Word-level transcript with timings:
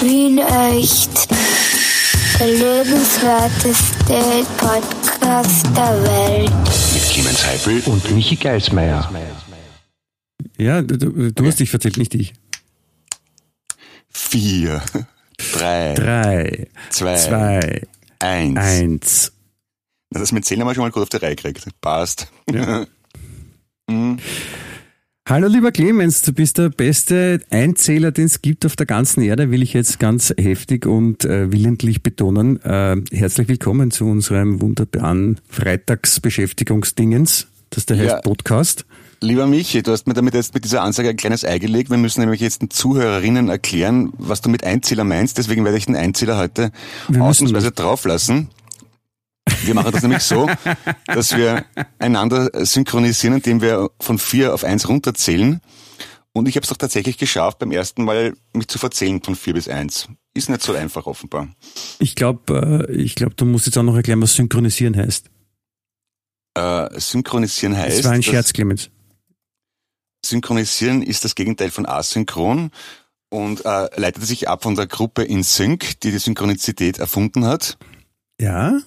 Wien 0.00 0.38
echt. 0.38 1.28
Der 2.38 2.46
lebenswerteste 2.46 4.46
Podcast 4.56 5.66
der 5.76 6.02
Welt. 6.02 6.50
Mit 6.94 7.02
Clemens 7.10 7.44
Heipel 7.46 7.82
und 7.86 8.10
Michi 8.12 8.36
Geismeier. 8.36 9.10
Ja, 10.56 10.82
du, 10.82 10.96
du, 10.98 11.32
du 11.32 11.46
hast 11.46 11.58
dich 11.60 11.70
verzählt, 11.70 11.96
nicht 11.96 12.14
ich. 12.14 12.32
Vier, 14.10 14.82
drei, 15.52 15.94
Drei, 15.94 16.68
zwei, 16.90 17.16
zwei, 17.16 17.82
eins. 18.20 18.58
eins. 18.58 19.32
Na, 20.10 20.20
Das 20.20 20.32
mit 20.32 20.44
Zählen 20.44 20.60
haben 20.62 20.68
wir 20.68 20.74
schon 20.74 20.84
mal 20.84 20.90
gut 20.90 21.02
auf 21.02 21.08
die 21.08 21.16
Reihe 21.18 21.36
gekriegt. 21.36 21.80
Passt. 21.80 22.28
Mhm. 23.90 24.18
Hallo 25.28 25.46
lieber 25.46 25.72
Clemens, 25.72 26.22
du 26.22 26.32
bist 26.32 26.56
der 26.56 26.70
beste 26.70 27.42
Einzähler, 27.50 28.12
den 28.12 28.24
es 28.24 28.40
gibt 28.40 28.64
auf 28.64 28.76
der 28.76 28.86
ganzen 28.86 29.20
Erde, 29.22 29.50
will 29.50 29.62
ich 29.62 29.74
jetzt 29.74 29.98
ganz 29.98 30.32
heftig 30.38 30.86
und 30.86 31.26
äh, 31.26 31.52
willentlich 31.52 32.02
betonen. 32.02 32.62
Äh, 32.62 32.96
herzlich 33.12 33.46
willkommen 33.46 33.90
zu 33.90 34.06
unserem 34.06 34.62
wunderbaren 34.62 35.38
Freitagsbeschäftigungsdingens, 35.50 37.46
das 37.68 37.84
der 37.84 37.98
Ja. 37.98 38.14
heißt 38.14 38.24
Podcast. 38.24 38.86
Lieber 39.20 39.46
Michi, 39.46 39.82
du 39.82 39.92
hast 39.92 40.06
mir 40.06 40.14
damit 40.14 40.32
jetzt 40.32 40.54
mit 40.54 40.64
dieser 40.64 40.80
Ansage 40.80 41.10
ein 41.10 41.16
kleines 41.18 41.44
Ei 41.44 41.58
gelegt. 41.58 41.90
Wir 41.90 41.98
müssen 41.98 42.20
nämlich 42.20 42.40
jetzt 42.40 42.62
den 42.62 42.70
Zuhörerinnen 42.70 43.50
erklären, 43.50 44.14
was 44.16 44.40
du 44.40 44.48
mit 44.48 44.64
Einzähler 44.64 45.04
meinst. 45.04 45.36
Deswegen 45.36 45.62
werde 45.66 45.76
ich 45.76 45.84
den 45.84 45.96
Einzähler 45.96 46.38
heute 46.38 46.72
Wir 47.08 47.22
ausnahmsweise 47.22 47.70
drauflassen. 47.72 48.48
Wir 49.64 49.74
machen 49.74 49.92
das 49.92 50.02
nämlich 50.02 50.22
so, 50.22 50.48
dass 51.06 51.36
wir 51.36 51.64
einander 51.98 52.50
synchronisieren, 52.64 53.36
indem 53.36 53.60
wir 53.60 53.90
von 54.00 54.18
vier 54.18 54.54
auf 54.54 54.64
eins 54.64 54.88
runterzählen. 54.88 55.60
Und 56.32 56.46
ich 56.48 56.56
habe 56.56 56.62
es 56.62 56.68
doch 56.68 56.76
tatsächlich 56.76 57.18
geschafft, 57.18 57.58
beim 57.58 57.72
ersten 57.72 58.04
Mal 58.04 58.34
mich 58.52 58.68
zu 58.68 58.78
verzählen 58.78 59.22
von 59.22 59.34
vier 59.34 59.54
bis 59.54 59.68
eins. 59.68 60.08
Ist 60.34 60.48
nicht 60.48 60.62
so 60.62 60.72
einfach 60.74 61.06
offenbar. 61.06 61.48
Ich 61.98 62.14
glaube, 62.14 62.86
äh, 62.88 62.92
ich 62.92 63.14
glaube, 63.14 63.34
du 63.34 63.44
musst 63.44 63.66
jetzt 63.66 63.76
auch 63.76 63.82
noch 63.82 63.96
erklären, 63.96 64.22
was 64.22 64.34
synchronisieren 64.34 64.96
heißt. 64.96 65.30
Äh, 66.54 67.00
synchronisieren 67.00 67.76
heißt, 67.76 67.98
Das 67.98 68.04
war 68.04 68.12
ein 68.12 68.22
Scherz, 68.22 68.52
Clemens. 68.52 68.90
Synchronisieren 70.24 71.02
ist 71.02 71.24
das 71.24 71.34
Gegenteil 71.34 71.70
von 71.70 71.86
asynchron 71.86 72.70
und 73.30 73.64
äh, 73.64 73.88
leitet 74.00 74.24
sich 74.24 74.48
ab 74.48 74.62
von 74.62 74.74
der 74.74 74.86
Gruppe 74.86 75.22
InSync, 75.22 76.00
die 76.00 76.10
die 76.10 76.18
Synchronizität 76.18 76.98
erfunden 76.98 77.44
hat. 77.44 77.78
Ja? 78.40 78.78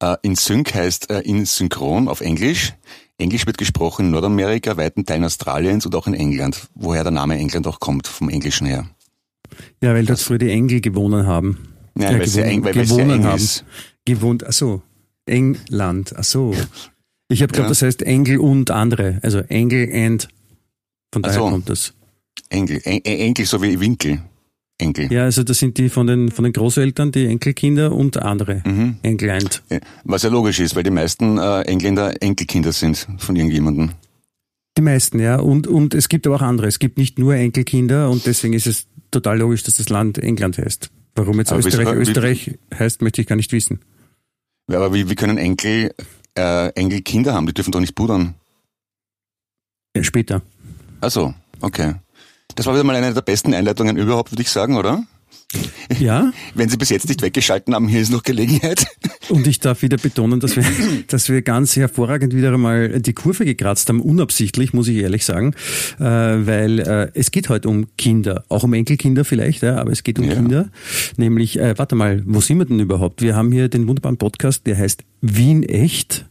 Äh, 0.00 0.16
InSync 0.22 0.74
heißt 0.74 1.10
äh, 1.10 1.20
in 1.20 1.44
synchron 1.46 2.08
auf 2.08 2.20
Englisch. 2.20 2.74
Englisch 3.16 3.46
wird 3.46 3.58
gesprochen 3.58 4.06
in 4.06 4.10
Nordamerika, 4.10 4.76
weiten 4.76 5.04
Teilen 5.06 5.24
Australiens 5.24 5.86
und 5.86 5.94
auch 5.94 6.06
in 6.06 6.14
England, 6.14 6.68
woher 6.74 7.04
der 7.04 7.12
Name 7.12 7.36
England 7.38 7.66
auch 7.66 7.78
kommt, 7.80 8.06
vom 8.08 8.28
Englischen 8.28 8.66
her. 8.66 8.88
Ja, 9.82 9.94
weil 9.94 10.04
dort 10.04 10.18
früher 10.18 10.38
die 10.38 10.50
Engel 10.50 10.80
gewohnen 10.80 11.26
haben. 11.26 11.68
Nein, 11.94 12.12
Ja, 12.12 12.18
weil 12.18 12.22
es 12.22 12.32
gewohnen- 12.34 12.50
eng, 12.50 12.64
weil 12.64 12.72
gewohnen 12.72 13.10
eng 13.10 13.24
haben. 13.24 13.36
ist. 13.36 13.64
Gewohnt, 14.04 14.44
ach 14.46 14.52
so, 14.52 14.82
England, 15.26 16.12
ach 16.16 16.24
so. 16.24 16.52
Ich 17.28 17.40
habe 17.40 17.52
geglaubt, 17.52 17.66
Ja. 17.66 17.68
das 17.68 17.82
heißt 17.82 18.02
Engel 18.02 18.38
und 18.38 18.70
andere, 18.72 19.20
also 19.22 19.38
Engel 19.40 19.88
and. 19.94 20.28
Von 21.12 21.22
daher 21.22 21.38
so. 21.38 21.48
kommt 21.48 21.68
das. 21.70 21.94
Engel, 22.50 22.80
en, 22.84 23.00
en- 23.04 23.20
Enkel 23.20 23.46
so 23.46 23.62
wie 23.62 23.78
Winkel. 23.78 24.20
Enkel. 24.78 25.12
Ja, 25.12 25.24
also 25.24 25.42
das 25.44 25.58
sind 25.58 25.78
die 25.78 25.88
von 25.88 26.06
den, 26.06 26.30
von 26.30 26.42
den 26.44 26.52
Großeltern, 26.52 27.12
die 27.12 27.26
Enkelkinder 27.26 27.92
und 27.92 28.16
andere. 28.16 28.62
Mhm. 28.66 28.96
Ja, 29.04 29.78
Was 30.04 30.22
ja 30.24 30.30
logisch 30.30 30.58
ist, 30.60 30.74
weil 30.74 30.82
die 30.82 30.90
meisten 30.90 31.38
äh, 31.38 31.62
Engländer 31.62 32.20
Enkelkinder 32.20 32.72
sind 32.72 33.06
von 33.18 33.36
irgendjemandem. 33.36 33.92
Die 34.76 34.82
meisten, 34.82 35.20
ja. 35.20 35.36
Und, 35.38 35.68
und 35.68 35.94
es 35.94 36.08
gibt 36.08 36.26
aber 36.26 36.36
auch 36.36 36.42
andere. 36.42 36.66
Es 36.66 36.80
gibt 36.80 36.98
nicht 36.98 37.18
nur 37.20 37.36
Enkelkinder 37.36 38.10
und 38.10 38.26
deswegen 38.26 38.54
ist 38.54 38.66
es 38.66 38.86
total 39.12 39.38
logisch, 39.38 39.62
dass 39.62 39.76
das 39.76 39.88
Land 39.88 40.18
England 40.18 40.58
heißt. 40.58 40.90
Warum 41.14 41.38
jetzt 41.38 41.52
Aber 41.52 41.60
Österreich 41.64 41.86
wie- 41.86 42.00
Österreich 42.00 42.58
heißt, 42.76 43.00
möchte 43.02 43.20
ich 43.20 43.28
gar 43.28 43.36
nicht 43.36 43.52
wissen. 43.52 43.78
Ja, 44.68 44.78
aber 44.78 44.92
wie, 44.92 45.08
wie 45.08 45.14
können 45.14 45.38
Enkel 45.38 45.94
äh, 46.36 46.70
Enkelkinder 46.70 47.34
haben? 47.34 47.46
Die 47.46 47.54
dürfen 47.54 47.70
doch 47.70 47.78
nicht 47.80 47.94
pudern. 47.94 48.34
Ja, 49.96 50.02
später. 50.02 50.42
Ach 51.00 51.10
so, 51.12 51.32
okay. 51.60 51.94
Das 52.54 52.66
war 52.66 52.74
wieder 52.74 52.84
mal 52.84 52.94
eine 52.96 53.12
der 53.12 53.22
besten 53.22 53.52
Einleitungen 53.54 53.96
überhaupt, 53.96 54.32
würde 54.32 54.42
ich 54.42 54.50
sagen, 54.50 54.76
oder? 54.76 55.04
Ja, 55.98 56.32
Wenn 56.54 56.68
Sie 56.68 56.76
bis 56.76 56.88
jetzt 56.90 57.08
nicht 57.08 57.22
weggeschalten 57.22 57.74
haben, 57.74 57.88
hier 57.88 58.00
ist 58.00 58.10
noch 58.10 58.22
Gelegenheit. 58.22 58.86
Und 59.28 59.46
ich 59.46 59.60
darf 59.60 59.82
wieder 59.82 59.96
betonen, 59.96 60.40
dass 60.40 60.56
wir, 60.56 60.64
dass 61.08 61.28
wir 61.28 61.42
ganz 61.42 61.76
hervorragend 61.76 62.34
wieder 62.34 62.52
einmal 62.52 63.00
die 63.00 63.12
Kurve 63.12 63.44
gekratzt 63.44 63.88
haben, 63.88 64.00
unabsichtlich, 64.00 64.72
muss 64.72 64.88
ich 64.88 64.96
ehrlich 64.96 65.24
sagen, 65.24 65.54
äh, 65.98 66.04
weil 66.04 66.80
äh, 66.80 67.10
es 67.14 67.30
geht 67.30 67.48
heute 67.48 67.68
um 67.68 67.96
Kinder, 67.96 68.44
auch 68.48 68.64
um 68.64 68.72
Enkelkinder 68.72 69.24
vielleicht, 69.24 69.62
ja, 69.62 69.76
aber 69.76 69.92
es 69.92 70.02
geht 70.02 70.18
um 70.18 70.24
Ja. 70.24 70.34
Kinder. 70.34 70.70
Nämlich, 71.16 71.58
äh, 71.58 71.76
warte 71.76 71.94
mal, 71.94 72.22
wo 72.26 72.40
sind 72.40 72.58
wir 72.58 72.64
denn 72.64 72.80
überhaupt? 72.80 73.22
Wir 73.22 73.36
haben 73.36 73.52
hier 73.52 73.68
den 73.68 73.86
wunderbaren 73.86 74.18
Podcast, 74.18 74.66
der 74.66 74.76
heißt 74.78 75.04
Wien 75.20 75.62
echt. 75.62 76.26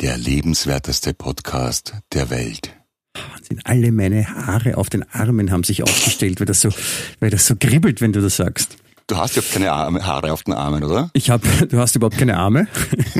Der 0.00 0.16
lebenswerteste 0.18 1.14
Podcast 1.14 1.94
der 2.12 2.30
Welt. 2.30 2.74
Wahnsinn, 3.14 3.60
alle 3.64 3.92
meine 3.92 4.26
Haare 4.26 4.76
auf 4.76 4.90
den 4.90 5.04
Armen 5.12 5.50
haben 5.50 5.64
sich 5.64 5.82
aufgestellt, 5.82 6.40
weil 6.40 6.46
das 6.46 6.60
so, 6.60 6.70
weil 7.20 7.30
das 7.30 7.46
so 7.46 7.54
kribbelt, 7.56 8.00
wenn 8.00 8.12
du 8.12 8.20
das 8.20 8.36
sagst. 8.36 8.76
Du 9.06 9.16
hast 9.16 9.36
ja 9.36 9.42
keine 9.42 9.70
Arme, 9.70 10.04
Haare 10.04 10.32
auf 10.32 10.44
den 10.44 10.54
Armen, 10.54 10.82
oder? 10.82 11.10
Ich 11.12 11.28
habe, 11.28 11.46
du 11.68 11.78
hast 11.78 11.94
überhaupt 11.94 12.16
keine 12.16 12.38
Arme. 12.38 12.66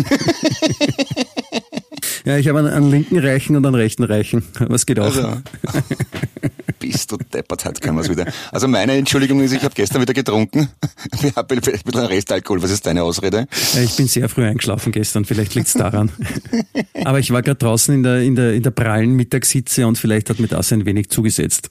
ja, 2.25 2.39
ich 2.39 2.49
habe 2.49 2.61
einen, 2.61 2.69
einen 2.69 2.91
linken 2.91 3.19
Reichen 3.19 3.55
und 3.55 3.67
einen 3.67 3.75
rechten 3.75 4.05
Reichen. 4.05 4.43
Was 4.59 4.87
geht 4.87 4.99
auch? 4.99 5.05
Also, 5.05 5.23
bist 6.93 7.11
du 7.13 7.17
deppert, 7.17 7.65
heute 7.65 7.81
können 7.81 7.97
wir 7.97 8.03
es 8.03 8.11
wieder. 8.11 8.27
Also 8.53 8.69
meine 8.69 8.93
Entschuldigung 8.93 9.41
ist, 9.41 9.53
ich 9.53 9.63
habe 9.63 9.75
gestern 9.75 10.01
wieder 10.03 10.15
getrunken. 10.15 10.69
Ich 11.23 11.37
habe 11.37 11.55
vielleicht 11.55 11.87
ein 11.87 11.91
bisschen 11.93 12.07
Restalkohol. 12.07 12.63
Was 12.63 12.71
ist 12.71 12.87
deine 12.87 13.03
Ausrede? 13.03 13.47
Ja, 13.75 13.83
Ich 13.83 13.97
bin 13.97 14.07
sehr 14.09 14.29
früh 14.29 14.45
eingeschlafen 14.45 14.93
gestern, 14.93 15.25
vielleicht 15.25 15.55
liegt's 15.55 15.73
daran. 15.73 16.11
Aber 17.05 17.19
ich 17.19 17.31
war 17.31 17.43
gerade 17.43 17.59
draußen 17.59 17.95
in 17.95 18.03
der, 18.03 18.21
in, 18.21 18.35
der, 18.35 18.53
in 18.55 18.63
der 18.63 18.71
prallen 18.71 19.13
Mittagssitze 19.15 19.87
und 19.87 19.97
vielleicht 19.97 20.29
hat 20.31 20.39
mir 20.41 20.49
das 20.49 20.73
ein 20.73 20.85
wenig 20.85 21.09
zugesetzt. 21.11 21.71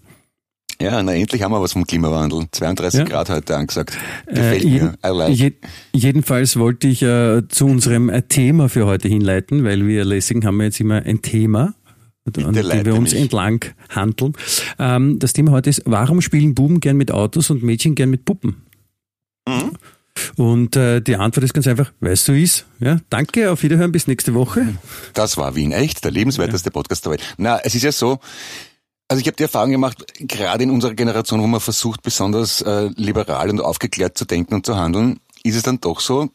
Ja, 0.82 1.02
na 1.04 1.14
endlich 1.14 1.42
haben 1.44 1.52
wir 1.52 1.62
was 1.62 1.74
vom 1.74 1.86
Klimawandel. 1.86 2.46
32 2.52 3.00
Ja. 3.00 3.06
Grad 3.06 3.30
heute 3.30 3.56
angesagt. 3.56 3.98
Äh, 4.26 4.34
Gefällt 4.34 4.64
jeden, 4.64 4.96
mir. 5.02 5.14
Like. 5.14 5.34
je, 5.36 5.52
jedenfalls 5.94 6.58
wollte 6.58 6.88
ich 6.88 7.02
äh, 7.04 7.48
zu 7.48 7.66
unserem 7.68 8.10
äh, 8.10 8.24
Thema 8.24 8.70
für 8.70 8.86
heute 8.86 9.08
hinleiten, 9.08 9.64
weil 9.64 9.86
wir 9.88 10.04
Lessing 10.04 10.44
haben 10.46 10.58
wir 10.58 10.66
jetzt 10.66 10.80
immer 10.80 11.04
ein 11.04 11.22
Thema, 11.22 11.76
an 12.26 12.54
dem 12.54 12.86
wir 12.86 12.96
uns 12.96 13.12
mich. 13.12 13.22
entlang 13.22 13.66
handeln. 13.90 14.34
Ähm, 14.80 15.20
das 15.20 15.34
Thema 15.34 15.52
heute 15.52 15.70
ist, 15.70 15.84
warum 15.86 16.22
spielen 16.22 16.56
Buben 16.56 16.80
gern 16.80 16.98
mit 16.98 17.12
Autos 17.12 17.50
und 17.50 17.64
Mädchen 17.64 17.96
gern 17.96 18.10
mit 18.10 18.26
Puppen? 18.26 18.64
Mhm. 19.48 19.72
Und 20.38 20.76
äh, 20.76 21.02
die 21.02 21.16
Antwort 21.16 21.44
ist 21.44 21.54
ganz 21.54 21.68
einfach, 21.68 21.92
weißt 22.00 22.28
du 22.28 22.34
ist. 22.34 22.66
Ja, 22.80 23.00
danke, 23.10 23.52
auf 23.52 23.64
Wiederhören, 23.64 23.92
bis 23.92 24.08
nächste 24.08 24.34
Woche. 24.34 24.76
Das 25.14 25.38
war 25.38 25.56
Wien 25.56 25.72
echt, 25.72 26.04
der 26.04 26.12
lebenswerteste 26.12 26.72
Podcast 26.72 27.06
der 27.06 27.14
Welt. 27.14 27.36
Na, 27.38 27.60
es 27.60 27.76
ist 27.76 27.84
ja 27.84 27.92
so, 27.92 28.20
also 29.08 29.20
ich 29.20 29.28
habe 29.28 29.36
die 29.36 29.44
Erfahrung 29.44 29.72
gemacht, 29.72 30.06
gerade 30.20 30.64
in 30.64 30.70
unserer 30.70 30.94
Generation, 30.94 31.42
wo 31.42 31.48
man 31.48 31.60
versucht, 31.60 32.04
besonders 32.04 32.62
äh, 32.62 32.90
liberal 32.96 33.50
und 33.50 33.60
aufgeklärt 33.60 34.18
zu 34.18 34.26
denken 34.26 34.54
und 34.54 34.66
zu 34.66 34.78
handeln, 34.78 35.20
ist 35.44 35.56
es 35.56 35.64
dann 35.64 35.82
doch 35.82 36.00
so, 36.00 36.30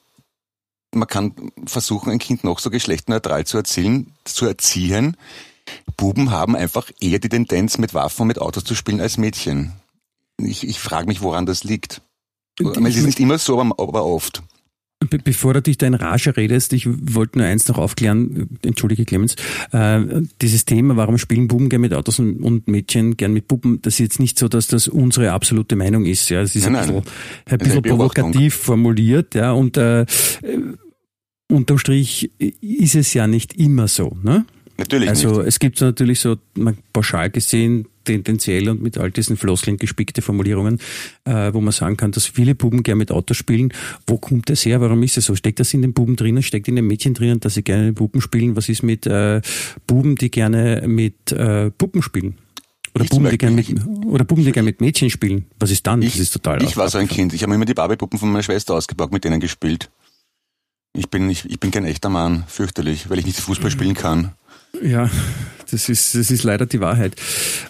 man 0.93 1.09
kann 1.09 1.32
versuchen, 1.66 2.10
ein 2.10 2.19
Kind 2.19 2.44
noch 2.44 2.59
so 2.59 2.71
geschlechtsneutral 2.71 3.44
zu 3.44 3.59
erzielen, 3.59 4.12
zu 4.25 4.47
erziehen. 4.47 5.16
Buben 5.98 6.31
haben 6.31 6.56
einfach 6.56 6.91
eher 7.00 7.19
die 7.19 7.28
Tendenz, 7.28 7.76
mit 7.76 7.92
Waffen 7.92 8.22
und 8.22 8.28
mit 8.28 8.41
Autos 8.41 8.64
zu 8.64 8.75
spielen 8.75 9.03
als 9.03 9.19
Mädchen. 9.19 9.72
Ich, 10.41 10.66
ich 10.66 10.78
frage 10.78 11.06
mich, 11.06 11.20
woran 11.20 11.44
das 11.44 11.64
liegt. 11.64 12.00
Es 12.59 12.97
ist 12.97 13.04
nicht 13.04 13.20
immer 13.20 13.36
so, 13.36 13.60
aber, 13.60 13.78
aber 13.78 14.06
oft. 14.06 14.42
Be 15.10 15.19
bevor 15.19 15.54
du 15.54 15.62
dich 15.62 15.78
da 15.78 15.86
in 15.86 15.94
Rage 15.94 16.36
redest, 16.36 16.72
ich 16.72 16.88
wollte 16.88 17.38
nur 17.38 17.47
eins 17.47 17.69
noch 17.69 17.78
aufklären, 17.78 18.59
entschuldige 18.62 19.04
Clemens, 19.04 19.36
äh, 19.70 20.00
dieses 20.42 20.64
Thema, 20.64 20.97
warum 20.97 21.19
spielen 21.19 21.47
Buben 21.47 21.69
gern 21.69 21.82
mit 21.82 21.94
Autos 21.94 22.19
und, 22.19 22.41
und 22.42 22.66
Mädchen 22.66 23.16
gern 23.16 23.32
mit 23.32 23.47
Puppen, 23.47 23.80
das 23.82 23.94
ist 23.94 23.98
jetzt 24.00 24.20
nicht 24.20 24.38
so, 24.38 24.48
dass 24.48 24.66
das 24.66 24.88
unsere 24.88 25.30
absolute 25.30 25.76
Meinung 25.76 26.04
ist. 26.04 26.28
Ja, 26.30 26.41
es 26.41 26.56
ist 26.56 26.65
Nein, 26.65 26.75
ein 26.75 26.86
nein. 26.88 27.03
bisschen, 27.03 27.12
ein 27.47 27.59
bisschen 27.59 27.83
provokativ 27.83 28.54
formuliert, 28.56 29.36
ja, 29.36 29.53
und 29.53 29.77
äh, 29.77 30.03
äh, 30.03 30.06
unterm 31.48 31.78
Strich 31.78 32.33
ist 32.60 32.97
es 32.97 33.15
ja 33.15 33.28
nicht 33.28 33.54
immer 33.54 33.86
so. 33.86 34.16
Ne? 34.22 34.47
Natürlich 34.78 35.09
Also 35.09 35.39
nicht. 35.39 35.48
es 35.48 35.59
gibt 35.59 35.77
so 35.77 35.86
natürlich 35.86 36.21
so 36.21 36.36
man, 36.54 36.78
pauschal 36.92 37.30
gesehen 37.30 37.86
tendenziell 38.04 38.69
und 38.69 38.80
mit 38.80 38.97
all 38.97 39.10
diesen 39.10 39.36
Floskeln 39.36 39.77
gespickte 39.77 40.22
Formulierungen, 40.22 40.78
äh, 41.25 41.53
wo 41.53 41.60
man 41.60 41.72
sagen 41.72 41.97
kann, 41.97 42.13
dass 42.13 42.27
viele 42.27 42.54
Buben 42.54 42.83
gerne 42.84 42.98
mit 43.01 43.10
Autos 43.10 43.36
spielen. 43.36 43.72
Wo 44.07 44.19
kommt 44.19 44.48
das 44.48 44.65
her? 44.65 44.80
Warum 44.80 45.03
ist 45.03 45.19
es 45.19 45.27
so? 45.27 45.34
Steckt 45.34 45.60
das 45.60 45.75
in 45.75 45.83
den 45.83 45.92
Buben 45.92 46.16
drinnen? 46.16 46.42
Steckt 46.42 46.69
in 46.69 46.77
den 46.77 46.86
Mädchen 46.86 47.13
drinnen, 47.13 47.41
dass 47.41 47.54
sie 47.54 47.63
gerne 47.63 47.86
mit 47.86 47.97
Puppen 47.97 48.21
spielen? 48.21 48.57
Was 48.57 48.69
ist 48.69 48.83
mit 48.83 49.07
äh, 49.07 49.42
Buben, 49.86 50.15
die 50.15 50.30
gerne 50.30 50.84
mit 50.86 51.33
äh, 51.33 51.71
Puppen 51.72 52.01
spielen? 52.01 52.39
Oder 52.95 53.04
Ich 53.04 53.10
Buben, 53.10 53.31
die 53.31 53.39
gerne 53.39 53.57
mit, 53.57 53.86
oder 54.07 54.24
Buben, 54.24 54.45
die 54.45 54.53
gerne 54.53 54.66
mit 54.66 54.81
Mädchen 54.81 55.10
spielen? 55.10 55.47
Was 55.59 55.71
ist 55.71 55.86
dann? 55.86 56.01
Ich, 56.03 56.13
das 56.13 56.21
ist 56.21 56.33
total 56.33 56.63
ich 56.63 56.77
war 56.77 56.89
so 56.89 56.98
ein 56.98 57.09
Kind. 57.09 57.34
Ich 57.34 57.42
habe 57.42 57.53
immer 57.54 57.65
die 57.65 57.74
Barbie-Puppen 57.74 58.19
von 58.19 58.31
meiner 58.31 58.42
Schwester 58.42 58.74
ausgepackt, 58.74 59.13
mit 59.13 59.24
denen 59.24 59.41
gespielt. 59.41 59.91
Ich 60.97 61.10
bin, 61.10 61.28
ich, 61.28 61.45
ich 61.51 61.60
bin 61.60 61.71
kein 61.71 61.84
echter 61.84 62.09
Mann, 62.09 62.45
fürchterlich, 62.47 63.10
weil 63.10 63.19
ich 63.19 63.27
nicht 63.27 63.39
Fußball 63.39 63.71
spielen 63.71 63.95
kann. 63.95 64.33
Ja, 64.82 65.10
das 65.70 65.88
ist, 65.88 66.15
das 66.15 66.30
ist 66.30 66.44
leider 66.44 66.66
die 66.66 66.80
Wahrheit. 66.80 67.16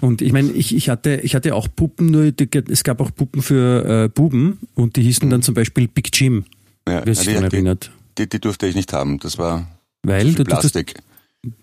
Und 0.00 0.22
ich 0.22 0.32
meine, 0.32 0.50
ich, 0.52 0.74
ich, 0.74 0.88
hatte, 0.88 1.20
ich 1.22 1.34
hatte 1.34 1.54
auch 1.54 1.68
Puppen, 1.74 2.10
nur 2.10 2.32
die, 2.32 2.48
es 2.70 2.84
gab 2.84 3.00
auch 3.00 3.14
Puppen 3.14 3.42
für 3.42 4.04
äh, 4.04 4.08
Buben 4.08 4.58
und 4.74 4.96
die 4.96 5.02
hießen 5.02 5.28
dann 5.30 5.42
zum 5.42 5.54
Beispiel 5.54 5.88
Big 5.88 6.10
Jim. 6.12 6.44
Ja, 6.88 7.02
wer 7.04 7.14
sich 7.14 7.26
daran 7.26 7.44
erinnert. 7.44 7.90
Die, 8.18 8.28
die 8.28 8.40
durfte 8.40 8.66
ich 8.66 8.74
nicht 8.74 8.92
haben. 8.92 9.18
Das 9.18 9.38
war 9.38 9.68
Weil 10.02 10.26
viel 10.26 10.34
du, 10.34 10.44
du, 10.44 10.50
Plastik. 10.50 10.94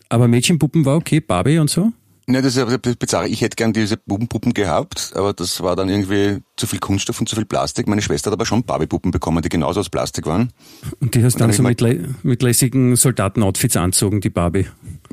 aber 0.10 0.28
Mädchenpuppen 0.28 0.86
war 0.86 0.96
okay, 0.96 1.20
Barbie 1.20 1.58
und 1.58 1.70
so. 1.70 1.92
Ne, 2.28 2.42
das 2.42 2.56
ist 2.56 2.58
ja 2.70 2.78
bizarr. 2.78 3.28
Ich 3.28 3.42
hätte 3.42 3.56
gern 3.56 3.72
diese 3.72 3.98
Bubenpuppen 3.98 4.54
gehabt, 4.56 5.12
aber 5.16 5.34
das 5.34 5.62
war 5.62 5.76
dann 5.76 5.90
irgendwie 5.90 6.40
zu 6.58 6.66
viel 6.66 6.80
Kunststoff 6.80 7.20
und 7.20 7.30
zu 7.30 7.36
viel 7.36 7.46
Plastik. 7.46 7.88
Meine 7.88 8.02
Schwester 8.02 8.32
hat 8.32 8.34
aber 8.34 8.48
schon 8.48 8.64
Barbie-Puppen 8.64 9.12
bekommen, 9.12 9.44
die 9.44 9.50
genauso 9.50 9.80
aus 9.82 9.90
Plastik 9.90 10.26
waren. 10.26 10.52
Und 11.00 11.14
die 11.14 11.24
hast 11.24 11.36
Und 11.36 11.42
dann 11.42 11.50
dann 11.50 11.58
so 11.58 11.62
mit, 11.64 11.82
lä- 11.82 12.04
mit 12.24 12.42
lässigen 12.42 12.96
Soldatenoutfits 12.96 13.78
anzogen, 13.78 14.22
die 14.22 14.32
Barbie. 14.32 14.66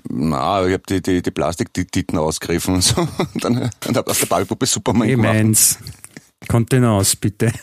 Na, 0.09 0.67
ich 0.67 0.73
habe 0.73 0.85
die, 0.89 1.03
die, 1.03 1.21
die 1.21 1.31
Plastiktitten 1.31 2.17
ausgegriffen 2.19 2.75
und 2.77 2.83
so. 2.83 3.01
Und 3.35 3.45
dann 3.45 3.71
und 3.87 3.97
hab 3.97 4.09
aus 4.09 4.19
der 4.21 4.27
Barbie-Puppe 4.27 4.65
Superman 4.65 5.03
Hey, 5.07 5.17
gemacht. 5.17 5.35
meins. 5.35 5.79
Kontenance, 6.49 7.17
bitte. 7.17 7.53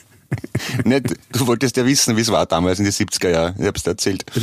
Ne, 0.86 1.02
du 1.02 1.48
wolltest 1.48 1.76
ja 1.76 1.84
wissen, 1.88 2.16
wie 2.16 2.22
es 2.22 2.32
war 2.32 2.46
damals 2.46 2.78
in 2.78 2.86
den 2.86 2.94
70er 2.94 3.30
Jahren. 3.32 3.56
Ich 3.60 3.66
hab's 3.66 3.82
dir 3.82 3.90
erzählt. 3.92 4.24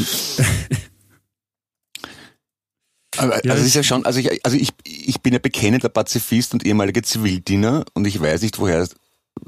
Aber, 3.18 3.44
Ja, 3.44 3.52
also 3.52 3.64
ist 3.64 3.74
ja 3.74 3.82
schon, 3.82 4.04
also 4.04 4.20
ich, 4.20 4.44
also 4.44 4.56
ich, 4.56 4.70
ich 4.84 5.20
bin 5.20 5.32
ja 5.32 5.38
bekennender 5.38 5.88
Pazifist 5.88 6.54
und 6.54 6.64
ehemaliger 6.64 7.02
Zivildiener 7.02 7.84
und 7.94 8.06
ich 8.06 8.20
weiß 8.20 8.42
nicht 8.42 8.58
woher, 8.58 8.88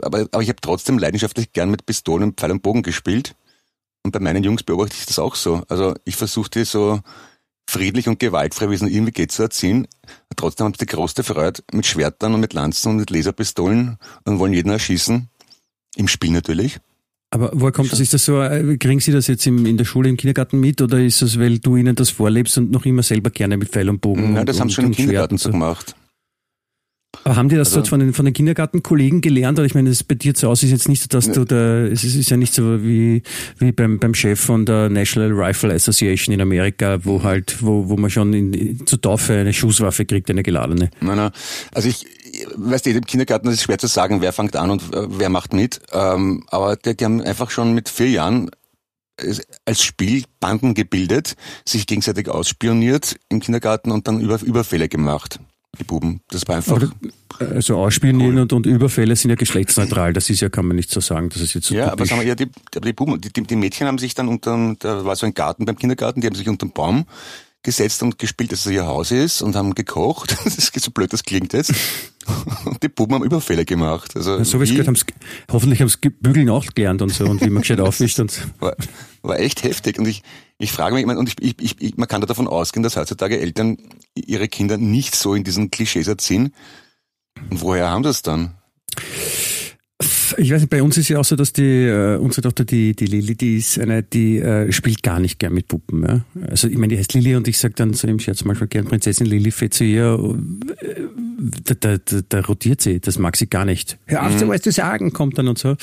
aber, 0.02 0.20
aber 0.30 0.42
ich 0.42 0.48
habe 0.48 0.60
trotzdem 0.60 0.98
leidenschaftlich 0.98 1.52
gern 1.52 1.70
mit 1.70 1.86
Pistolen, 1.86 2.32
Pfeil 2.32 2.52
und 2.52 2.62
Bogen 2.62 2.82
gespielt. 2.82 3.34
Und 4.04 4.12
bei 4.12 4.20
meinen 4.20 4.44
Jungs 4.44 4.62
beobachte 4.62 4.96
ich 4.98 5.06
das 5.06 5.18
auch 5.18 5.34
so. 5.34 5.62
Also 5.68 5.94
ich 6.04 6.16
versuche 6.16 6.50
die 6.50 6.64
so 6.64 7.00
friedlich 7.68 8.08
und 8.08 8.18
gewaltfrei, 8.18 8.70
wie 8.70 8.74
es 8.74 8.80
nur 8.80 8.90
irgendwie 8.90 9.12
geht, 9.12 9.32
zu 9.32 9.42
erziehen. 9.42 9.86
Trotzdem 10.36 10.66
haben 10.66 10.74
sie 10.74 10.86
die 10.86 10.94
größte 10.94 11.22
Freude 11.24 11.62
mit 11.72 11.84
Schwertern 11.84 12.32
und 12.34 12.40
mit 12.40 12.54
Lanzen 12.54 12.90
und 12.90 12.96
mit 12.96 13.10
Laserpistolen 13.10 13.98
und 14.24 14.38
wollen 14.38 14.54
jeden 14.54 14.70
erschießen. 14.70 15.28
Im 15.96 16.08
Spiel 16.08 16.30
natürlich. 16.30 16.78
Aber 17.38 17.50
woher 17.54 17.72
kommt 17.72 17.92
das? 17.92 18.00
Ist 18.00 18.12
das 18.14 18.24
so, 18.24 18.40
äh, 18.42 18.76
kriegen 18.78 18.98
Sie 19.00 19.12
das 19.12 19.28
jetzt 19.28 19.46
im, 19.46 19.64
in 19.64 19.76
der 19.76 19.84
Schule, 19.84 20.08
im 20.08 20.16
Kindergarten 20.16 20.58
mit 20.58 20.82
oder 20.82 20.98
ist 20.98 21.22
das, 21.22 21.38
weil 21.38 21.58
du 21.60 21.76
ihnen 21.76 21.94
das 21.94 22.10
vorlebst 22.10 22.58
und 22.58 22.70
noch 22.70 22.84
immer 22.84 23.02
selber 23.02 23.30
gerne 23.30 23.56
mit 23.56 23.68
Pfeil 23.68 23.88
und 23.88 24.00
Bogen 24.00 24.36
und, 24.36 24.48
das 24.48 24.58
haben 24.58 24.64
und, 24.64 24.68
sie 24.70 24.74
schon 24.74 24.84
im 24.86 24.92
Kindergarten 24.92 25.38
so 25.38 25.50
gemacht. 25.50 25.94
Aber 27.24 27.36
haben 27.36 27.48
die 27.48 27.56
das 27.56 27.68
Also- 27.68 27.76
dort 27.80 27.88
von 27.88 28.00
den, 28.00 28.12
von 28.12 28.24
den 28.24 28.34
Kindergartenkollegen 28.34 29.20
gelernt? 29.20 29.58
Oder 29.58 29.66
ich 29.66 29.74
meine, 29.74 29.88
das 29.88 30.02
bei 30.04 30.14
dir 30.14 30.34
zu 30.34 30.48
Hause 30.48 30.66
ist 30.66 30.72
jetzt 30.72 30.88
nicht 30.88 31.02
so, 31.02 31.08
dass 31.08 31.30
du 31.30 31.44
da, 31.44 31.84
es 31.86 32.04
ist, 32.04 32.14
ist 32.16 32.30
ja 32.30 32.36
nicht 32.36 32.52
so 32.54 32.82
wie, 32.84 33.22
wie 33.58 33.72
beim, 33.72 33.98
beim 33.98 34.14
Chef 34.14 34.38
von 34.40 34.64
der 34.66 34.88
National 34.88 35.32
Rifle 35.32 35.72
Association 35.72 36.34
in 36.34 36.40
Amerika, 36.40 36.98
wo 37.04 37.22
halt, 37.22 37.62
wo, 37.62 37.88
wo 37.88 37.96
man 37.96 38.10
schon 38.10 38.34
in, 38.34 38.86
zur 38.86 39.00
Taufe 39.00 39.34
eine 39.34 39.52
Schusswaffe 39.52 40.04
kriegt, 40.04 40.30
eine 40.30 40.42
geladene. 40.42 40.90
Nein, 41.00 41.16
nein. 41.16 41.30
Also 41.72 41.88
ich, 41.88 42.06
weißt 42.54 42.86
du, 42.86 42.90
im 42.90 43.04
Kindergarten 43.06 43.48
ist 43.48 43.54
es 43.54 43.62
schwer 43.62 43.78
zu 43.78 43.86
sagen, 43.86 44.20
wer 44.20 44.32
fängt 44.32 44.56
an 44.56 44.70
und 44.70 44.82
äh, 44.94 45.06
wer 45.08 45.28
macht 45.28 45.52
mit. 45.52 45.80
Ähm, 45.92 46.44
aber 46.48 46.76
die, 46.76 46.96
die 46.96 47.04
haben 47.04 47.20
einfach 47.22 47.50
schon 47.50 47.74
mit 47.74 47.88
vier 47.88 48.10
Jahren 48.10 48.50
es- 49.16 49.42
als 49.64 49.82
Spiel 49.82 50.24
Banden 50.40 50.74
gebildet, 50.74 51.34
sich 51.64 51.86
gegenseitig 51.86 52.28
ausspioniert 52.28 53.16
im 53.28 53.40
Kindergarten 53.40 53.90
und 53.90 54.08
dann 54.08 54.20
über, 54.20 54.40
Überfälle 54.42 54.88
gemacht. 54.88 55.40
Die 55.78 55.84
Buben. 55.84 56.22
Das 56.30 56.48
war 56.48 56.56
einfach. 56.56 56.76
Aber, 56.76 57.50
also 57.52 57.76
Ausspionieren 57.76 58.38
und, 58.38 58.52
und 58.52 58.66
Überfälle 58.66 59.14
sind 59.14 59.30
ja 59.30 59.36
geschlechtsneutral. 59.36 60.12
Das 60.12 60.30
ist 60.30 60.40
ja, 60.40 60.48
kann 60.48 60.66
man 60.66 60.76
nicht 60.76 60.90
so 60.90 61.00
sagen, 61.00 61.28
dass 61.28 61.42
es 61.42 61.54
jetzt 61.54 61.66
so 61.66 61.74
ja, 61.74 61.92
aber 61.92 62.06
sagen 62.06 62.22
wir, 62.22 62.26
ja, 62.26 62.34
die, 62.34 62.48
aber 62.74 62.86
die 62.86 62.92
Buben, 62.94 63.20
die, 63.20 63.30
die, 63.30 63.56
Mädchen 63.56 63.86
haben 63.86 63.98
sich 63.98 64.14
dann 64.14 64.28
unter, 64.28 64.74
da 64.78 65.04
war 65.04 65.14
so 65.14 65.26
ein 65.26 65.34
Garten 65.34 65.66
beim 65.66 65.76
Kindergarten, 65.76 66.20
die 66.20 66.26
haben 66.26 66.34
sich 66.34 66.48
unter 66.48 66.66
den 66.66 66.72
Baum 66.72 67.04
gesetzt 67.62 68.02
und 68.02 68.18
gespielt, 68.18 68.52
dass 68.52 68.66
es 68.66 68.72
ihr 68.72 68.86
Haus 68.86 69.10
ist 69.10 69.42
und 69.42 69.56
haben 69.56 69.74
gekocht. 69.74 70.36
Das 70.44 70.56
ist 70.56 70.80
so 70.80 70.90
blöd, 70.90 71.12
das 71.12 71.22
klingt 71.22 71.52
jetzt. 71.52 71.72
Und 72.64 72.82
die 72.82 72.88
Buben 72.88 73.14
haben 73.14 73.24
Überfälle 73.24 73.64
gemacht. 73.64 74.16
Also 74.16 74.38
Ja, 74.38 74.44
so 74.44 74.60
wie 74.60 74.64
es 74.64 74.70
gehört, 74.70 74.86
haben's, 74.86 75.04
hoffentlich 75.50 75.80
haben 75.80 75.88
sie 75.88 76.10
Bügeln 76.10 76.48
auch 76.50 76.64
gelernt 76.66 77.02
und 77.02 77.12
so 77.12 77.24
und 77.24 77.40
wie 77.40 77.50
man 77.50 77.62
gescheit 77.62 77.80
aufwischt 77.80 78.20
und 78.20 78.48
war, 78.60 78.76
war 79.22 79.38
echt 79.38 79.62
heftig. 79.62 79.98
Und 79.98 80.06
ich, 80.06 80.22
ich 80.58 80.72
frage 80.72 80.94
mich, 80.94 81.02
ich 81.02 81.06
meine, 81.06 81.18
und 81.18 81.28
ich, 81.28 81.60
ich, 81.60 81.80
ich, 81.80 81.96
man 81.96 82.08
kann 82.08 82.20
da 82.20 82.26
davon 82.26 82.48
ausgehen, 82.48 82.82
dass 82.82 82.96
heutzutage 82.96 83.38
Eltern 83.40 83.78
ihre 84.14 84.48
Kinder 84.48 84.76
nicht 84.76 85.14
so 85.14 85.34
in 85.34 85.44
diesen 85.44 85.70
Klischees 85.70 86.08
erziehen. 86.08 86.54
Und 87.50 87.60
woher 87.60 87.90
haben 87.90 88.02
das 88.02 88.22
dann? 88.22 88.54
Ich 90.36 90.52
weiß 90.52 90.60
nicht, 90.60 90.70
bei 90.70 90.80
uns 90.80 90.96
ist 90.96 91.08
ja 91.08 91.18
auch 91.18 91.24
so, 91.24 91.34
dass 91.34 91.52
die, 91.52 91.86
äh, 91.86 92.16
unsere 92.18 92.42
Tochter, 92.42 92.64
die, 92.64 92.94
die 92.94 93.06
Lilly, 93.06 93.34
die 93.34 93.56
ist 93.56 93.80
eine, 93.80 94.04
die 94.04 94.38
äh, 94.38 94.70
spielt 94.70 95.02
gar 95.02 95.18
nicht 95.18 95.40
gern 95.40 95.52
mit 95.52 95.66
Puppen. 95.66 96.04
Ja? 96.04 96.24
Also 96.48 96.68
ich 96.68 96.78
meine, 96.78 96.94
die 96.94 96.98
heißt 96.98 97.14
Lilly 97.14 97.34
und 97.34 97.48
ich 97.48 97.58
sage 97.58 97.74
dann 97.74 97.94
so 97.94 98.06
im 98.06 98.20
Scherz 98.20 98.44
manchmal 98.44 98.68
gern 98.68 98.84
Prinzessin 98.84 99.26
Lilly 99.26 99.50
fährt 99.50 99.74
zu 99.74 99.82
ihr, 99.82 100.36
äh, 100.80 101.02
da, 101.64 101.74
da, 101.74 101.98
da, 101.98 102.20
da 102.28 102.40
rotiert 102.40 102.80
sie, 102.80 103.00
das 103.00 103.18
mag 103.18 103.36
sie 103.36 103.48
gar 103.48 103.64
nicht. 103.64 103.98
Hör 104.06 104.26
auf, 104.26 104.38
so 104.38 104.46
was 104.46 104.62
zu 104.62 104.70
sagen, 104.70 105.12
kommt 105.12 105.36
dann 105.36 105.48
und 105.48 105.58
so. 105.58 105.76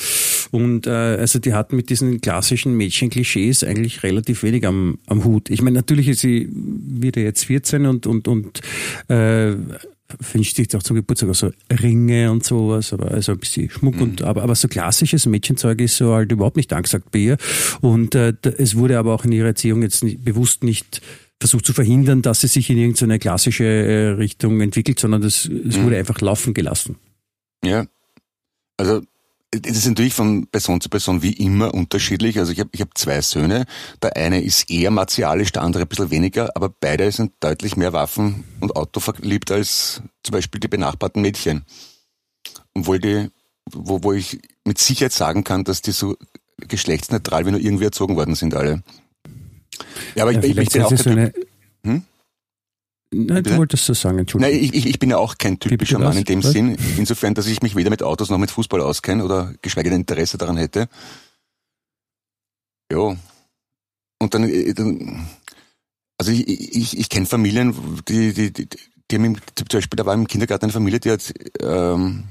Und 0.50 0.86
äh, 0.86 0.90
also 0.90 1.38
die 1.38 1.52
hat 1.52 1.74
mit 1.74 1.90
diesen 1.90 2.22
klassischen 2.22 2.74
Mädchenklischees 2.74 3.64
eigentlich 3.64 4.02
relativ 4.02 4.42
wenig 4.42 4.66
am, 4.66 4.98
am 5.06 5.24
Hut. 5.24 5.50
Ich 5.50 5.60
meine, 5.60 5.76
natürlich 5.76 6.08
ist 6.08 6.20
sie 6.20 6.48
wieder 6.52 7.20
jetzt 7.20 7.44
14 7.44 7.84
und, 7.84 8.06
und, 8.06 8.28
und 8.28 8.60
äh, 9.08 9.56
wünscht 10.32 10.56
sich 10.56 10.74
auch 10.76 10.82
zum 10.82 10.96
Geburtstag 10.96 11.30
auch 11.30 11.34
so 11.34 11.50
Ringe 11.70 12.30
und 12.30 12.44
sowas, 12.44 12.92
aber 12.92 13.10
also 13.10 13.32
ein 13.32 13.38
bisschen 13.38 13.70
Schmuck 13.70 14.00
und 14.00 14.22
aber, 14.22 14.42
aber 14.42 14.54
so 14.54 14.68
klassisches 14.68 15.26
Mädchenzeug 15.26 15.80
ist 15.80 15.96
so 15.96 16.14
halt 16.14 16.32
überhaupt 16.32 16.56
nicht 16.56 16.72
angesagt 16.72 17.10
bei 17.10 17.18
ihr. 17.18 17.36
Und 17.80 18.14
äh, 18.14 18.34
es 18.42 18.76
wurde 18.76 18.98
aber 18.98 19.14
auch 19.14 19.24
in 19.24 19.32
ihrer 19.32 19.48
Erziehung 19.48 19.82
jetzt 19.82 20.04
nicht, 20.04 20.24
bewusst 20.24 20.62
nicht 20.62 21.02
versucht 21.40 21.66
zu 21.66 21.72
verhindern, 21.72 22.22
dass 22.22 22.40
sie 22.40 22.46
sich 22.46 22.70
in 22.70 22.78
irgendeine 22.78 23.18
klassische 23.18 23.64
äh, 23.64 24.08
Richtung 24.10 24.60
entwickelt, 24.60 24.98
sondern 24.98 25.20
das, 25.20 25.44
es 25.46 25.80
wurde 25.80 25.98
einfach 25.98 26.20
laufen 26.20 26.54
gelassen. 26.54 26.96
Ja. 27.64 27.86
Also, 28.78 29.02
das 29.60 29.76
ist 29.76 29.86
natürlich 29.86 30.14
von 30.14 30.46
Person 30.46 30.80
zu 30.80 30.88
Person 30.88 31.22
wie 31.22 31.32
immer 31.32 31.74
unterschiedlich. 31.74 32.38
Also 32.38 32.52
ich 32.52 32.60
habe 32.60 32.70
ich 32.72 32.80
hab 32.80 32.96
zwei 32.96 33.20
Söhne. 33.20 33.66
Der 34.02 34.16
eine 34.16 34.40
ist 34.42 34.70
eher 34.70 34.90
martialisch, 34.90 35.52
der 35.52 35.62
andere 35.62 35.82
ein 35.82 35.88
bisschen 35.88 36.10
weniger, 36.10 36.50
aber 36.54 36.68
beide 36.68 37.10
sind 37.12 37.32
deutlich 37.40 37.76
mehr 37.76 37.92
Waffen 37.92 38.44
und 38.60 38.76
Auto 38.76 39.00
verliebt 39.00 39.50
als 39.50 40.02
zum 40.22 40.32
Beispiel 40.32 40.60
die 40.60 40.68
benachbarten 40.68 41.22
Mädchen. 41.22 41.64
Obwohl 42.74 42.98
die, 42.98 43.28
wo, 43.70 44.02
wo 44.02 44.12
ich 44.12 44.40
mit 44.64 44.78
Sicherheit 44.78 45.12
sagen 45.12 45.44
kann, 45.44 45.64
dass 45.64 45.82
die 45.82 45.92
so 45.92 46.16
geschlechtsneutral 46.58 47.46
wie 47.46 47.50
nur 47.50 47.60
irgendwie 47.60 47.84
erzogen 47.84 48.16
worden 48.16 48.34
sind 48.34 48.54
alle. 48.54 48.82
Ja, 50.14 50.22
aber 50.22 50.32
Ja, 50.32 50.42
ich, 50.42 50.56
ich, 50.56 50.70
bin 50.70 50.82
auch 50.82 50.90
sie 50.90 50.96
so 50.96 51.10
eine. 51.10 51.32
Typ, 51.32 51.46
Hm? 51.84 52.02
Nein, 53.12 53.44
du 53.44 53.56
wolltest 53.56 53.88
das 53.88 54.00
sagen, 54.00 54.18
Entschuldigung. 54.18 54.54
Nein, 54.54 54.70
ich, 54.74 54.86
ich, 54.86 54.98
bin 54.98 55.10
ja 55.10 55.18
auch 55.18 55.38
kein 55.38 55.60
typischer? 55.60 55.98
Mann 55.98 56.16
in 56.16 56.24
dem 56.24 56.42
Was? 56.42 56.52
Sinn, 56.52 56.76
insofern, 56.96 57.34
dass 57.34 57.46
ich 57.46 57.62
mich 57.62 57.76
weder 57.76 57.90
mit 57.90 58.02
Autos 58.02 58.30
noch 58.30 58.38
mit 58.38 58.50
Fußball 58.50 58.80
auskenne 58.80 59.24
oder 59.24 59.54
geschweige 59.62 59.90
denn 59.90 60.00
Interesse 60.00 60.38
daran 60.38 60.56
hätte. 60.56 60.88
Ja. 62.90 63.16
Und 64.18 64.34
dann, 64.34 64.44
äh, 64.48 64.74
dann 64.74 65.26
also 66.18 66.32
ich, 66.32 66.48
ich, 66.48 66.98
ich 66.98 67.08
kenne 67.08 67.26
Familien, 67.26 67.74
die, 68.08 68.32
die, 68.32 68.52
die, 68.52 68.68
die 69.10 69.16
haben 69.16 69.24
im, 69.24 69.36
zum 69.54 69.66
Beispiel, 69.70 69.96
da 69.96 70.06
war 70.06 70.14
im 70.14 70.26
Kindergarten 70.26 70.64
eine 70.64 70.72
Familie, 70.72 71.00
die 71.00 71.10
hat, 71.10 71.32
ähm, 71.60 72.24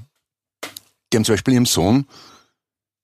die 1.11 1.17
haben 1.17 1.25
zum 1.25 1.33
Beispiel 1.33 1.53
ihrem 1.53 1.65
Sohn 1.65 2.05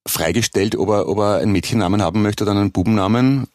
freigestellt, 0.07 0.75
ob 0.75 0.89
er, 0.89 1.07
ob 1.07 1.19
er 1.19 1.37
einen 1.37 1.51
Mädchennamen 1.51 2.01
haben 2.01 2.21
möchte 2.21 2.43
oder 2.43 2.51
einen 2.51 2.71
Bubennamen 2.71 3.47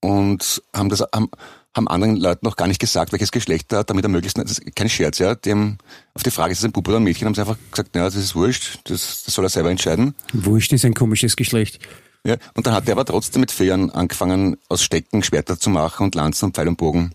und 0.00 0.62
haben 0.74 0.88
das, 0.88 1.00
haben, 1.14 1.30
haben 1.74 1.88
anderen 1.88 2.16
Leuten 2.16 2.46
noch 2.46 2.56
gar 2.56 2.68
nicht 2.68 2.80
gesagt, 2.80 3.12
welches 3.12 3.32
Geschlecht 3.32 3.72
er 3.72 3.80
hat, 3.80 3.90
damit 3.90 4.04
er 4.04 4.08
möglichst, 4.08 4.38
das 4.38 4.58
ist 4.58 4.76
kein 4.76 4.88
Scherz, 4.88 5.18
ja, 5.18 5.34
die 5.34 5.50
haben, 5.50 5.78
auf 6.14 6.22
die 6.22 6.30
Frage, 6.30 6.52
ist 6.52 6.58
es 6.58 6.64
ein 6.64 6.72
Bub 6.72 6.86
oder 6.88 6.98
ein 6.98 7.04
Mädchen, 7.04 7.26
haben 7.26 7.34
sie 7.34 7.40
einfach 7.40 7.58
gesagt, 7.70 7.94
ja, 7.96 8.04
das 8.04 8.14
ist 8.14 8.34
wurscht, 8.34 8.80
das, 8.84 9.24
das 9.24 9.34
soll 9.34 9.44
er 9.44 9.48
selber 9.48 9.70
entscheiden. 9.70 10.14
Wurscht 10.32 10.72
ist 10.72 10.84
ein 10.84 10.94
komisches 10.94 11.36
Geschlecht. 11.36 11.80
Ja, 12.26 12.36
und 12.54 12.66
dann 12.66 12.74
hat 12.74 12.88
er 12.88 12.92
aber 12.92 13.04
trotzdem 13.04 13.40
mit 13.40 13.50
vier 13.50 13.66
Jahren 13.66 13.90
angefangen, 13.90 14.56
aus 14.68 14.82
Stecken 14.82 15.22
Schwerter 15.22 15.58
zu 15.58 15.68
machen 15.68 16.04
und 16.04 16.14
Lanzen 16.14 16.46
und 16.46 16.56
Pfeil 16.56 16.68
und 16.68 16.76
Bogen. 16.78 17.10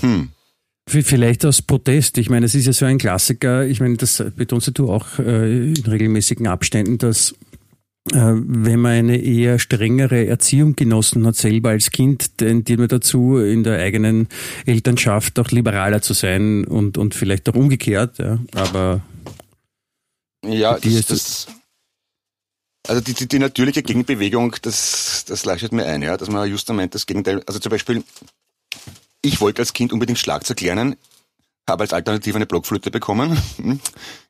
Hm. 0.00 0.30
Vielleicht 0.88 1.44
aus 1.44 1.62
Protest. 1.62 2.16
Ich 2.16 2.30
meine, 2.30 2.46
es 2.46 2.54
ist 2.54 2.66
ja 2.66 2.72
so 2.72 2.84
ein 2.84 2.98
Klassiker. 2.98 3.66
Ich 3.66 3.80
meine, 3.80 3.96
das 3.96 4.22
betonst 4.36 4.70
du 4.78 4.92
auch 4.92 5.18
äh, 5.18 5.72
in 5.72 5.84
regelmäßigen 5.84 6.46
Abständen, 6.46 6.98
dass 6.98 7.34
wenn 8.12 8.80
man 8.80 8.92
eine 8.92 9.16
eher 9.16 9.58
strengere 9.58 10.26
Erziehung 10.26 10.76
genossen 10.76 11.26
hat, 11.26 11.36
selber 11.36 11.70
als 11.70 11.90
Kind, 11.90 12.38
tendiert 12.38 12.78
man 12.78 12.88
dazu, 12.88 13.38
in 13.38 13.64
der 13.64 13.78
eigenen 13.80 14.28
Elternschaft 14.64 15.38
auch 15.38 15.50
liberaler 15.50 16.02
zu 16.02 16.12
sein 16.12 16.64
und, 16.64 16.98
und 16.98 17.14
vielleicht 17.14 17.48
auch 17.48 17.54
umgekehrt. 17.54 18.18
Ja. 18.18 18.38
Aber 18.54 19.02
Ja, 20.44 20.78
Die 20.78 20.90
das, 20.90 20.98
ist 20.98 21.10
das, 21.10 21.46
also 22.86 23.00
die, 23.00 23.14
die, 23.14 23.26
die 23.26 23.38
natürliche 23.38 23.82
Gegenbewegung, 23.82 24.54
das, 24.62 25.24
das 25.26 25.44
leuchtet 25.44 25.72
mir 25.72 25.86
ein, 25.86 26.02
ja, 26.02 26.16
dass 26.16 26.30
man 26.30 26.48
justament 26.48 26.94
das 26.94 27.06
Gegenteil, 27.06 27.42
also 27.46 27.58
zum 27.58 27.70
Beispiel, 27.70 28.04
ich 29.22 29.40
wollte 29.40 29.62
als 29.62 29.72
Kind 29.72 29.92
unbedingt 29.92 30.18
Schlagzeug 30.18 30.60
lernen, 30.60 30.96
habe 31.68 31.82
als 31.82 31.92
Alternative 31.92 32.36
eine 32.36 32.46
Blockflöte 32.46 32.90
bekommen. 32.90 33.38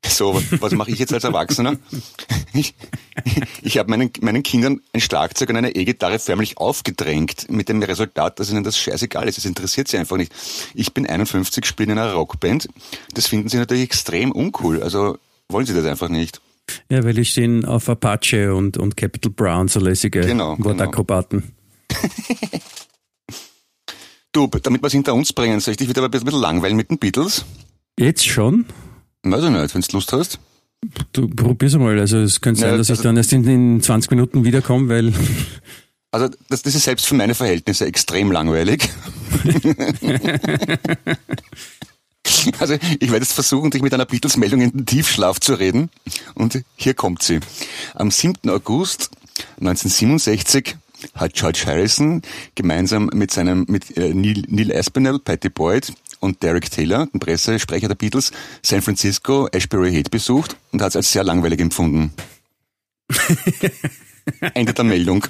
So, 0.08 0.40
was, 0.60 0.72
mache 0.72 0.92
ich 0.92 1.00
jetzt 1.00 1.12
als 1.12 1.24
Erwachsener? 1.24 1.76
ich, 2.54 2.74
ich 3.62 3.76
habe 3.76 3.90
meinen, 3.90 4.12
meinen 4.20 4.44
Kindern 4.44 4.80
ein 4.92 5.00
Schlagzeug 5.00 5.48
und 5.50 5.56
eine 5.56 5.74
E-Gitarre 5.74 6.20
förmlich 6.20 6.58
aufgedrängt, 6.58 7.50
mit 7.50 7.68
dem 7.68 7.82
Resultat, 7.82 8.38
dass 8.38 8.48
ihnen 8.50 8.62
das 8.62 8.78
scheißegal 8.78 9.26
ist. 9.28 9.36
Es 9.36 9.44
interessiert 9.44 9.88
sie 9.88 9.98
einfach 9.98 10.16
nicht. 10.16 10.32
Ich 10.74 10.94
bin 10.94 11.04
51, 11.04 11.66
spiele 11.66 11.92
in 11.92 11.98
einer 11.98 12.12
Rockband. 12.12 12.68
Das 13.14 13.26
finden 13.26 13.48
sie 13.48 13.56
natürlich 13.56 13.82
extrem 13.82 14.30
uncool. 14.30 14.80
Also 14.80 15.18
wollen 15.48 15.66
sie 15.66 15.74
das 15.74 15.86
einfach 15.86 16.08
nicht. 16.08 16.40
Ja, 16.88 17.02
weil 17.02 17.18
ich 17.18 17.30
stehen 17.30 17.64
auf 17.64 17.88
Apache 17.88 18.54
und, 18.54 18.76
und 18.76 18.96
Capital 18.96 19.32
Brown, 19.32 19.66
so 19.66 19.80
lässige 19.80 20.20
Genau, 20.20 20.56
Wortakrobaten. 20.58 21.52
Du, 24.36 24.48
damit 24.48 24.82
wir 24.82 24.88
es 24.88 24.92
hinter 24.92 25.14
uns 25.14 25.32
bringen, 25.32 25.60
soll 25.60 25.72
ich 25.72 25.78
dich 25.78 25.88
wieder 25.88 26.04
ein 26.04 26.10
bisschen 26.10 26.28
langweilen 26.28 26.76
mit 26.76 26.90
den 26.90 26.98
Beatles? 26.98 27.46
Jetzt 27.98 28.26
schon? 28.26 28.66
Weiß 29.22 29.42
ich 29.42 29.48
nicht, 29.48 29.74
wenn 29.74 29.80
du 29.80 29.88
Lust 29.92 30.12
hast. 30.12 30.38
Du 31.14 31.26
probier's 31.26 31.74
mal. 31.76 31.98
Also 31.98 32.18
es 32.18 32.42
könnte 32.42 32.60
sein, 32.60 32.72
Ja, 32.72 32.76
dass 32.76 32.88
ich 32.88 32.98
also- 32.98 33.04
dann 33.04 33.16
erst 33.16 33.32
in, 33.32 33.48
in 33.48 33.80
20 33.80 34.10
Minuten 34.10 34.44
wiederkomme, 34.44 34.90
weil 34.90 35.14
Also 36.10 36.28
das, 36.50 36.60
das 36.60 36.74
ist 36.74 36.84
selbst 36.84 37.06
für 37.06 37.14
meine 37.14 37.34
Verhältnisse 37.34 37.86
extrem 37.86 38.30
langweilig. 38.30 38.90
also 42.58 42.74
ich 42.74 43.10
werde 43.10 43.24
jetzt 43.24 43.32
versuchen, 43.32 43.70
dich 43.70 43.80
mit 43.80 43.94
einer 43.94 44.04
Beatles-Meldung 44.04 44.60
in 44.60 44.70
den 44.70 44.84
Tiefschlaf 44.84 45.40
zu 45.40 45.54
reden. 45.54 45.88
Und 46.34 46.62
hier 46.76 46.92
kommt 46.92 47.22
sie. 47.22 47.40
Am 47.94 48.10
7. 48.10 48.50
August 48.50 49.10
1967 49.60 50.76
hat 51.14 51.34
George 51.34 51.64
Harrison 51.66 52.22
gemeinsam 52.54 53.10
mit 53.12 53.30
seinem 53.30 53.64
mit 53.68 53.96
äh, 53.96 54.14
Neil, 54.14 54.42
Neil 54.48 54.76
Aspinall, 54.76 55.18
Patty 55.18 55.48
Boyd 55.48 55.92
und 56.20 56.42
Derek 56.42 56.70
Taylor, 56.70 57.06
dem 57.06 57.20
Pressesprecher 57.20 57.88
der 57.88 57.94
Beatles, 57.94 58.32
San 58.62 58.82
Francisco, 58.82 59.48
Ashbury 59.52 59.92
Head 59.92 60.10
besucht 60.10 60.56
und 60.72 60.82
hat 60.82 60.90
es 60.90 60.96
als 60.96 61.12
sehr 61.12 61.24
langweilig 61.24 61.60
empfunden. 61.60 62.12
Ende 64.54 64.74
der 64.74 64.84
Meldung. 64.84 65.24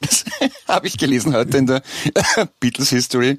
Das 0.00 0.24
habe 0.68 0.86
ich 0.86 0.96
gelesen 0.96 1.34
heute 1.34 1.58
in 1.58 1.66
der 1.66 1.82
Beatles 2.60 2.90
History. 2.90 3.38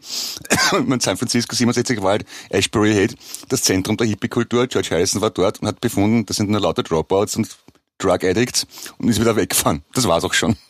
Und 0.72 1.02
San 1.02 1.18
Francisco 1.18 1.56
67 1.56 2.02
war 2.02 2.12
halt 2.12 2.26
Ashbury 2.50 2.94
Head, 2.94 3.16
das 3.50 3.64
Zentrum 3.64 3.98
der 3.98 4.08
Hippie-Kultur. 4.08 4.68
George 4.68 4.90
Harrison 4.92 5.22
war 5.22 5.30
dort 5.32 5.62
und 5.62 5.68
hat 5.68 5.82
befunden, 5.82 6.26
das 6.26 6.38
sind 6.38 6.50
nur 6.50 6.60
lauter 6.60 6.84
Dropouts 6.84 7.36
und 7.38 7.48
Drug 8.04 8.24
Addicts 8.24 8.68
und 8.98 9.10
ist 9.10 9.20
wieder 9.20 9.36
weggefahren. 9.36 9.82
Das 9.94 10.08
war's 10.08 10.24
auch 10.24 10.34
schon. 10.34 10.56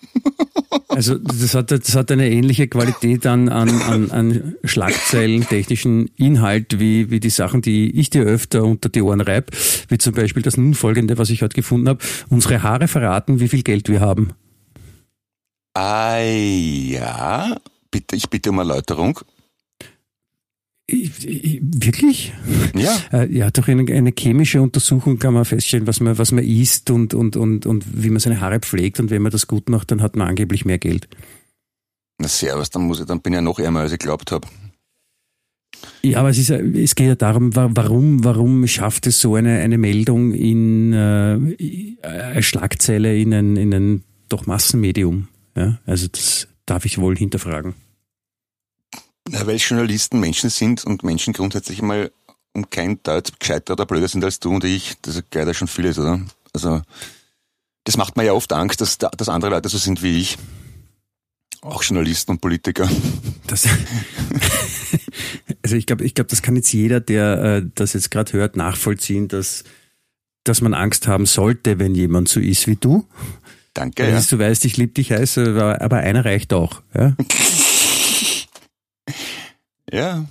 Also 0.89 1.17
das 1.17 1.55
hat, 1.55 1.71
das 1.71 1.95
hat 1.95 2.11
eine 2.11 2.29
ähnliche 2.29 2.67
Qualität 2.67 3.25
an, 3.25 3.49
an, 3.49 3.81
an, 3.81 4.11
an 4.11 4.55
Schlagzeilen, 4.63 5.47
technischen 5.47 6.07
Inhalt, 6.17 6.79
wie, 6.79 7.09
wie 7.09 7.19
die 7.19 7.31
Sachen, 7.31 7.63
die 7.63 7.99
ich 7.99 8.11
dir 8.11 8.23
öfter 8.23 8.63
unter 8.63 8.89
die 8.89 9.01
Ohren 9.01 9.21
reib, 9.21 9.51
wie 9.87 9.97
zum 9.97 10.13
Beispiel 10.13 10.43
das 10.43 10.55
nun 10.55 10.75
folgende, 10.75 11.17
was 11.17 11.31
ich 11.31 11.41
heute 11.41 11.55
gefunden 11.55 11.89
habe. 11.89 12.03
Unsere 12.29 12.61
Haare 12.61 12.87
verraten, 12.87 13.39
wie 13.39 13.47
viel 13.47 13.63
Geld 13.63 13.89
wir 13.89 14.01
haben. 14.01 14.33
Ah 15.73 16.19
ja, 16.19 17.57
bitte, 17.89 18.15
ich 18.15 18.29
bitte 18.29 18.51
um 18.51 18.59
Erläuterung. 18.59 19.19
Ich, 20.85 21.25
ich, 21.25 21.61
wirklich? 21.63 22.33
Ja, 22.75 22.97
Äh, 23.11 23.31
Ja, 23.33 23.49
durch 23.51 23.69
eine, 23.69 23.89
eine 23.91 24.11
chemische 24.17 24.61
Untersuchung 24.61 25.17
kann 25.17 25.33
man 25.33 25.45
feststellen, 25.45 25.87
was 25.87 25.99
man, 26.01 26.17
was 26.17 26.31
man 26.33 26.43
isst 26.43 26.89
und, 26.89 27.13
und, 27.13 27.35
und, 27.37 27.65
und 27.65 28.03
wie 28.03 28.09
man 28.09 28.19
seine 28.19 28.41
Haare 28.41 28.59
pflegt. 28.59 28.99
Und 28.99 29.09
wenn 29.09 29.21
man 29.21 29.31
das 29.31 29.47
gut 29.47 29.69
macht, 29.69 29.91
dann 29.91 30.01
hat 30.01 30.15
man 30.17 30.27
angeblich 30.27 30.65
mehr 30.65 30.79
Geld. 30.79 31.07
na 32.21 32.27
servus, 32.27 32.69
dann 32.69 32.83
muss 32.83 32.99
ich, 32.99 33.05
dann 33.05 33.21
bin 33.21 33.33
ich 33.33 33.37
ja 33.37 33.41
noch 33.41 33.59
ärmer, 33.59 33.79
als 33.81 33.93
ich 33.93 33.99
glaubt 33.99 34.31
habe. 34.31 34.47
Ja, 36.01 36.19
aber 36.19 36.29
es, 36.29 36.37
ist, 36.37 36.49
es 36.49 36.95
geht 36.95 37.07
ja 37.07 37.15
darum, 37.15 37.55
wa- 37.55 37.71
warum, 37.73 38.23
warum 38.23 38.67
schafft 38.67 39.07
es 39.07 39.19
so 39.19 39.35
eine, 39.35 39.59
eine 39.59 39.77
Meldung 39.77 40.33
in 40.33 40.93
äh, 40.93 41.37
eine 42.01 42.43
Schlagzeile 42.43 43.17
in 43.17 43.33
ein, 43.33 43.55
in 43.57 43.73
ein 43.73 44.03
doch 44.29 44.45
Massenmedium? 44.45 45.27
Ja, 45.57 45.79
also 45.85 46.07
das 46.07 46.47
darf 46.65 46.85
ich 46.85 46.97
wohl 46.99 47.15
hinterfragen. 47.17 47.73
Na, 49.29 49.45
weil 49.47 49.57
Journalisten 49.57 50.19
Menschen 50.19 50.49
sind 50.49 50.83
und 50.85 51.03
Menschen 51.03 51.33
grundsätzlich 51.33 51.81
mal 51.81 52.11
um 52.53 52.69
kein 52.69 53.01
Deut 53.03 53.39
gescheiter 53.39 53.73
oder 53.73 53.85
blöder 53.85 54.07
sind 54.07 54.23
als 54.23 54.39
du 54.39 54.53
und 54.53 54.63
ich, 54.63 54.95
das 55.01 55.15
ist 55.15 55.25
leider 55.33 55.53
schon 55.53 55.67
vieles, 55.67 55.97
oder? 55.97 56.19
Also, 56.53 56.81
das 57.85 57.97
macht 57.97 58.15
mir 58.15 58.25
ja 58.25 58.33
oft 58.33 58.51
Angst, 58.53 58.79
dass, 58.81 58.97
da- 58.97 59.09
dass 59.09 59.29
andere 59.29 59.51
Leute 59.51 59.69
so 59.69 59.77
sind 59.77 60.03
wie 60.03 60.19
ich. 60.19 60.37
Auch 61.61 61.81
Journalisten 61.83 62.31
und 62.31 62.41
Politiker. 62.41 62.89
Das, 63.45 63.67
also 65.63 65.75
ich 65.75 65.85
glaube, 65.85 66.05
ich 66.05 66.15
glaube, 66.15 66.29
das 66.29 66.41
kann 66.41 66.55
jetzt 66.55 66.71
jeder, 66.71 67.01
der 67.01 67.43
äh, 67.43 67.61
das 67.75 67.91
jetzt 67.93 68.09
gerade 68.09 68.31
hört, 68.33 68.55
nachvollziehen, 68.55 69.27
dass, 69.27 69.65
dass 70.45 70.61
man 70.61 70.73
Angst 70.73 71.07
haben 71.07 71.25
sollte, 71.25 71.77
wenn 71.77 71.93
jemand 71.93 72.29
so 72.29 72.39
ist 72.39 72.67
wie 72.67 72.77
du. 72.77 73.05
Danke, 73.73 74.03
Weil 74.03 74.13
ja. 74.13 74.21
Du 74.21 74.39
weißt, 74.39 74.63
ich 74.65 74.77
liebe 74.77 74.93
dich 74.93 75.11
heiß, 75.11 75.37
aber, 75.39 75.81
aber 75.81 75.97
einer 75.97 76.23
reicht 76.23 76.53
auch. 76.53 76.81
Ja? 76.95 77.15
Ja. 79.93 80.25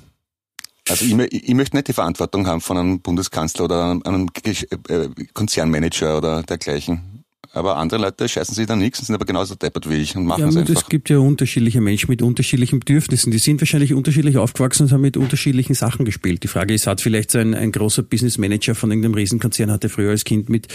Also 0.89 1.05
ich, 1.05 1.13
ich 1.33 1.55
möchte 1.55 1.77
nicht 1.77 1.89
die 1.89 1.93
Verantwortung 1.93 2.47
haben 2.47 2.61
von 2.61 2.77
einem 2.77 3.01
Bundeskanzler 3.01 3.65
oder 3.65 3.91
einem, 3.93 4.03
einem 4.03 4.27
Gesch- 4.31 4.67
äh, 4.91 5.09
Konzernmanager 5.33 6.19
oder 6.19 6.43
dergleichen. 6.43 7.23
Aber 7.55 7.77
andere 7.77 8.01
Leute 8.01 8.27
scheißen 8.29 8.55
sich 8.55 8.67
da 8.67 8.75
nichts 8.77 8.99
und 8.99 9.07
sind 9.07 9.15
aber 9.15 9.27
genauso 9.27 9.55
deppert 9.55 9.89
wie 9.89 9.97
ich 9.97 10.17
und 10.17 10.25
machen 10.25 10.41
Ja, 10.41 10.49
es 10.49 10.57
einfach. 10.57 10.75
es 10.75 10.89
gibt 10.89 11.11
ja 11.11 11.19
unterschiedliche 11.19 11.83
Menschen 11.83 12.11
mit 12.11 12.23
unterschiedlichen 12.23 12.81
Bedürfnissen. 12.81 13.31
Die 13.31 13.39
sind 13.39 13.61
wahrscheinlich 13.61 13.93
unterschiedlich 13.93 14.39
aufgewachsen 14.39 14.85
und 14.85 14.93
haben 14.93 15.03
mit 15.03 15.19
unterschiedlichen 15.19 15.75
Sachen 15.75 16.07
gespielt. 16.07 16.43
Die 16.43 16.49
Frage 16.49 16.73
ist, 16.73 16.87
hat 16.87 17.03
vielleicht 17.03 17.31
so 17.31 17.39
ein, 17.39 17.55
ein 17.55 17.71
großer 17.71 18.03
Business 18.05 18.39
Manager 18.39 18.75
von 18.75 18.91
irgendeinem 18.91 19.15
Riesenkonzern, 19.15 19.71
hatte 19.71 19.91
früher 19.91 20.11
als 20.11 20.25
Kind 20.25 20.49
mit, 20.49 20.69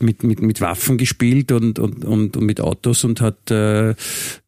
mit, 0.00 0.24
mit, 0.24 0.40
mit 0.40 0.60
Waffen 0.62 0.96
gespielt 0.96 1.52
und, 1.52 1.78
und, 1.78 2.04
und, 2.06 2.38
und 2.38 2.44
mit 2.44 2.60
Autos 2.60 3.04
und 3.04 3.20
hat 3.20 3.50
äh, 3.50 3.94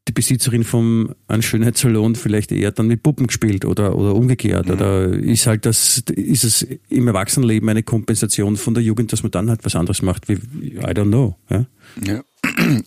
die 0.09 0.13
Besitzerin 0.13 0.63
vom 0.63 1.15
einem 1.27 1.43
Schönheitssalon 1.43 2.15
vielleicht 2.15 2.53
eher 2.53 2.71
dann 2.71 2.87
mit 2.87 3.03
Puppen 3.03 3.27
gespielt 3.27 3.65
oder, 3.65 3.97
oder 3.97 4.15
umgekehrt. 4.15 4.71
Oder 4.71 5.09
ist 5.09 5.47
halt 5.47 5.67
das, 5.67 6.05
ist 6.15 6.45
es 6.45 6.67
im 6.89 7.09
Erwachsenenleben 7.09 7.69
eine 7.69 7.83
Kompensation 7.83 8.57
von 8.57 8.75
der 8.75 8.83
Jugend, 8.83 9.13
dass 9.13 9.23
man 9.23 9.33
dann 9.33 9.51
halt 9.51 9.65
was 9.65 9.75
anderes 9.75 10.03
macht? 10.03 10.29
Wie, 10.29 10.35
I 10.35 10.93
don't 10.93 11.09
know. 11.09 11.37
Ja? 11.51 11.67
Ja. 12.05 12.23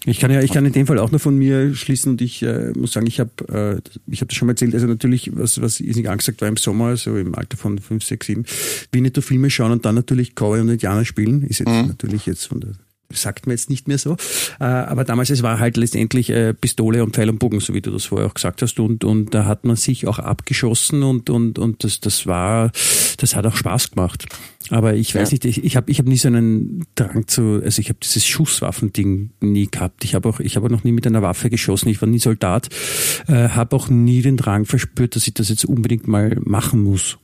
Ich 0.05 0.19
kann 0.19 0.31
ja, 0.31 0.41
ich 0.41 0.51
kann 0.51 0.65
in 0.65 0.71
dem 0.71 0.87
Fall 0.87 0.99
auch 0.99 1.11
nur 1.11 1.19
von 1.19 1.37
mir 1.37 1.75
schließen 1.75 2.13
und 2.13 2.21
ich 2.21 2.41
äh, 2.41 2.71
muss 2.75 2.93
sagen, 2.93 3.07
ich 3.07 3.19
habe, 3.19 3.81
äh, 3.85 3.89
ich 4.07 4.21
habe 4.21 4.27
das 4.27 4.35
schon 4.35 4.47
mal 4.47 4.53
erzählt. 4.53 4.73
Also 4.73 4.87
natürlich, 4.87 5.31
was 5.35 5.61
was 5.61 5.79
irrsinnig 5.79 6.09
angesagt 6.09 6.41
war 6.41 6.47
im 6.47 6.57
Sommer, 6.57 6.97
so 6.97 7.17
im 7.17 7.35
Alter 7.35 7.57
von 7.57 7.77
fünf, 7.77 8.03
sechs, 8.03 8.27
sieben, 8.27 8.45
Winnetou-Filme 8.91 9.49
schauen 9.49 9.71
und 9.71 9.85
dann 9.85 9.95
natürlich 9.95 10.33
Cowboy 10.33 10.61
und 10.61 10.69
Indianer 10.69 11.05
spielen, 11.05 11.43
ist 11.43 11.59
jetzt 11.59 11.69
natürlich 11.69 12.25
jetzt 12.25 12.47
von 12.47 12.61
der 12.61 12.71
sagt 13.11 13.47
man 13.47 13.53
jetzt 13.55 13.69
nicht 13.69 13.87
mehr 13.87 13.97
so. 13.97 14.17
Äh, 14.59 14.65
aber 14.65 15.03
damals, 15.03 15.29
es 15.29 15.41
war 15.43 15.59
halt 15.59 15.77
letztendlich 15.77 16.29
äh, 16.29 16.53
Pistole 16.53 17.03
und 17.03 17.15
Pfeil 17.15 17.29
und 17.29 17.39
Bogen, 17.39 17.59
so 17.59 17.73
wie 17.73 17.81
du 17.81 17.91
das 17.91 18.05
vorher 18.05 18.27
auch 18.27 18.33
gesagt 18.33 18.61
hast. 18.61 18.79
Und, 18.79 19.03
und 19.03 19.33
da 19.33 19.45
hat 19.45 19.65
man 19.65 19.75
sich 19.75 20.07
auch 20.07 20.19
abgeschossen 20.19 21.03
und, 21.03 21.29
und, 21.29 21.57
und 21.59 21.83
das, 21.83 21.99
das 21.99 22.27
war, 22.27 22.71
das 23.17 23.35
hat 23.35 23.45
auch 23.45 23.55
Spaß 23.55 23.91
gemacht. 23.91 24.25
Aber 24.71 24.93
ich 24.93 25.15
weiß 25.15 25.29
Ja. 25.29 25.33
nicht, 25.33 25.45
ich, 25.45 25.63
ich 25.63 25.75
habe 25.75 25.89
ich 25.89 25.97
hab 25.99 26.05
nie 26.05 26.17
so 26.17 26.27
einen 26.27 26.85
Drang 26.95 27.27
zu, 27.27 27.59
also 27.63 27.79
ich 27.79 27.89
habe 27.89 27.97
dieses 28.03 28.27
Schusswaffending 28.27 29.31
nie 29.41 29.67
gehabt. 29.71 30.03
Ich 30.03 30.13
habe 30.13 30.29
auch, 30.29 30.39
ich 30.39 30.55
habe 30.55 30.67
auch 30.67 30.71
noch 30.71 30.83
nie 30.83 30.91
mit 30.91 31.07
einer 31.07 31.21
Waffe 31.23 31.49
geschossen. 31.49 31.89
Ich 31.89 32.01
war 32.01 32.07
nie 32.09 32.19
Soldat, 32.19 32.69
äh, 33.27 33.49
habe 33.49 33.75
auch 33.75 33.89
nie 33.89 34.21
den 34.21 34.37
Drang 34.37 34.65
verspürt, 34.65 35.15
dass 35.15 35.25
ich 35.27 35.33
das 35.33 35.49
jetzt 35.49 35.65
unbedingt 35.65 36.07
mal 36.07 36.37
machen 36.43 36.83
muss. 36.83 37.17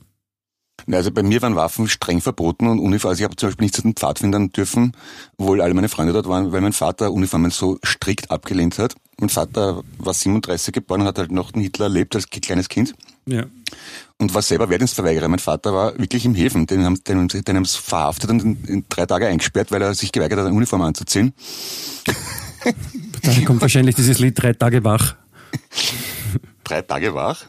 Also 0.90 1.10
bei 1.10 1.22
mir 1.22 1.42
waren 1.42 1.56
Waffen 1.56 1.88
streng 1.88 2.20
verboten 2.20 2.66
und 2.68 2.78
Uniformen. 2.78 3.12
Also 3.12 3.20
ich 3.20 3.24
habe 3.24 3.34
zum 3.36 3.48
Beispiel 3.48 3.64
nicht 3.64 3.74
zu 3.74 3.82
den 3.82 3.94
Pfadfindern 3.94 4.52
dürfen, 4.52 4.92
obwohl 5.36 5.60
alle 5.60 5.74
meine 5.74 5.88
Freunde 5.88 6.12
dort 6.12 6.28
waren, 6.28 6.52
weil 6.52 6.60
mein 6.60 6.72
Vater 6.74 7.12
Uniformen 7.12 7.50
so 7.50 7.78
strikt 7.84 8.30
abgelehnt 8.30 8.78
hat. 8.78 8.94
Mein 9.18 9.30
Vater 9.30 9.82
war 9.98 10.14
37 10.14 10.74
geboren 10.74 11.00
und 11.00 11.06
hat 11.06 11.18
halt 11.18 11.32
noch 11.32 11.50
den 11.52 11.62
Hitler 11.62 11.86
erlebt 11.86 12.14
als 12.14 12.28
kleines 12.28 12.68
Kind 12.68 12.94
Ja. 13.26 13.46
und 14.18 14.34
war 14.34 14.42
selber 14.42 14.68
Wehrdienstverweigerer. 14.68 15.28
Mein 15.28 15.38
Vater 15.38 15.72
war 15.72 15.98
wirklich 15.98 16.26
im 16.26 16.34
Häfen. 16.34 16.66
Den 16.66 16.84
haben, 16.84 17.02
den, 17.02 17.26
den 17.28 17.56
haben 17.56 17.64
sie 17.64 17.78
verhaftet 17.78 18.28
und 18.30 18.68
in, 18.68 18.84
drei 18.88 19.06
Tage 19.06 19.26
eingesperrt, 19.26 19.72
weil 19.72 19.80
er 19.80 19.94
sich 19.94 20.12
geweigert 20.12 20.38
hat, 20.38 20.46
eine 20.46 20.54
Uniform 20.54 20.82
anzuziehen. 20.82 21.32
Daher 23.22 23.44
kommt 23.44 23.62
wahrscheinlich 23.62 23.94
dieses 23.96 24.18
Lied 24.18 24.40
drei 24.40 24.52
Tage 24.52 24.84
wach. 24.84 25.16
Drei 26.64 26.82
Tage 26.82 27.14
wach? 27.14 27.46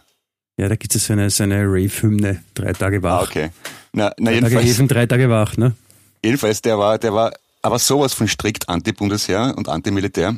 Ja, 0.58 0.68
da 0.68 0.76
gibt 0.76 0.96
es 0.96 1.06
so 1.06 1.14
eine, 1.14 1.30
so 1.30 1.44
eine 1.44 1.64
Rave-Hymne, 1.66 2.44
drei 2.56 2.74
Tage 2.74 3.04
wach. 3.04 3.22
Ah, 3.22 3.24
okay. 3.24 3.50
Na, 3.94 4.12
na 4.18 4.32
Drei 4.32 4.40
Tage 4.40 4.46
jedenfalls, 4.56 4.66
Häfen, 4.66 4.88
drei 4.88 5.06
Tage 5.06 5.30
wach, 5.30 5.58
ne? 5.58 5.76
jedenfalls, 6.24 6.62
der 6.62 6.80
war, 6.80 6.98
der 6.98 7.14
war 7.14 7.34
aber 7.62 7.80
sowas 7.80 8.14
von 8.14 8.28
strikt 8.28 8.68
Anti-Bundesheer 8.70 9.54
und 9.56 9.70
Anti-Militär. 9.70 10.36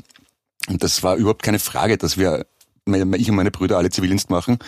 Und 0.68 0.84
das 0.84 1.04
war 1.04 1.16
überhaupt 1.16 1.44
keine 1.44 1.60
Frage, 1.60 1.98
dass 1.98 2.18
wir, 2.18 2.46
ich 2.94 3.30
und 3.30 3.36
meine 3.36 3.52
Brüder 3.52 3.78
alle 3.78 3.90
Zivildienst 3.90 4.30
machen, 4.30 4.60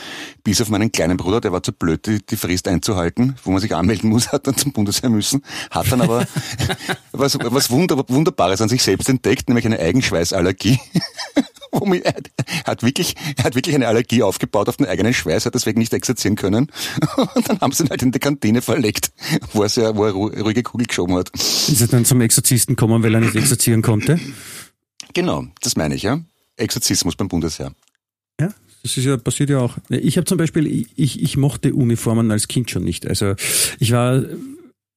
bis 0.44 0.62
auf 0.62 0.70
meinen 0.70 0.92
kleinen 0.92 1.18
Bruder, 1.18 1.42
der 1.42 1.52
war 1.52 1.64
zu 1.64 1.72
blöd, 1.72 2.06
die, 2.06 2.26
die 2.26 2.36
Frist 2.36 2.68
einzuhalten, 2.68 3.36
wo 3.44 3.52
man 3.52 3.62
sich 3.62 3.76
anmelden 3.76 4.10
muss, 4.10 4.32
hat 4.32 4.48
dann 4.48 4.58
zum 4.58 4.72
Bundesheer 4.72 5.10
müssen, 5.10 5.44
hat 5.70 5.92
dann 5.92 6.02
aber 6.02 6.26
was, 7.12 7.38
was 7.40 7.70
Wunder, 7.70 8.04
Wunderbares 8.08 8.62
an 8.62 8.70
sich 8.70 8.84
selbst 8.84 9.10
entdeckt, 9.10 9.50
nämlich 9.50 9.66
eine 9.66 9.80
Eigenschweißallergie 9.80 10.80
er 11.72 12.14
hat 12.66 12.84
wirklich, 12.84 13.16
er 13.38 13.46
hat 13.46 13.56
wirklich 13.56 13.76
eine 13.76 13.88
Allergie 13.88 14.24
aufgebaut 14.24 14.70
auf 14.70 14.78
den 14.78 14.88
eigenen 14.88 15.14
Schweiß, 15.14 15.46
hat 15.46 15.56
deswegen 15.56 15.80
nicht 15.80 15.94
exerzieren 15.94 16.36
können. 16.36 16.72
Und 17.36 17.50
dann 17.50 17.60
haben 17.62 17.72
sie 17.72 17.84
ihn 17.84 17.90
halt 17.90 18.02
in 18.02 18.12
die 18.12 18.20
Kantine 18.20 18.62
verlegt, 18.62 19.12
wo 19.54 19.64
er, 19.64 19.70
sehr, 19.70 19.96
wo 19.96 20.06
er 20.06 20.12
ruhige 20.12 20.64
Kugel 20.64 20.88
geschoben 20.88 21.16
hat. 21.16 21.30
Ist 21.34 21.82
er 21.82 21.88
dann 21.88 22.06
zum 22.06 22.22
Exorzisten 22.22 22.76
gekommen, 22.76 23.04
weil 23.04 23.14
er 23.14 23.22
nicht 23.22 23.36
exerzieren 23.36 23.82
konnte? 23.82 24.20
Genau, 25.14 25.46
das 25.62 25.76
meine 25.76 25.96
ich, 25.96 26.04
ja. 26.04 26.20
Exorzismus 26.58 27.16
beim 27.16 27.28
Bundesheer. 27.28 27.74
Das 28.84 28.98
ist 28.98 29.06
ja, 29.06 29.18
passiert 29.18 29.50
ja 29.50 29.60
auch. 29.60 29.78
Ich 29.90 30.18
habe 30.18 30.26
zum 30.26 30.38
Beispiel, 30.38 30.88
ich, 30.96 31.22
ich 31.22 31.38
mochte 31.38 31.74
Uniformen 31.74 32.32
als 32.32 32.48
Kind 32.48 32.72
schon 32.72 32.84
nicht. 32.84 33.08
Also 33.08 33.36
ich 33.80 33.92
war 33.92 34.24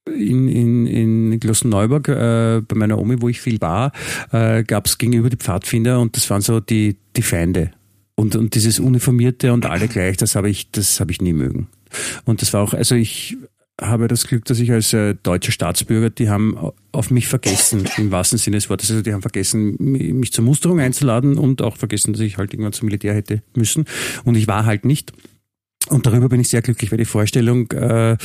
in, 0.06 0.48
in, 0.48 0.86
in 0.86 1.40
Glossenneuburg 1.40 2.08
äh, 2.08 2.62
bei 2.66 2.76
meiner 2.76 2.98
Omi, 2.98 3.20
wo 3.20 3.28
ich 3.28 3.40
viel 3.40 3.60
war, 3.60 3.92
äh, 4.32 4.62
gab 4.64 4.86
es 4.86 4.98
gegenüber 4.98 5.30
die 5.30 5.36
Pfadfinder 5.36 6.00
und 6.00 6.16
das 6.16 6.28
waren 6.30 6.40
so 6.40 6.60
die, 6.60 6.96
die 7.16 7.22
Feinde. 7.22 7.72
Und, 8.16 8.36
und 8.36 8.54
dieses 8.54 8.78
Uniformierte 8.78 9.52
und 9.52 9.66
alle 9.66 9.88
gleich, 9.88 10.16
das 10.16 10.36
habe 10.36 10.48
ich, 10.48 10.70
das 10.70 11.00
habe 11.00 11.10
ich 11.10 11.20
nie 11.20 11.32
mögen. 11.32 11.68
Und 12.24 12.42
das 12.42 12.52
war 12.52 12.62
auch, 12.62 12.74
also 12.74 12.94
ich 12.94 13.36
habe 13.80 14.08
das 14.08 14.26
Glück, 14.26 14.44
dass 14.44 14.60
ich 14.60 14.70
als 14.70 14.92
äh, 14.92 15.14
deutscher 15.20 15.52
Staatsbürger, 15.52 16.10
die 16.10 16.28
haben 16.28 16.56
auf 16.92 17.10
mich 17.10 17.26
vergessen, 17.26 17.88
im 17.96 18.10
wahrsten 18.10 18.38
Sinne 18.38 18.56
des 18.56 18.70
Wortes. 18.70 18.90
Also 18.90 19.02
die 19.02 19.12
haben 19.12 19.22
vergessen, 19.22 19.76
mich 19.78 20.32
zur 20.32 20.44
Musterung 20.44 20.80
einzuladen 20.80 21.38
und 21.38 21.62
auch 21.62 21.76
vergessen, 21.76 22.12
dass 22.12 22.20
ich 22.20 22.38
halt 22.38 22.52
irgendwann 22.52 22.72
zum 22.72 22.86
Militär 22.86 23.14
hätte 23.14 23.42
müssen. 23.54 23.84
Und 24.24 24.36
ich 24.36 24.46
war 24.46 24.64
halt 24.64 24.84
nicht. 24.84 25.12
Und 25.90 26.06
darüber 26.06 26.30
bin 26.30 26.40
ich 26.40 26.48
sehr 26.48 26.62
glücklich, 26.62 26.90
weil 26.90 26.98
die 26.98 27.04
Vorstellung, 27.04 27.70
äh, 27.72 28.16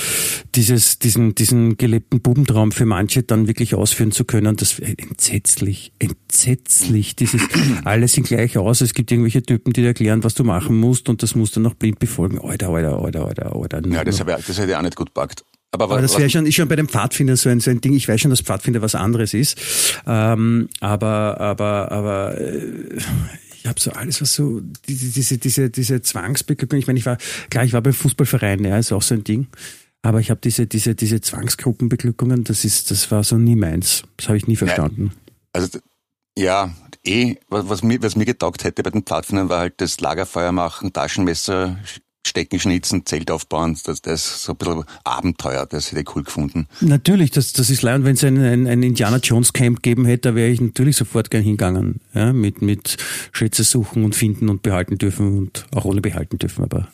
dieses, 0.56 0.98
diesen, 1.00 1.36
diesen 1.36 1.75
gelebten 1.78 2.22
Bubentraum 2.22 2.72
für 2.72 2.86
manche 2.86 3.24
dann 3.24 3.48
wirklich 3.48 3.75
ausführen 3.75 4.12
zu 4.12 4.24
können, 4.24 4.56
das 4.56 4.80
entsetzlich, 4.80 5.92
entsetzlich. 6.00 7.18
Dieses, 7.18 7.42
alle 7.84 8.08
sind 8.08 8.28
gleich 8.28 8.58
aus, 8.58 8.80
es 8.80 8.94
gibt 8.94 9.12
irgendwelche 9.12 9.44
Typen, 9.44 9.74
die 9.74 9.82
dir 9.82 9.88
erklären, 9.88 10.24
was 10.24 10.36
du 10.36 10.46
machen 10.46 10.80
musst 10.80 11.10
und 11.10 11.22
das 11.22 11.36
musst 11.36 11.58
du 11.58 11.60
noch 11.60 11.74
blind 11.74 12.00
befolgen. 12.00 12.39
Alter, 12.39 12.70
alter, 12.70 12.98
alter, 12.98 13.25
alter, 13.25 13.56
alter. 13.56 13.89
Ja, 13.89 14.04
das, 14.06 14.20
habe, 14.22 14.32
das 14.32 14.58
hätte 14.58 14.72
ich 14.72 14.75
auch 14.75 14.82
nicht 14.82 14.96
gut 14.96 15.13
packt. 15.13 15.44
Aber, 15.72 15.84
aber 15.84 16.01
das 16.01 16.18
wäre 16.18 16.30
schon, 16.30 16.46
ist 16.48 16.56
schon 16.56 16.68
bei 16.68 16.75
dem 16.75 16.88
Pfadfinder 16.88 17.38
so 17.38 17.50
ein, 17.50 17.60
so 17.60 17.70
ein 17.70 17.80
Ding. 17.80 17.94
Ich 17.94 18.08
weiß 18.08 18.22
schon, 18.22 18.32
dass 18.32 18.42
Pfadfinder 18.42 18.82
was 18.82 18.96
anderes 18.96 19.34
ist. 19.36 19.60
Ähm, 20.08 20.68
aber, 20.80 21.39
aber, 21.39 21.92
aber, 21.92 22.42
äh, 22.42 22.98
ich 23.62 23.68
habe 23.68 23.80
so 23.80 23.92
alles, 23.92 24.22
was 24.22 24.34
so 24.34 24.62
diese 24.88 25.38
diese 25.38 25.70
diese, 25.70 26.01
Zwangsbeglückung. 26.01 26.80
Ich 26.80 26.88
meine, 26.88 27.00
ich 27.00 27.06
war 27.06 27.18
klar, 27.50 27.66
ich 27.66 27.74
war 27.74 27.82
beim 27.82 27.94
Fußballverein, 27.94 28.63
ja, 28.63 28.78
ist 28.78 28.92
auch 28.92 29.01
so 29.01 29.16
ein 29.16 29.24
Ding. 29.24 29.48
Aber 30.01 30.22
ich 30.22 30.32
habe 30.32 30.39
diese 30.42 30.66
diese 30.66 30.96
diese 30.96 31.20
Zwangsgruppenbeglückungen, 31.20 32.46
das 32.46 32.63
ist 32.63 32.89
das 32.89 33.12
war 33.12 33.24
so 33.24 33.38
nie 33.38 33.56
meins. 33.56 34.04
Das 34.16 34.30
habe 34.30 34.38
ich 34.38 34.48
nie 34.48 34.56
verstanden. 34.56 35.12
Ja, 35.13 35.34
also 35.54 35.80
ja, 36.38 36.74
eh, 37.06 37.36
was, 37.50 37.68
was 37.68 37.84
mir 37.84 38.01
was 38.01 38.16
mir 38.16 38.25
getaugt 38.25 38.63
hätte 38.63 38.82
bei 38.82 38.92
den 38.92 39.04
Pfadfindern 39.04 39.50
war 39.50 39.60
halt 39.60 39.82
das 39.82 40.00
Lagerfeuer 40.00 40.54
machen, 40.54 40.94
Taschenmesser 40.94 41.78
Stecken 42.28 42.60
schnitzen, 42.60 43.06
Zelt 43.06 43.32
aufbauen, 43.32 43.78
das, 43.86 44.02
das 44.02 44.26
ist 44.26 44.44
so 44.44 44.52
ein 44.54 44.58
bisschen 44.58 44.84
Abenteuer, 45.04 45.66
das 45.66 45.92
hätte 45.92 46.02
ich 46.02 46.16
cool 46.16 46.24
gefunden. 46.24 46.68
Natürlich, 46.82 47.32
das, 47.32 47.54
das 47.54 47.70
ist 47.70 47.82
leid, 47.82 48.04
wenn 48.04 48.16
es 48.16 48.24
ein, 48.24 48.38
ein, 48.38 48.68
ein 48.68 48.84
Indiana 48.84 49.18
Jones 49.18 49.54
Camp 49.54 49.82
geben 49.82 50.06
hätte, 50.06 50.30
da 50.30 50.36
wäre 50.36 50.50
ich 50.50 50.62
natürlich 50.62 50.98
sofort 50.98 51.32
gern 51.32 51.44
hingegangen, 51.44 52.02
ja, 52.14 52.34
mit, 52.34 52.62
mit 52.62 52.98
Schätze 53.32 53.64
suchen 53.64 54.04
und 54.04 54.16
finden 54.16 54.50
und 54.50 54.62
behalten 54.62 54.98
dürfen 54.98 55.38
und 55.38 55.66
auch 55.74 55.86
ohne 55.86 56.02
behalten 56.02 56.38
dürfen, 56.38 56.64
aber 56.64 56.90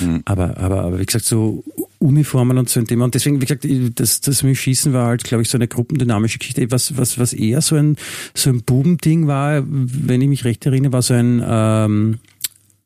mhm. 0.00 0.22
Aber, 0.24 0.56
aber, 0.56 0.84
aber 0.84 1.00
wie 1.00 1.06
gesagt, 1.06 1.24
so 1.24 1.64
Uniformen 1.98 2.58
und 2.58 2.68
so 2.68 2.80
ein 2.80 2.86
Thema. 2.86 3.04
Und 3.04 3.14
deswegen, 3.14 3.40
wie 3.40 3.46
gesagt, 3.46 3.66
das, 3.98 4.20
das 4.20 4.42
mit 4.42 4.56
Schießen 4.56 4.92
war 4.92 5.06
halt, 5.06 5.24
glaube 5.24 5.42
ich, 5.42 5.48
so 5.48 5.58
eine 5.58 5.68
gruppendynamische 5.68 6.38
Geschichte. 6.38 6.70
Was, 6.70 6.96
was, 6.96 7.18
was 7.18 7.32
eher 7.32 7.60
so 7.60 7.76
ein, 7.76 7.96
so 8.34 8.50
ein 8.50 8.62
Bubending 8.62 9.26
war, 9.26 9.62
wenn 9.66 10.20
ich 10.20 10.28
mich 10.28 10.44
recht 10.44 10.66
erinnere, 10.66 10.92
war 10.92 11.02
so 11.02 11.14
ein 11.14 11.42
ähm, 11.46 12.18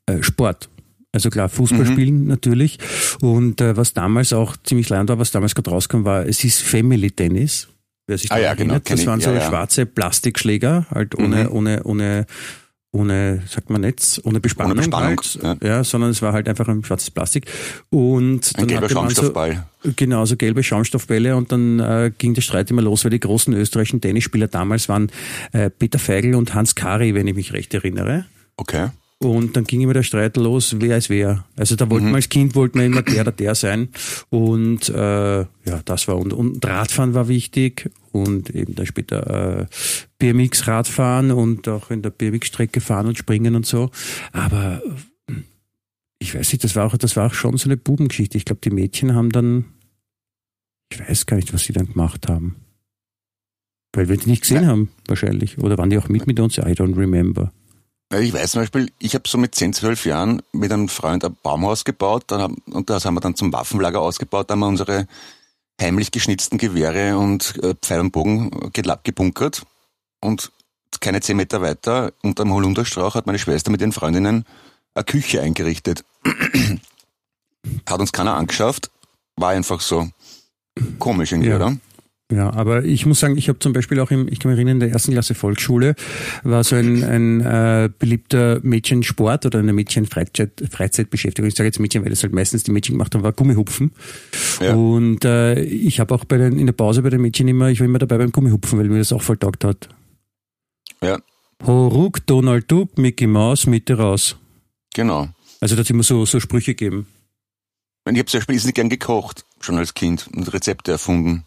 äh, 0.07 0.23
Sport. 0.23 0.69
Also 1.17 1.31
klar, 1.31 1.49
Fußball 1.49 1.87
mhm. 1.87 1.93
spielen 1.93 2.27
natürlich. 2.27 2.79
Und 3.23 3.63
äh, 3.63 3.75
was 3.75 3.95
damals 3.95 4.35
auch 4.35 4.55
ziemlich 4.63 4.91
leid 4.91 5.09
war, 5.09 5.19
was 5.19 5.31
damals 5.31 5.55
gerade 5.55 5.71
rauskam, 5.71 6.05
war, 6.05 6.27
es 6.27 6.45
ist 6.45 6.61
Family 6.61 7.11
Tennis. 7.11 7.69
Wer 8.07 8.19
sich 8.19 8.31
ah, 8.31 8.39
ja, 8.39 8.53
genau, 8.53 8.75
erinnert, 8.75 8.91
das 8.91 9.07
waren 9.07 9.21
so 9.23 9.31
ja, 9.31 9.37
ja. 9.37 9.49
schwarze 9.49 9.87
Plastikschläger, 9.87 10.85
halt 10.91 11.19
ohne, 11.19 11.45
mhm. 11.45 11.53
ohne, 11.53 11.83
ohne, 11.85 12.27
ohne, 12.93 13.43
sagt 13.49 13.71
man 13.71 13.81
Netz, 13.81 14.21
ohne 14.25 14.41
Bespannung, 14.41 14.73
ohne 14.73 14.83
Bespannung 14.83 15.17
halt, 15.17 15.39
ja. 15.43 15.57
ja. 15.67 15.85
sondern 15.85 16.11
es 16.11 16.21
war 16.21 16.35
halt 16.35 16.51
einfach 16.51 16.69
ein 16.69 16.85
schwarzes 16.85 17.11
Plastik. 17.11 17.47
Und 17.89 18.53
ein 18.59 18.67
gelber 18.67 18.91
Schaumstoffball. 18.91 19.67
So, 19.83 19.93
genau, 19.97 20.27
so 20.27 20.37
gelbe 20.37 20.63
Schaumstoffbälle 20.63 21.35
und 21.35 21.51
dann 21.51 21.81
äh, 21.81 22.13
ging 22.17 22.35
der 22.35 22.43
Streit 22.43 22.71
immer 22.71 22.83
los, 22.83 23.05
weil 23.05 23.11
die 23.11 23.21
großen 23.21 23.55
österreichischen 23.55 24.03
Tennisspieler 24.03 24.49
damals 24.49 24.91
waren 24.91 25.11
äh, 25.53 25.71
Peter 25.71 25.99
Feigl 25.99 26.35
und 26.35 26.53
Hans 26.53 26.75
Kari, 26.75 27.15
wenn 27.15 27.27
ich 27.27 27.35
mich 27.35 27.55
recht 27.55 27.73
erinnere. 27.73 28.27
Okay. 28.59 28.91
Und 29.19 29.57
dann 29.57 29.65
ging 29.65 29.81
immer 29.81 29.95
der 29.95 30.03
Streit 30.03 30.37
los, 30.37 30.77
wer 30.79 30.99
ist 30.99 31.09
wer. 31.09 31.47
Also 31.57 31.75
da 31.75 31.89
wollten 31.89 32.07
mhm. 32.07 32.11
wir 32.11 32.17
als 32.17 32.29
Kind 32.29 32.55
wollten 32.55 32.79
wir 32.79 32.87
immer 32.87 33.03
der 33.03 33.23
oder 33.23 33.33
der 33.33 33.55
sein. 33.55 33.89
Und 34.29 34.91
äh, 34.91 35.39
ja, 35.41 35.83
das 35.85 36.07
war 36.07 36.19
und, 36.19 36.35
und 36.35 36.65
Radfahren 36.65 37.15
war 37.15 37.27
wichtig 37.27 37.91
und 38.13 38.51
eben 38.51 38.75
dann 38.75 38.85
später 38.85 39.61
äh, 39.61 39.67
BMX-Radfahren 40.19 41.31
und 41.31 41.67
auch 41.67 41.91
in 41.91 42.03
der 42.03 42.11
BMX-Strecke 42.11 42.83
fahren 42.83 43.07
und 43.07 43.17
springen 43.17 43.55
und 43.55 43.65
so. 43.65 43.91
Aber 44.33 44.83
hm, 45.31 45.45
ich 46.19 46.35
weiß 46.35 46.53
nicht, 46.53 46.65
das 46.65 46.77
war 46.77 46.85
auch, 46.85 46.97
das 46.99 47.17
war 47.17 47.29
auch 47.29 47.35
schon 47.35 47.57
so 47.57 47.69
eine 47.69 47.79
Bubengeschichte. 47.79 48.37
Ich 48.37 48.45
glaube, 48.45 48.61
die 48.63 48.71
Mädchen 48.71 49.15
haben 49.15 49.31
dann, 49.31 49.65
ich 50.93 51.01
weiß 51.01 51.25
gar 51.25 51.39
nicht, 51.39 51.55
was 51.55 51.65
sie 51.65 51.73
dann 51.73 51.91
gemacht 51.91 52.29
haben. 52.29 52.57
Weil 53.95 54.11
wir 54.11 54.19
die 54.19 54.29
nicht 54.29 54.43
gesehen 54.43 54.65
ja. 54.65 54.69
haben, 54.69 54.91
wahrscheinlich. 55.07 55.57
Oder 55.57 55.79
waren 55.79 55.89
die 55.89 55.97
auch 55.97 56.11
mit 56.11 56.27
mit 56.27 56.39
uns? 56.39 56.59
I 56.59 56.73
don't 56.73 56.99
remember. 56.99 57.51
Ich 58.15 58.33
weiß 58.33 58.53
zum 58.53 58.63
Beispiel, 58.63 58.93
ich 58.99 59.15
habe 59.15 59.29
so 59.29 59.37
mit 59.37 59.55
10, 59.55 59.73
12 59.73 60.07
Jahren 60.07 60.43
mit 60.53 60.73
einem 60.73 60.89
Freund 60.89 61.25
ein 61.25 61.37
Baumhaus 61.43 61.85
gebaut 61.85 62.25
dann 62.29 62.41
haben, 62.41 62.63
und 62.71 62.89
das 62.89 63.05
haben 63.05 63.15
wir 63.15 63.21
dann 63.21 63.35
zum 63.35 63.53
Waffenlager 63.53 64.01
ausgebaut. 64.01 64.49
Da 64.49 64.53
haben 64.53 64.61
wir 64.61 64.69
unsere 64.69 65.09
heimlich 65.81 66.13
geschnitzten 66.13 66.57
Gewehre 66.57 67.19
und 67.19 67.61
äh, 67.63 67.75
Pfeil 67.75 68.01
und 68.01 68.13
Bogen 68.13 68.51
gebunkert. 68.73 69.63
Und 70.21 70.53
keine 71.01 71.21
10 71.21 71.37
Meter 71.37 71.61
weiter, 71.63 72.13
unter 72.23 72.45
dem 72.45 72.53
Holunderstrauch, 72.53 73.17
hat 73.17 73.27
meine 73.27 73.39
Schwester 73.39 73.71
mit 73.71 73.81
ihren 73.81 73.93
Freundinnen 73.93 74.45
eine 74.95 75.05
Küche 75.05 75.43
eingerichtet. 75.43 76.05
hat 77.87 78.01
uns 78.01 78.13
keiner 78.13 78.37
angeschafft, 78.37 78.91
war 79.35 79.51
einfach 79.51 79.81
so 79.81 80.09
komisch 80.99 81.33
irgendwie, 81.33 81.51
ja. 81.51 81.57
oder? 81.57 81.77
Ja, 82.33 82.53
aber 82.53 82.85
ich 82.85 83.07
muss 83.07 83.21
sagen, 83.21 83.39
ich 83.39 83.49
habe 83.49 83.61
zum 83.61 83.73
Beispiel 83.73 84.01
auch 84.01 84.11
im, 84.11 84.27
ich 84.27 84.41
kann 84.41 84.51
mich 84.51 84.59
erinnern, 84.59 84.77
in 84.77 84.81
der 84.81 84.91
ersten 84.91 85.13
Klasse 85.13 85.37
Volksschule 85.37 85.95
war 86.43 86.65
so 86.65 86.75
ein, 86.75 87.05
ein 87.05 87.41
äh, 87.41 87.89
beliebter 87.97 88.59
Mädchensport 88.65 89.47
oder 89.47 89.61
eine 89.61 89.73
Mädchenfreizeit, 89.73 90.65
Freizeitbeschäftigung. 90.69 91.49
Ich 91.49 91.55
sage 91.55 91.69
jetzt 91.69 91.79
Mädchen, 91.79 92.03
weil 92.03 92.11
das 92.11 92.25
halt 92.25 92.33
meistens 92.33 92.65
die 92.65 92.73
Mädchen 92.73 92.95
gemacht 92.95 93.15
haben, 93.15 93.23
war 93.23 93.33
Gummihupfen. 93.33 93.93
Ja. 94.61 94.75
Und 94.75 95.25
äh, 95.25 95.61
ich 95.63 96.01
habe 96.01 96.13
auch 96.17 96.25
bei 96.25 96.37
den, 96.37 96.59
in 96.59 96.67
der 96.67 96.73
Pause 96.73 97.03
bei 97.03 97.11
den 97.11 97.21
Mädchen 97.21 97.47
immer, 97.47 97.69
ich 97.69 97.79
war 97.79 97.85
immer 97.85 98.01
dabei 98.01 98.19
beim 98.19 98.33
Gummihupfen, 98.33 98.77
weil 98.77 98.89
mir 98.89 98.99
das 98.99 99.13
auch 99.13 99.23
voll 99.23 99.37
taugt 99.37 99.63
hat. 99.63 99.89
Ja. 101.01 101.21
Horuk, 101.65 102.27
Donald 102.27 102.69
Duck, 102.69 102.99
Mickey 102.99 103.29
Mouse, 103.29 103.67
Mitte 103.69 103.99
raus. 103.99 104.37
Genau. 104.95 105.29
Also 105.61 105.77
da 105.77 105.81
hat 105.81 105.91
immer 105.91 106.03
so, 106.03 106.27
so 106.27 106.41
Sprüche 106.41 106.75
gegeben. 106.75 107.07
Ich 108.05 108.19
habe 108.19 108.27
zum 108.27 108.39
Beispiel 108.39 108.57
nicht 108.57 108.75
gern 108.75 108.89
gekocht, 108.89 109.45
schon 109.61 109.79
als 109.79 109.95
Kind 109.95 110.29
und 110.35 110.53
Rezepte 110.53 110.91
erfunden. 110.91 111.45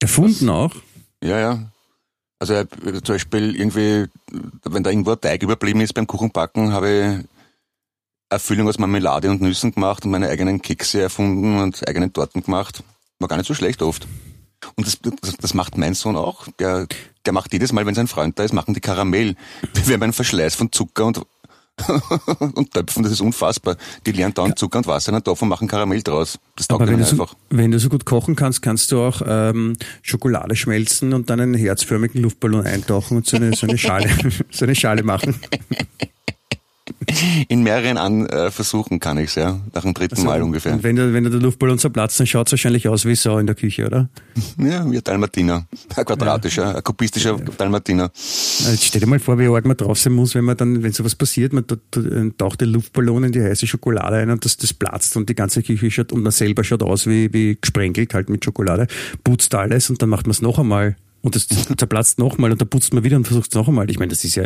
Erfunden 0.00 0.48
auch? 0.50 0.74
Ja, 1.22 1.38
ja. 1.38 1.72
Also 2.38 2.54
äh, 2.54 2.66
zum 3.02 3.14
Beispiel 3.14 3.56
irgendwie, 3.56 4.06
wenn 4.64 4.82
da 4.82 4.90
irgendwo 4.90 5.12
ein 5.12 5.20
Teig 5.20 5.42
überblieben 5.42 5.80
ist 5.80 5.94
beim 5.94 6.06
Kuchenbacken, 6.06 6.72
habe 6.72 6.90
ich 6.90 7.26
Erfüllung 8.28 8.68
aus 8.68 8.78
Marmelade 8.78 9.30
und 9.30 9.40
Nüssen 9.40 9.72
gemacht 9.72 10.04
und 10.04 10.10
meine 10.10 10.28
eigenen 10.28 10.60
Kekse 10.60 11.00
erfunden 11.00 11.60
und 11.60 11.86
eigenen 11.88 12.12
Torten 12.12 12.42
gemacht. 12.42 12.82
War 13.18 13.28
gar 13.28 13.36
nicht 13.36 13.46
so 13.46 13.54
schlecht 13.54 13.82
oft. 13.82 14.06
Und 14.74 14.86
das, 14.86 14.98
das, 15.00 15.36
das 15.36 15.54
macht 15.54 15.78
mein 15.78 15.94
Sohn 15.94 16.16
auch. 16.16 16.48
Der, 16.58 16.86
der 17.24 17.32
macht 17.32 17.52
jedes 17.52 17.72
Mal, 17.72 17.86
wenn 17.86 17.94
sein 17.94 18.08
Freund 18.08 18.38
da 18.38 18.42
ist, 18.42 18.52
machen 18.52 18.74
die 18.74 18.80
Karamell. 18.80 19.36
Wir 19.84 19.94
haben 19.94 20.02
einen 20.02 20.12
Verschleiß 20.12 20.54
von 20.54 20.72
Zucker 20.72 21.06
und 21.06 21.22
und 22.54 22.72
Töpfen, 22.72 23.02
das 23.02 23.12
ist 23.12 23.20
unfassbar. 23.20 23.76
Die 24.06 24.12
lernen 24.12 24.34
dann 24.34 24.56
Zucker 24.56 24.78
und 24.78 24.86
Wasser 24.86 25.10
in 25.10 25.16
einen 25.16 25.24
Topf 25.24 25.42
und 25.42 25.48
machen 25.48 25.68
Karamell 25.68 26.02
draus. 26.02 26.38
Das 26.56 26.68
taugt 26.68 26.88
du 26.88 26.94
einfach. 26.94 27.30
So, 27.30 27.36
wenn 27.50 27.70
du 27.70 27.78
so 27.78 27.88
gut 27.88 28.04
kochen 28.04 28.34
kannst, 28.34 28.62
kannst 28.62 28.92
du 28.92 29.00
auch 29.00 29.22
ähm, 29.26 29.76
Schokolade 30.02 30.56
schmelzen 30.56 31.12
und 31.12 31.28
dann 31.28 31.40
einen 31.40 31.54
herzförmigen 31.54 32.22
Luftballon 32.22 32.66
eintauchen 32.66 33.18
und 33.18 33.26
so 33.26 33.36
eine, 33.36 33.54
so 33.54 33.66
eine 33.66 33.78
Schale, 33.78 34.08
so 34.50 34.64
eine 34.64 34.74
Schale 34.74 35.02
machen. 35.02 35.38
In 37.48 37.62
mehreren 37.62 37.98
An 37.98 38.26
äh, 38.26 38.50
Versuchen 38.50 39.00
kann 39.00 39.18
ich's 39.18 39.34
ja. 39.34 39.60
Nach 39.74 39.82
dem 39.82 39.94
dritten 39.94 40.16
also, 40.16 40.26
Mal 40.26 40.42
ungefähr. 40.42 40.72
Und 40.72 40.82
wenn, 40.82 40.96
der, 40.96 41.12
wenn 41.12 41.24
der 41.24 41.32
Luftballon 41.32 41.78
zerplatzt, 41.78 42.18
dann 42.20 42.26
schaut's 42.26 42.52
wahrscheinlich 42.52 42.88
aus 42.88 43.04
wie 43.04 43.14
Sau 43.14 43.38
in 43.38 43.46
der 43.46 43.54
Küche, 43.54 43.86
oder? 43.86 44.08
Ja, 44.58 44.90
wie 44.90 44.96
ein 44.96 45.04
Dalmatiner. 45.04 45.66
Ein 45.94 46.04
quadratischer, 46.04 46.62
ja. 46.62 46.74
ein 46.76 46.84
kubistischer 46.84 47.36
Dalmatiner. 47.36 48.10
Jetzt 48.14 48.84
stell 48.84 49.00
dir 49.00 49.06
mal 49.06 49.18
vor, 49.18 49.38
wie 49.38 49.46
arg 49.46 49.64
man 49.64 49.76
drauf 49.76 49.98
sein 49.98 50.12
muss, 50.12 50.34
wenn 50.34 50.44
man 50.44 50.56
dann, 50.56 50.82
wenn 50.82 50.92
sowas 50.92 51.14
passiert, 51.14 51.52
man 51.52 51.64
taucht 52.36 52.60
den 52.60 52.70
Luftballon 52.70 53.24
in 53.24 53.32
die 53.32 53.42
heiße 53.42 53.66
Schokolade 53.66 54.16
ein 54.16 54.30
und 54.30 54.44
das, 54.44 54.56
das 54.56 54.72
platzt 54.72 55.16
und 55.16 55.28
die 55.28 55.34
ganze 55.34 55.62
Küche 55.62 55.90
schaut 55.90 56.12
und 56.12 56.22
man 56.22 56.32
selber 56.32 56.64
schaut 56.64 56.82
aus 56.82 57.06
wie, 57.06 57.32
wie 57.32 57.58
gesprenkelt 57.60 58.14
halt 58.14 58.30
mit 58.30 58.44
Schokolade, 58.44 58.86
putzt 59.24 59.54
alles 59.54 59.90
und 59.90 60.02
dann 60.02 60.08
macht 60.08 60.26
man 60.26 60.32
es 60.32 60.42
noch 60.42 60.58
einmal 60.58 60.96
und 61.22 61.34
das 61.34 61.48
zerplatzt 61.48 62.18
nochmal 62.18 62.52
und 62.52 62.60
dann 62.60 62.68
putzt 62.68 62.94
man 62.94 63.04
wieder 63.04 63.16
und 63.16 63.26
versucht 63.26 63.50
es 63.50 63.54
noch 63.54 63.68
einmal. 63.68 63.90
Ich 63.90 63.98
meine, 63.98 64.10
das 64.10 64.24
ist 64.24 64.36
ja 64.36 64.44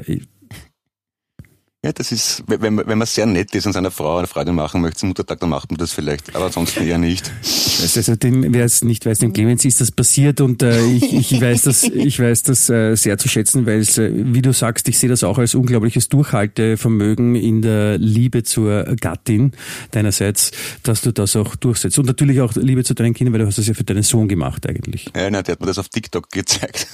Ja, 1.82 1.92
das 1.92 2.12
ist, 2.12 2.44
wenn, 2.46 2.76
wenn 2.76 2.98
man 2.98 3.06
sehr 3.06 3.24
nett 3.24 3.54
ist 3.54 3.64
und 3.64 3.72
seiner 3.72 3.90
Frau 3.90 4.18
eine 4.18 4.26
Freude 4.26 4.52
machen 4.52 4.82
möchte 4.82 4.98
zum 4.98 5.08
Muttertag, 5.08 5.40
dann 5.40 5.48
macht 5.48 5.70
man 5.70 5.78
das 5.78 5.92
vielleicht, 5.92 6.36
aber 6.36 6.44
ansonsten 6.44 6.86
eher 6.86 6.98
nicht. 6.98 7.32
Also 7.42 8.16
dem, 8.16 8.52
wer 8.52 8.66
es 8.66 8.84
nicht 8.84 9.06
weiß, 9.06 9.20
dem 9.20 9.32
Clemens 9.32 9.64
ist 9.64 9.80
das 9.80 9.90
passiert 9.90 10.42
und 10.42 10.62
äh, 10.62 10.84
ich, 10.84 11.14
ich 11.14 11.40
weiß 11.40 11.62
das, 11.62 11.84
ich 11.84 12.20
weiß 12.20 12.42
das 12.42 12.68
äh, 12.68 12.96
sehr 12.96 13.16
zu 13.16 13.30
schätzen, 13.30 13.64
weil 13.64 13.78
es, 13.78 13.96
äh, 13.96 14.10
wie 14.12 14.42
du 14.42 14.52
sagst, 14.52 14.88
ich 14.88 14.98
sehe 14.98 15.08
das 15.08 15.24
auch 15.24 15.38
als 15.38 15.54
unglaubliches 15.54 16.10
Durchhaltevermögen 16.10 17.34
in 17.34 17.62
der 17.62 17.96
Liebe 17.96 18.42
zur 18.42 18.84
Gattin 19.00 19.52
deinerseits, 19.92 20.50
dass 20.82 21.00
du 21.00 21.14
das 21.14 21.34
auch 21.34 21.56
durchsetzt 21.56 21.98
und 21.98 22.04
natürlich 22.04 22.42
auch 22.42 22.54
Liebe 22.56 22.84
zu 22.84 22.92
deinen 22.92 23.14
Kindern, 23.14 23.32
weil 23.32 23.40
du 23.40 23.46
hast 23.46 23.56
das 23.56 23.68
ja 23.68 23.72
für 23.72 23.84
deinen 23.84 24.02
Sohn 24.02 24.28
gemacht 24.28 24.68
eigentlich. 24.68 25.06
Ja, 25.16 25.30
na, 25.30 25.40
der 25.40 25.52
hat 25.52 25.60
mir 25.60 25.66
das 25.68 25.78
auf 25.78 25.88
TikTok 25.88 26.28
gezeigt. 26.28 26.88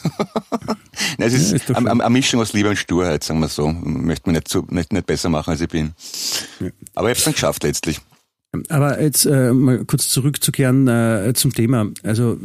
Nein, 1.18 1.28
es 1.28 1.34
ist, 1.34 1.68
ja, 1.68 1.76
ist 1.76 1.86
eine 1.86 2.10
Mischung 2.10 2.40
aus 2.40 2.52
Liebe 2.52 2.68
und 2.68 2.76
Sturheit, 2.76 3.24
sagen 3.24 3.40
wir 3.40 3.48
so. 3.48 3.68
Möchte 3.72 4.28
man 4.28 4.34
nicht 4.34 4.48
zu 4.48 4.64
nicht, 4.76 4.92
nicht 4.92 5.06
besser 5.06 5.28
machen, 5.28 5.50
als 5.50 5.60
ich 5.60 5.68
bin. 5.68 5.92
Aber 6.94 7.10
ich 7.10 7.10
habe 7.10 7.18
es 7.18 7.24
dann 7.24 7.32
geschafft 7.32 7.62
letztlich. 7.64 8.00
Aber 8.68 9.02
jetzt 9.02 9.26
äh, 9.26 9.52
mal 9.52 9.84
kurz 9.84 10.08
zurückzukehren 10.08 10.88
äh, 10.88 11.32
zum 11.34 11.52
Thema. 11.52 11.90
Also 12.02 12.38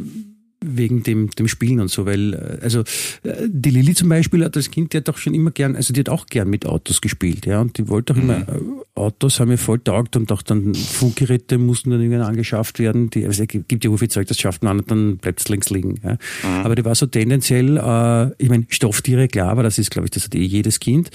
wegen 0.64 1.02
dem, 1.02 1.30
dem 1.30 1.48
Spielen 1.48 1.80
und 1.80 1.88
so, 1.88 2.06
weil, 2.06 2.34
äh, 2.34 2.64
also 2.64 2.80
äh, 3.22 3.48
die 3.48 3.70
Lilly 3.70 3.94
zum 3.94 4.08
Beispiel 4.08 4.44
hat 4.44 4.56
als 4.56 4.70
Kind, 4.70 4.92
die 4.92 4.98
hat 4.98 5.08
auch 5.08 5.18
schon 5.18 5.34
immer 5.34 5.50
gern, 5.50 5.76
also 5.76 5.92
die 5.92 6.00
hat 6.00 6.08
auch 6.08 6.26
gern 6.26 6.48
mit 6.48 6.66
Autos 6.66 7.00
gespielt, 7.00 7.46
ja, 7.46 7.60
und 7.60 7.78
die 7.78 7.88
wollte 7.88 8.12
auch 8.12 8.16
mhm. 8.16 8.22
immer, 8.22 8.38
äh, 8.40 8.60
Autos 8.94 9.40
haben 9.40 9.48
mir 9.48 9.58
voll 9.58 9.78
taugt 9.78 10.16
und 10.16 10.30
auch 10.32 10.42
dann 10.42 10.74
Funkgeräte 10.74 11.58
mussten 11.58 11.90
dann 11.90 12.00
irgendwann 12.00 12.26
angeschafft 12.26 12.78
werden, 12.78 13.10
die, 13.10 13.26
also 13.26 13.44
gibt 13.46 13.84
ja 13.84 13.90
so 13.90 13.96
viel 13.96 14.08
Zeug, 14.08 14.26
das 14.28 14.38
schafft 14.38 14.62
man 14.62 14.80
und 14.80 14.90
dann 14.90 15.16
bleibt 15.18 15.40
es 15.40 15.48
links 15.48 15.70
liegen, 15.70 16.00
ja. 16.02 16.12
Mhm. 16.12 16.64
Aber 16.64 16.74
die 16.74 16.84
war 16.84 16.94
so 16.94 17.06
tendenziell, 17.06 17.76
äh, 17.76 18.30
ich 18.42 18.48
meine, 18.48 18.66
Stofftiere, 18.68 19.28
klar, 19.28 19.48
aber 19.48 19.62
das 19.62 19.78
ist, 19.78 19.90
glaube 19.90 20.06
ich, 20.06 20.10
das 20.10 20.24
hat 20.24 20.34
eh 20.34 20.42
jedes 20.42 20.80
Kind, 20.80 21.10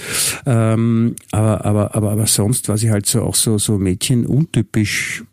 ähm, 0.46 1.16
aber, 1.32 1.66
aber, 1.66 1.96
aber, 1.96 2.12
aber 2.12 2.28
sonst 2.28 2.70
war 2.70 2.78
sie 2.78 2.92
halt 2.92 3.06
so 3.06 3.22
auch 3.22 3.36
so, 3.36 3.58
so 3.58 3.78
Mädchen 3.78 4.26
untypisch 4.26 5.24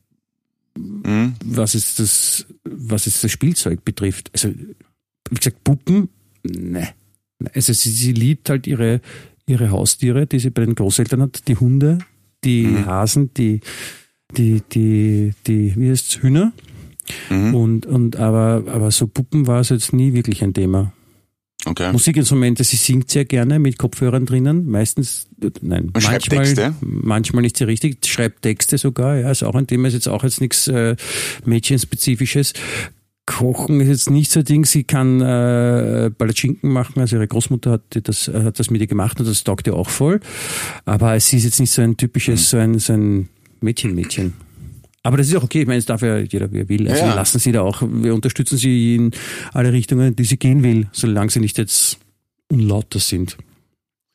mhm. 0.77 1.35
was 1.45 1.75
ist 1.75 1.99
das, 1.99 2.47
was 2.65 3.07
ist 3.07 3.23
das 3.25 3.31
Spielzeug 3.31 3.85
betrifft. 3.85 4.31
Also, 4.33 4.51
wie 4.51 5.35
gesagt, 5.35 5.65
Puppen, 5.65 6.09
ne. 6.43 6.89
Also 7.53 7.73
sie, 7.73 7.91
sie 7.91 8.13
liebt 8.13 8.49
halt 8.49 8.67
ihre, 8.67 9.01
ihre 9.47 9.71
Haustiere, 9.71 10.27
die 10.27 10.39
sie 10.39 10.51
bei 10.51 10.65
den 10.65 10.75
Großeltern 10.75 11.23
hat, 11.23 11.47
die 11.49 11.57
Hunde, 11.57 11.99
die 12.45 12.67
mhm. 12.67 12.87
Hasen, 12.87 13.35
die, 13.35 13.61
die, 14.37 14.63
die, 14.73 15.33
die, 15.47 15.75
wie 15.77 15.91
heißt's, 15.91 16.23
Hühner. 16.23 16.53
Mhm. 17.29 17.55
Und, 17.55 17.87
und 17.87 18.17
aber, 18.17 18.65
aber 18.67 18.91
so 18.91 19.07
Puppen 19.07 19.47
war 19.47 19.61
es 19.61 19.69
jetzt 19.69 19.93
nie 19.93 20.15
wirklich 20.15 20.43
ein 20.43 20.55
Thema. 20.55 20.93
Okay. 21.67 21.93
Musikinstrumente, 21.93 22.65
sie 22.65 22.77
singt 22.77 23.11
sehr 23.11 23.25
gerne 23.25 23.59
mit 23.59 23.79
Kopfhörern 23.79 24.27
drinnen, 24.27 24.67
meistens, 24.71 25.29
nein, 25.63 25.91
Und 25.95 26.03
manchmal, 26.03 26.75
manchmal 26.81 27.43
nicht 27.43 27.57
sehr 27.57 27.67
richtig, 27.67 28.05
schreibt 28.07 28.43
Texte 28.43 28.79
sogar, 28.79 29.17
ja, 29.17 29.31
ist 29.31 29.43
auch 29.43 29.55
ein 29.55 29.67
Thema, 29.67 29.89
ist 29.89 29.95
jetzt 29.95 30.09
auch 30.09 30.25
jetzt 30.25 30.41
nichts 30.41 30.69
äh, 30.69 30.97
Mädchenspezifisches. 31.45 32.53
Kochen 33.27 33.81
ist 33.81 33.89
jetzt 33.89 34.11
nicht 34.11 34.31
so 34.31 34.41
ein 34.41 34.45
Ding. 34.45 34.67
Sie 34.67 34.85
kann 34.85 35.21
äh, 35.23 36.11
Palatschinken 36.11 36.71
machen. 36.71 37.01
Also 37.01 37.17
ihre 37.17 37.27
Großmutter 37.27 37.71
hat 37.71 37.83
das, 38.03 38.29
hat 38.29 38.59
das 38.59 38.69
mit 38.69 38.83
ihr 38.83 38.87
gemacht 38.87 39.19
und 39.19 39.27
das 39.27 39.45
taugt 39.45 39.67
ihr 39.67 39.75
auch 39.75 39.89
voll. 39.89 40.21
Aber 40.85 41.19
sie 41.21 41.39
ist 41.39 41.45
jetzt 41.45 41.59
nicht 41.59 41.71
so 41.71 41.81
ein 41.81 41.97
typisches, 41.97 42.41
mhm. 42.41 42.45
so 42.45 42.57
ein, 42.59 42.79
so 42.79 42.93
ein 42.93 43.29
Mädchen-Mädchen. 43.61 44.35
Aber 45.05 45.19
das 45.19 45.29
ist 45.29 45.37
auch 45.37 45.43
okay, 45.43 45.61
ich 45.61 45.67
meine, 45.67 45.79
es 45.79 45.87
darf 45.87 46.01
ja 46.01 46.17
jeder, 46.19 46.51
wie 46.51 46.61
er 46.61 46.69
will. 46.69 46.89
Also 46.89 47.03
ja. 47.03 47.11
wir 47.11 47.15
lassen 47.15 47.39
sie 47.39 47.53
da 47.53 47.61
auch, 47.61 47.83
wir 47.83 48.15
unterstützen 48.15 48.57
sie 48.57 48.97
in 48.97 49.11
alle 49.53 49.71
Richtungen, 49.71 50.17
die 50.17 50.25
sie 50.25 50.39
gehen 50.39 50.63
will, 50.63 50.89
solange 50.93 51.31
sie 51.31 51.41
nicht 51.41 51.59
jetzt 51.59 51.99
unlauter 52.49 52.99
sind. 52.99 53.37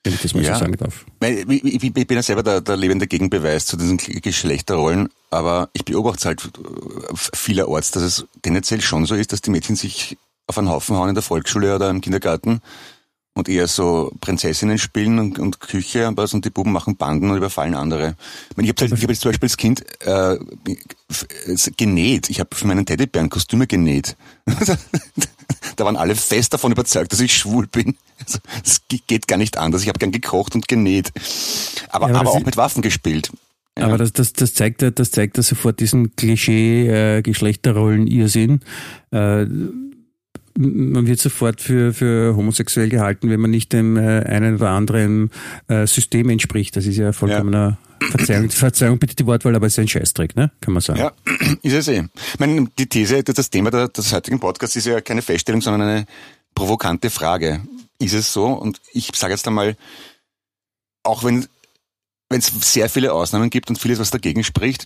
Wenn 0.03 0.13
ich 0.13 0.21
das 0.21 0.33
mal 0.33 0.43
ja. 0.43 0.55
so 0.55 0.61
sagen 0.61 0.77
darf. 0.77 1.05
Ich, 1.21 1.93
bin 1.93 2.05
ja 2.09 2.23
selber 2.23 2.41
der, 2.41 2.61
der 2.61 2.75
lebende 2.75 3.05
Gegenbeweis 3.05 3.67
zu 3.67 3.77
diesen 3.77 3.97
Geschlechterrollen, 3.97 5.09
aber 5.29 5.69
ich 5.73 5.85
beobachte 5.85 6.17
es 6.19 6.25
halt 6.25 6.43
äh, 6.45 7.15
vielerorts, 7.15 7.91
dass 7.91 8.01
es 8.01 8.25
tendenziell 8.41 8.81
schon 8.81 9.05
so 9.05 9.13
ist, 9.13 9.31
dass 9.31 9.41
die 9.41 9.51
Mädchen 9.51 9.75
sich 9.75 10.17
auf 10.47 10.57
einen 10.57 10.69
Haufen 10.69 10.95
hauen 10.95 11.09
in 11.09 11.15
der 11.15 11.21
Volksschule 11.21 11.75
oder 11.75 11.91
im 11.91 12.01
Kindergarten 12.01 12.61
und 13.39 13.49
eher 13.49 13.67
so 13.67 14.11
Prinzessinnen 14.21 14.77
spielen 14.77 15.19
und, 15.19 15.39
und 15.39 15.59
Küche 15.59 16.07
und 16.07 16.17
was 16.17 16.33
und 16.33 16.45
die 16.45 16.49
Buben 16.49 16.71
machen 16.71 16.95
Banden 16.95 17.31
und 17.31 17.37
überfallen 17.37 17.73
andere. 17.73 18.15
Ich, 18.49 18.57
meine, 18.57 18.67
ich 18.67 18.75
habe 18.75 18.89
halt, 18.89 19.01
hab 19.01 19.09
jetzt 19.09 19.21
zum 19.21 19.31
Beispiel 19.31 19.47
als 19.47 19.57
Kind 19.57 19.83
äh, 20.05 20.37
genäht. 21.77 22.29
Ich 22.29 22.39
habe 22.39 22.55
für 22.55 22.67
meinen 22.67 22.85
Teddybären 22.85 23.29
Kostüme 23.29 23.67
genäht. 23.67 24.15
da 25.75 25.85
waren 25.85 25.95
alle 25.97 26.15
fest 26.15 26.53
davon 26.53 26.71
überzeugt, 26.71 27.11
dass 27.11 27.19
ich 27.19 27.35
schwul 27.35 27.67
bin. 27.67 27.95
Also, 28.23 28.39
das 28.63 28.81
geht 29.07 29.27
gar 29.27 29.37
nicht 29.37 29.57
anders. 29.57 29.81
Ich 29.81 29.87
habe 29.87 29.99
gern 29.99 30.11
gekocht 30.11 30.55
und 30.55 30.67
genäht. 30.67 31.11
Aber, 31.89 32.09
ja, 32.09 32.15
aber, 32.15 32.19
aber 32.19 32.31
auch 32.31 32.45
mit 32.45 32.57
Waffen 32.57 32.81
gespielt. 32.81 33.31
Ja. 33.77 33.85
Aber 33.85 33.97
das, 33.97 34.11
das, 34.11 34.33
das 34.33 34.53
zeigt 34.53 34.81
ja, 34.81 34.91
das 34.91 35.11
zeigt 35.11 35.37
ja 35.37 35.43
sofort 35.43 35.79
diesen 35.79 36.15
Klischee 36.15 36.87
äh, 36.87 37.21
Geschlechterrollen-Irrsinn. 37.21 38.59
Äh, 39.11 39.45
man 40.59 41.07
wird 41.07 41.19
sofort 41.19 41.61
für, 41.61 41.93
für 41.93 42.35
homosexuell 42.35 42.89
gehalten, 42.89 43.29
wenn 43.29 43.39
man 43.39 43.51
nicht 43.51 43.71
dem 43.71 43.95
äh, 43.95 44.23
einen 44.23 44.55
oder 44.55 44.71
anderen 44.71 45.31
äh, 45.67 45.87
System 45.87 46.29
entspricht. 46.29 46.75
Das 46.75 46.85
ist 46.85 46.97
ja 46.97 47.13
vollkommener 47.13 47.77
ja. 48.01 48.09
Verzeihung, 48.09 48.49
Verzeihung 48.49 48.99
bitte 48.99 49.15
die 49.15 49.25
Wortwahl, 49.25 49.55
aber 49.55 49.67
es 49.67 49.73
ist 49.73 49.79
ein 49.79 49.87
Scheißdreck, 49.87 50.35
ne? 50.35 50.51
Kann 50.59 50.73
man 50.73 50.81
sagen. 50.81 50.99
Ja, 50.99 51.13
ist 51.61 51.73
es 51.73 51.87
eh. 51.87 52.03
Ich 52.33 52.39
meine, 52.39 52.67
die 52.77 52.87
These, 52.87 53.23
das 53.23 53.49
Thema 53.49 53.71
des 53.71 54.13
heutigen 54.13 54.39
Podcasts 54.39 54.75
ist 54.75 54.85
ja 54.85 54.99
keine 54.99 55.21
Feststellung, 55.21 55.61
sondern 55.61 55.87
eine 55.87 56.05
provokante 56.55 57.09
Frage. 57.09 57.61
Ist 57.97 58.13
es 58.13 58.33
so? 58.33 58.47
Und 58.47 58.81
ich 58.91 59.11
sage 59.15 59.33
jetzt 59.33 59.47
einmal, 59.47 59.77
auch 61.03 61.23
wenn 61.23 61.47
wenn 62.29 62.39
es 62.39 62.51
sehr 62.61 62.89
viele 62.89 63.13
Ausnahmen 63.13 63.49
gibt 63.49 63.69
und 63.69 63.79
vieles, 63.79 63.99
was 63.99 64.11
dagegen 64.11 64.43
spricht, 64.43 64.85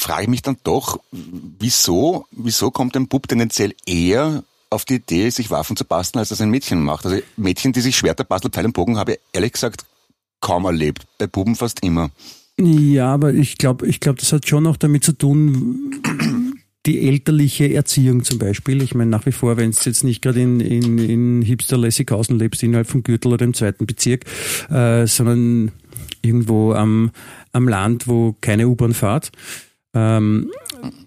frage 0.00 0.22
ich 0.22 0.28
mich 0.28 0.42
dann 0.42 0.56
doch, 0.62 1.00
wieso, 1.10 2.26
wieso 2.30 2.70
kommt 2.70 2.96
ein 2.96 3.08
Bub 3.08 3.26
tendenziell 3.26 3.74
eher 3.86 4.44
auf 4.70 4.84
die 4.84 4.96
Idee, 4.96 5.30
sich 5.30 5.50
Waffen 5.50 5.76
zu 5.76 5.84
basteln, 5.84 6.20
als 6.20 6.28
das 6.28 6.40
ein 6.40 6.50
Mädchen 6.50 6.82
macht. 6.82 7.06
Also 7.06 7.20
Mädchen, 7.36 7.72
die 7.72 7.80
sich 7.80 7.96
Schwerter 7.96 8.24
basteln, 8.24 8.52
Pfeil 8.52 8.66
und 8.66 8.74
Bogen, 8.74 8.98
habe 8.98 9.12
ich 9.12 9.18
ehrlich 9.32 9.52
gesagt 9.52 9.84
kaum 10.40 10.64
erlebt. 10.64 11.06
Bei 11.18 11.26
Buben 11.26 11.56
fast 11.56 11.82
immer. 11.82 12.10
Ja, 12.60 13.12
aber 13.14 13.32
ich 13.32 13.56
glaube, 13.56 13.86
ich 13.86 14.00
glaube, 14.00 14.18
das 14.18 14.32
hat 14.32 14.48
schon 14.48 14.66
auch 14.66 14.76
damit 14.76 15.04
zu 15.04 15.12
tun, 15.12 15.92
die 16.86 17.06
elterliche 17.06 17.72
Erziehung 17.72 18.24
zum 18.24 18.38
Beispiel. 18.38 18.82
Ich 18.82 18.94
meine, 18.94 19.10
nach 19.10 19.26
wie 19.26 19.32
vor, 19.32 19.56
wenn 19.56 19.70
du 19.70 19.76
jetzt 19.84 20.04
nicht 20.04 20.22
gerade 20.22 20.40
in, 20.40 20.60
in, 20.60 20.98
in 20.98 21.42
Hipster-Lessighausen 21.42 22.38
lebst, 22.38 22.62
innerhalb 22.62 22.88
vom 22.88 23.02
Gürtel 23.02 23.32
oder 23.32 23.44
im 23.44 23.54
zweiten 23.54 23.86
Bezirk, 23.86 24.24
äh, 24.70 25.06
sondern 25.06 25.70
irgendwo 26.22 26.72
am, 26.72 27.10
am 27.52 27.68
Land, 27.68 28.08
wo 28.08 28.34
keine 28.40 28.68
U-Bahn 28.68 28.94
fährt, 28.94 29.30
ähm, 29.98 30.50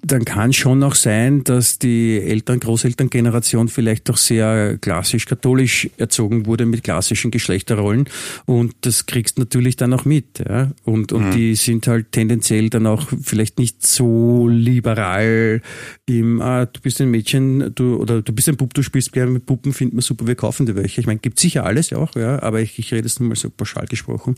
dann 0.03 0.25
kann 0.25 0.51
schon 0.51 0.83
auch 0.83 0.95
sein, 0.95 1.43
dass 1.43 1.79
die 1.79 2.19
Eltern, 2.19 2.59
Großelterngeneration 2.59 3.67
vielleicht 3.67 4.09
doch 4.09 4.17
sehr 4.17 4.77
klassisch 4.79 5.25
katholisch 5.25 5.89
erzogen 5.97 6.45
wurde 6.45 6.65
mit 6.65 6.83
klassischen 6.83 7.31
Geschlechterrollen 7.31 8.05
und 8.45 8.73
das 8.81 9.05
kriegst 9.05 9.37
natürlich 9.37 9.75
dann 9.75 9.93
auch 9.93 10.05
mit. 10.05 10.39
Ja? 10.39 10.71
Und, 10.83 11.13
und 11.13 11.27
mhm. 11.27 11.31
die 11.31 11.55
sind 11.55 11.87
halt 11.87 12.11
tendenziell 12.11 12.69
dann 12.69 12.87
auch 12.87 13.07
vielleicht 13.21 13.59
nicht 13.59 13.85
so 13.85 14.47
liberal 14.47 15.61
im, 16.05 16.41
ah, 16.41 16.65
du 16.65 16.81
bist 16.81 16.99
ein 16.99 17.09
Mädchen, 17.09 17.73
du 17.75 17.95
oder 17.95 18.21
du 18.21 18.33
bist 18.33 18.49
ein 18.49 18.57
Bub, 18.57 18.73
du 18.73 18.83
spielst 18.83 19.13
gerne 19.13 19.31
mit 19.31 19.45
Puppen, 19.45 19.71
finden 19.73 19.97
wir 19.97 20.01
super, 20.01 20.27
wir 20.27 20.35
kaufen 20.35 20.65
dir 20.65 20.75
welche. 20.75 20.99
Ich 20.99 21.07
meine, 21.07 21.19
gibt 21.19 21.39
sicher 21.39 21.65
alles 21.65 21.93
auch, 21.93 22.15
ja, 22.15 22.41
aber 22.41 22.59
ich, 22.59 22.79
ich 22.79 22.91
rede 22.91 23.07
jetzt 23.07 23.19
nur 23.19 23.29
mal 23.29 23.35
so 23.35 23.49
pauschal 23.49 23.85
gesprochen. 23.85 24.35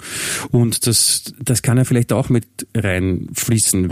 Und 0.52 0.86
das, 0.86 1.34
das 1.40 1.62
kann 1.62 1.78
ja 1.78 1.86
vielleicht 1.86 2.14
auch 2.14 2.30
mit 2.30 2.46
reinfließen, 2.76 3.84
ja. 3.84 3.90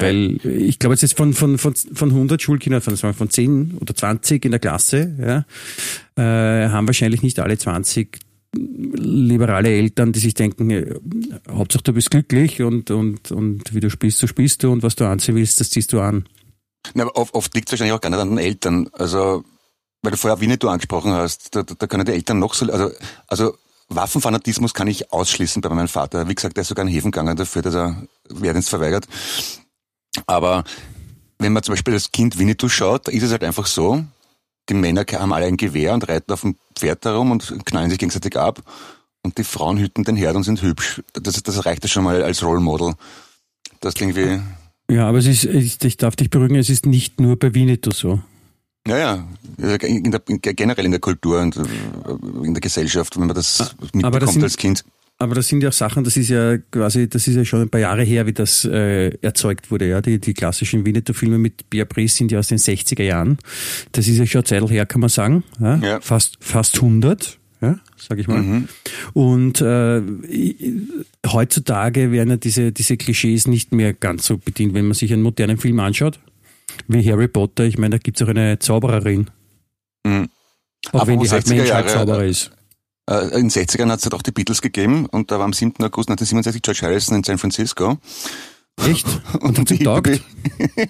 Ich 0.52 0.80
glaube 0.80 0.96
jetzt 0.96 1.18
von, 1.18 1.34
von, 1.34 1.58
von, 1.58 1.76
von 1.76 2.10
100 2.10 2.42
Schulkindern, 2.42 2.82
von, 2.82 3.14
von 3.14 3.30
10 3.30 3.78
oder 3.80 3.96
20 3.96 4.46
in 4.46 4.52
der 4.52 4.60
Klasse, 4.60 5.16
ja, 5.20 5.46
äh, 6.22 6.70
haben 6.70 6.88
wahrscheinlich 6.88 7.24
nicht 7.24 7.40
alle 7.40 7.58
20 7.58 8.20
liberale 8.54 9.70
Eltern, 9.70 10.12
die 10.12 10.20
sich 10.20 10.34
denken, 10.34 10.70
äh, 10.70 10.96
Hauptsache 11.50 11.84
du 11.84 11.94
bist 11.94 12.12
glücklich 12.12 12.62
und, 12.62 12.92
und, 12.92 13.32
und 13.32 13.74
wie 13.74 13.80
du 13.80 13.90
spielst, 13.90 14.20
so 14.20 14.28
spielst 14.28 14.64
du 14.64 14.72
und 14.72 14.84
was 14.84 14.96
du 14.96 15.06
anziehen 15.06 15.36
willst, 15.36 15.60
das 15.60 15.70
ziehst 15.70 15.94
du 15.94 16.02
an. 16.02 16.26
Na, 16.94 17.08
oft, 17.14 17.34
oft 17.34 17.54
liegt 17.56 17.70
es 17.70 17.74
wahrscheinlich 17.74 17.94
auch 17.94 18.02
gar 18.02 18.10
nicht 18.10 18.20
an 18.20 18.30
den 18.30 18.38
Eltern. 18.40 18.90
Also, 18.94 19.44
weil 20.02 20.12
du 20.12 20.18
vorher 20.18 20.42
Winnetou 20.42 20.68
angesprochen 20.68 21.12
hast, 21.12 21.56
da, 21.56 21.64
da 21.64 21.88
können 21.88 22.06
die 22.06 22.12
Eltern 22.12 22.40
noch 22.40 22.54
so, 22.54 22.66
also, 22.72 22.92
also 23.28 23.56
Waffenfanatismus 23.88 24.74
kann 24.74 24.88
ich 24.88 25.12
ausschließen 25.12 25.62
bei 25.62 25.70
meinem 25.70 25.88
Vater. 25.88 26.28
Wie 26.28 26.36
gesagt, 26.36 26.58
der 26.58 26.62
ist 26.62 26.70
sogar 26.70 26.86
in 26.86 26.92
Häfen 26.92 27.12
gegangen 27.12 27.36
dafür, 27.36 27.62
dass 27.62 27.76
er 27.76 28.08
Wehrdienst 28.30 28.70
verweigert. 28.70 29.08
Aber 30.26 30.64
wenn 31.40 31.54
man 31.54 31.64
zum 31.64 31.74
Beispiel 31.74 31.94
das 31.94 32.12
Kind 32.12 32.38
Winnetou 32.38 32.70
schaut, 32.70 33.08
da 33.08 33.12
ist 33.12 33.24
es 33.24 33.32
halt 33.32 33.44
einfach 33.44 33.66
so, 33.66 34.04
die 34.70 34.74
Männer 34.74 35.06
haben 35.14 35.34
alle 35.34 35.46
ein 35.46 35.58
Gewehr 35.58 35.94
und 35.94 36.08
reiten 36.08 36.32
auf 36.32 36.42
dem 36.42 36.56
Pferd 36.76 37.04
herum 37.06 37.32
und 37.32 37.66
knallen 37.66 37.90
sich 37.90 38.00
gegenseitig 38.00 38.38
ab. 38.38 38.62
Und 39.24 39.38
die 39.38 39.44
Frauen 39.44 39.78
hüten 39.78 40.04
den 40.04 40.16
Herd 40.16 40.36
und 40.36 40.44
sind 40.44 40.62
hübsch. 40.62 41.02
Das, 41.14 41.42
das 41.44 41.66
reicht 41.66 41.84
ja 41.84 41.90
schon 41.90 42.04
mal 42.04 42.24
als 42.24 42.44
Role 42.44 42.60
Model. 42.60 42.94
Das 43.80 43.96
irgendwie. 43.96 44.40
Ja, 44.90 45.08
aber 45.08 45.20
es 45.20 45.26
ist, 45.28 45.46
ich 45.46 45.98
darf 45.98 46.16
dich 46.16 46.30
beruhigen, 46.30 46.56
es 46.56 46.70
ist 46.70 46.86
nicht 46.86 47.20
nur 47.20 47.38
bei 47.38 47.54
Winnetou 47.54 47.92
so. 47.92 48.22
Ja, 48.88 48.98
ja, 48.98 49.28
in 49.84 50.12
der, 50.12 50.20
generell 50.20 50.86
in 50.86 50.92
der 50.92 51.00
Kultur 51.00 51.40
und 51.40 51.56
äh, 51.56 51.62
in 52.44 52.56
der 52.56 52.62
Gesellschaft, 52.62 53.16
wenn 53.16 53.28
man 53.28 53.36
das 53.36 53.76
mitbekommt 53.94 54.24
das 54.24 54.34
sind, 54.34 54.44
als 54.44 54.58
Kind. 54.58 54.84
Aber 55.22 55.36
das 55.36 55.48
sind 55.48 55.62
ja 55.62 55.70
auch 55.70 55.74
Sachen, 55.74 56.04
das 56.04 56.18
ist 56.18 56.30
ja 56.30 56.58
quasi, 56.58 57.08
das 57.08 57.28
ist 57.28 57.36
ja 57.36 57.46
schon 57.46 57.62
ein 57.62 57.70
paar 57.70 57.80
Jahre 57.80 58.02
her, 58.02 58.26
wie 58.26 58.34
das 58.34 58.66
äh, 58.66 59.10
erzeugt 59.22 59.70
wurde. 59.70 59.88
Ja, 59.88 60.02
Die, 60.02 60.20
die 60.20 60.34
klassischen 60.34 60.84
Winnetou-Filme 60.84 61.38
mit 61.38 61.70
Bia 61.70 61.86
Priest 61.86 62.18
sind 62.18 62.32
ja 62.32 62.40
aus 62.40 62.48
den 62.48 62.58
60er 62.58 63.04
Jahren. 63.04 63.38
Das 63.92 64.08
ist 64.08 64.18
ja 64.18 64.26
schon 64.26 64.44
Zeit 64.46 64.68
her, 64.72 64.88
kann 64.88 65.00
man 65.00 65.12
sagen. 65.12 65.44
Ja? 65.60 65.76
Ja. 65.76 66.02
Fast, 66.02 66.38
fast 66.40 66.78
100, 66.78 67.38
ja, 67.62 67.80
sag 67.98 68.18
ich 68.18 68.28
mal. 68.28 68.42
Mhm. 68.42 68.68
Und 69.14 69.62
äh, 69.62 70.02
heutzutage 71.32 72.12
werden 72.12 72.32
ja 72.32 72.38
diese, 72.38 72.72
diese 72.72 72.98
Klischees 72.98 73.46
nicht 73.46 73.74
mehr 73.74 73.94
ganz 73.94 74.26
so 74.26 74.40
bedient, 74.40 74.74
wenn 74.74 74.86
man 74.86 74.96
sich 74.96 75.14
einen 75.14 75.22
modernen 75.22 75.60
Film 75.60 75.80
anschaut. 75.82 76.20
Wie 76.88 77.08
Harry 77.08 77.28
Potter, 77.28 77.66
ich 77.66 77.78
meine, 77.78 77.92
da 77.92 77.98
gibt's 78.00 78.24
auch 78.24 78.28
eine 78.28 78.58
Zaubererin. 78.58 79.30
Mhm. 80.04 80.30
Auch 80.94 81.06
wenn 81.06 81.20
die 81.20 81.30
halt 81.30 81.46
60er 81.46 81.56
Mensch 81.56 81.70
Jahre, 81.70 81.88
Zauberer 81.88 82.24
äh, 82.24 82.30
ist. 82.32 82.52
Äh, 83.10 83.26
In 83.38 83.48
den 83.48 83.50
60ern 83.50 83.90
hat 83.90 84.00
es 84.00 84.06
halt 84.06 84.14
auch 84.14 84.22
die 84.22 84.32
Beatles 84.32 84.62
gegeben 84.62 85.06
und 85.06 85.32
da 85.32 85.40
war 85.40 85.46
am 85.46 85.54
7. 85.54 85.74
August 85.84 86.10
1967 86.10 86.62
George 86.62 86.82
Harrison 86.84 87.18
in 87.18 87.24
San 87.24 87.38
Francisco. 87.38 87.98
Echt? 88.90 89.06
Und 89.42 89.60
hat 89.60 89.70
die 89.70 89.80
taugt? 89.80 90.08
Ich 90.08 90.22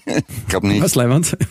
glaube 0.48 0.68
nicht. 0.68 0.82
Was 0.82 0.96
Leiband? 0.96 1.38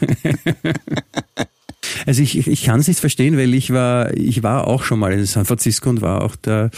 Also 2.07 2.23
ich, 2.23 2.47
ich, 2.47 2.65
kann 2.65 2.81
es 2.81 2.89
nicht 2.89 3.01
verstehen, 3.01 3.37
weil 3.37 3.55
ich 3.55 3.73
war, 3.73 4.15
ich 4.17 4.43
war 4.43 4.67
auch 4.67 4.85
schon 4.85 4.99
mal 4.99 5.13
in 5.13 5.25
San 5.27 5.45
Francisco 5.45 5.91
und 5.91 6.03
war 6.03 6.23
auch 6.23 6.37
da 6.37 6.71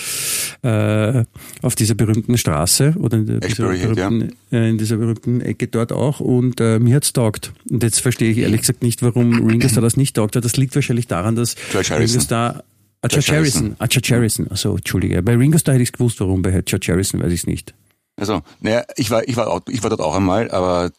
äh, 0.63 1.25
auf 1.61 1.75
dieser 1.75 1.95
berühmten 1.95 2.39
Straße 2.39 2.95
oder 2.99 3.19
in, 3.19 3.27
der, 3.27 3.41
dieser 3.41 3.73
Head, 3.73 3.97
ja. 3.97 4.09
berühmten, 4.09 4.37
äh, 4.53 4.71
in 4.71 4.79
dieser 4.79 4.97
berühmten 4.97 5.41
Ecke 5.41 5.67
dort 5.67 5.93
auch 5.93 6.21
und 6.21 6.61
äh, 6.61 6.79
mir 6.79 6.97
hat's 6.97 7.13
taugt. 7.13 7.53
Und 7.69 7.83
jetzt 7.83 8.01
verstehe 8.01 8.31
ich 8.31 8.39
ehrlich 8.39 8.61
gesagt 8.61 8.83
nicht, 8.83 9.03
warum 9.03 9.49
Ringo 9.49 9.69
Starr 9.69 9.83
das 9.83 9.97
nicht 9.97 10.17
taugt. 10.17 10.37
Das 10.37 10.57
liegt 10.57 10.75
wahrscheinlich 10.75 11.09
daran, 11.09 11.37
dass. 11.37 11.57
Ringo 11.75 12.21
Starr 12.21 12.65
Ah, 13.03 13.09
George 13.09 13.33
Harrison. 13.33 13.77
Ah, 13.79 13.87
George 13.89 14.15
Harrison. 14.15 14.49
Also, 14.49 14.77
Entschuldige. 14.77 15.23
Bei 15.23 15.35
Ringo 15.35 15.59
Starr 15.59 15.75
hätte 15.75 15.83
ich 15.83 15.93
gewusst, 15.93 16.21
warum. 16.21 16.43
Bei 16.43 16.63
George 16.63 16.87
Harrison 16.93 17.21
weiß 17.23 17.33
ich 17.33 17.47
nicht. 17.47 17.75
Also, 18.17 18.43
naja, 18.61 18.85
ich 18.97 19.11
war, 19.11 19.27
ich 19.29 19.37
war, 19.37 19.49
auch, 19.49 19.63
ich 19.69 19.83
war 19.83 19.91
dort 19.91 20.01
auch 20.01 20.15
einmal, 20.15 20.51
aber 20.51 20.93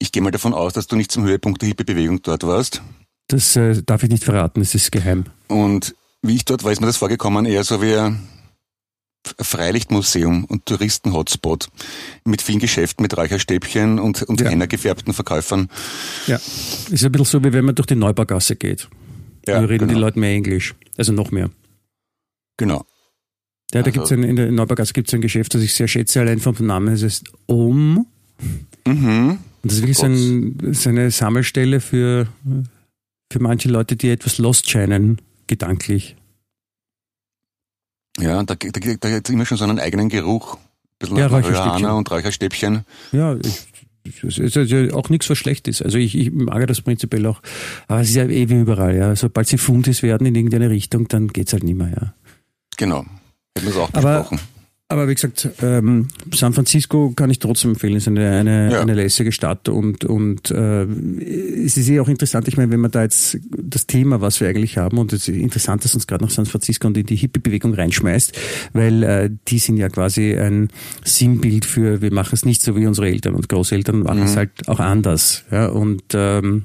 ich 0.00 0.10
gehe 0.10 0.22
mal 0.22 0.30
davon 0.32 0.52
aus, 0.54 0.72
dass 0.72 0.86
du 0.88 0.96
nicht 0.96 1.12
zum 1.12 1.24
Höhepunkt 1.24 1.62
der 1.62 1.68
Hippie-Bewegung 1.68 2.20
dort 2.22 2.42
warst. 2.44 2.82
Das 3.28 3.54
äh, 3.56 3.82
darf 3.84 4.02
ich 4.02 4.10
nicht 4.10 4.24
verraten, 4.24 4.60
es 4.60 4.74
ist 4.74 4.90
geheim. 4.92 5.24
Und 5.48 5.94
wie 6.22 6.34
ich 6.34 6.44
dort 6.44 6.64
war, 6.64 6.72
ist 6.72 6.80
mir 6.80 6.86
das 6.88 6.96
vorgekommen, 6.96 7.46
eher 7.46 7.62
so 7.64 7.80
wie 7.80 7.94
ein 7.94 8.28
Freilichtmuseum 9.40 10.44
und 10.44 10.66
Touristen-Hotspot 10.66 11.68
mit 12.24 12.42
vielen 12.42 12.58
Geschäften 12.58 13.02
mit 13.02 13.16
Räucherstäbchen 13.16 13.98
und, 13.98 14.22
und 14.24 14.40
Ja. 14.40 14.48
hennergefärbten 14.50 15.12
Verkäufern. 15.14 15.68
Ja. 16.26 16.36
Ist 16.90 17.04
ein 17.04 17.12
bisschen 17.12 17.24
so, 17.24 17.44
wie 17.44 17.52
wenn 17.52 17.64
man 17.64 17.74
durch 17.74 17.86
die 17.86 17.94
Neubaugasse 17.96 18.56
geht. 18.56 18.88
Ja, 19.46 19.58
reden 19.60 19.86
genau. 19.88 19.94
die 19.94 20.00
Leute 20.00 20.18
mehr 20.18 20.30
Englisch. 20.30 20.74
Also 20.96 21.12
noch 21.12 21.30
mehr. 21.30 21.50
Genau. 22.56 22.84
Ja, 23.72 23.80
da 23.82 23.90
Also- 23.90 23.90
gibt's 23.92 24.12
ein, 24.12 24.22
in 24.22 24.36
der 24.36 24.50
Neubaugasse 24.52 24.92
gibt 24.92 25.08
es 25.08 25.14
ein 25.14 25.20
Geschäft, 25.20 25.54
das 25.54 25.62
ich 25.62 25.74
sehr 25.74 25.88
schätze, 25.88 26.20
allein 26.20 26.38
vom 26.40 26.54
Namen. 26.60 26.94
Es 26.94 27.02
heißt 27.02 27.24
Om. 27.46 28.06
Mhm. 28.86 29.28
Und 29.30 29.38
das 29.62 29.74
ist 29.74 29.82
wirklich 29.82 29.98
so, 29.98 30.06
ein, 30.06 30.74
so 30.74 30.88
eine 30.90 31.10
Sammelstelle 31.10 31.80
für, 31.80 32.28
für 33.32 33.40
manche 33.40 33.68
Leute, 33.68 33.96
die 33.96 34.10
etwas 34.10 34.38
lost 34.38 34.68
scheinen, 34.70 35.20
gedanklich. 35.46 36.16
Ja, 38.18 38.42
da, 38.44 38.54
da, 38.54 38.94
da 39.00 39.10
hat 39.10 39.28
immer 39.30 39.46
schon 39.46 39.58
so 39.58 39.64
einen 39.64 39.80
eigenen 39.80 40.08
Geruch. 40.08 40.54
Ein 40.56 40.60
bisschen 40.98 41.16
Ja, 41.16 41.26
Räucherstäbchen. 41.26 41.86
Und 41.90 42.10
Räucherstäbchen. 42.10 42.84
Ja, 43.12 43.34
ich, 43.36 43.66
es 44.04 44.38
ist 44.38 44.70
ja 44.70 44.92
auch 44.92 45.08
nichts, 45.08 45.30
was 45.30 45.38
schlecht 45.38 45.66
ist. 45.68 45.82
Also 45.82 45.98
ich, 45.98 46.16
ich 46.16 46.30
mag 46.30 46.66
das 46.66 46.82
prinzipiell 46.82 47.26
auch. 47.26 47.40
Aber 47.88 48.00
es 48.00 48.10
ist 48.10 48.16
ja 48.16 48.24
eh 48.24 48.48
wie 48.48 48.60
überall, 48.60 48.96
ja. 48.96 49.16
Sobald 49.16 49.48
sie 49.48 49.58
Fundis 49.58 50.02
werden 50.02 50.26
in 50.26 50.34
irgendeine 50.34 50.70
Richtung, 50.70 51.08
dann 51.08 51.28
geht's 51.28 51.52
halt 51.52 51.64
nicht 51.64 51.76
mehr, 51.76 51.90
ja. 51.90 52.14
Genau. 52.76 53.04
Hätten 53.56 53.66
wir 53.66 53.70
es 53.70 53.76
auch 53.76 53.90
besprochen. 53.90 54.38
Aber 54.38 54.53
wie 54.90 55.14
gesagt, 55.14 55.48
ähm, 55.62 56.08
San 56.32 56.52
Francisco 56.52 57.12
kann 57.16 57.30
ich 57.30 57.38
trotzdem 57.38 57.72
empfehlen. 57.72 57.96
Es 57.96 58.04
ist 58.04 58.08
eine, 58.08 58.30
eine, 58.30 58.70
Ja. 58.70 58.80
eine 58.80 58.94
lässige 58.94 59.32
Stadt 59.32 59.68
und, 59.68 60.04
und 60.04 60.50
äh, 60.50 60.82
es 60.84 61.76
ist 61.76 61.88
eh 61.88 61.98
auch 62.00 62.08
interessant, 62.08 62.46
ich 62.48 62.56
meine, 62.56 62.70
wenn 62.70 62.80
man 62.80 62.90
da 62.90 63.02
jetzt 63.02 63.38
das 63.50 63.86
Thema, 63.86 64.20
was 64.20 64.40
wir 64.40 64.48
eigentlich 64.48 64.76
haben, 64.76 64.98
und 64.98 65.12
es 65.12 65.26
ist 65.26 65.36
interessant, 65.36 65.84
dass 65.84 65.94
uns 65.94 66.06
gerade 66.06 66.22
nach 66.24 66.30
San 66.30 66.46
Francisco 66.46 66.86
und 66.86 66.96
in 66.96 67.06
die 67.06 67.16
Hippie-Bewegung 67.16 67.74
reinschmeißt, 67.74 68.38
weil 68.72 69.02
äh, 69.02 69.30
die 69.48 69.58
sind 69.58 69.78
ja 69.78 69.88
quasi 69.88 70.36
ein 70.36 70.68
Sinnbild 71.02 71.64
für, 71.64 72.00
wir 72.02 72.12
machen 72.12 72.34
es 72.34 72.44
nicht 72.44 72.62
so 72.62 72.76
wie 72.76 72.86
unsere 72.86 73.08
Eltern 73.08 73.34
und 73.34 73.48
Großeltern 73.48 74.00
machen 74.00 74.22
es 74.22 74.36
halt 74.36 74.68
auch 74.68 74.80
anders. 74.80 75.44
Ja, 75.50 75.66
und 75.68 76.02
ähm, 76.12 76.64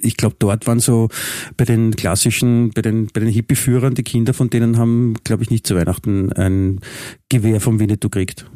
ich 0.00 0.16
glaube, 0.16 0.36
dort 0.38 0.66
waren 0.66 0.80
so 0.80 1.08
bei 1.56 1.64
den 1.64 1.96
klassischen, 1.96 2.70
bei 2.70 2.82
den, 2.82 3.08
bei 3.08 3.20
den 3.20 3.28
Hippie-Führern, 3.28 3.94
die 3.94 4.02
Kinder 4.02 4.34
von 4.34 4.50
denen 4.50 4.78
haben, 4.78 5.14
glaube 5.24 5.42
ich, 5.42 5.50
nicht 5.50 5.66
zu 5.66 5.74
Weihnachten 5.74 6.32
ein 6.32 6.80
Gewehr 7.28 7.60
vom 7.60 7.78
Winnetou 7.78 8.08
gekriegt. 8.08 8.46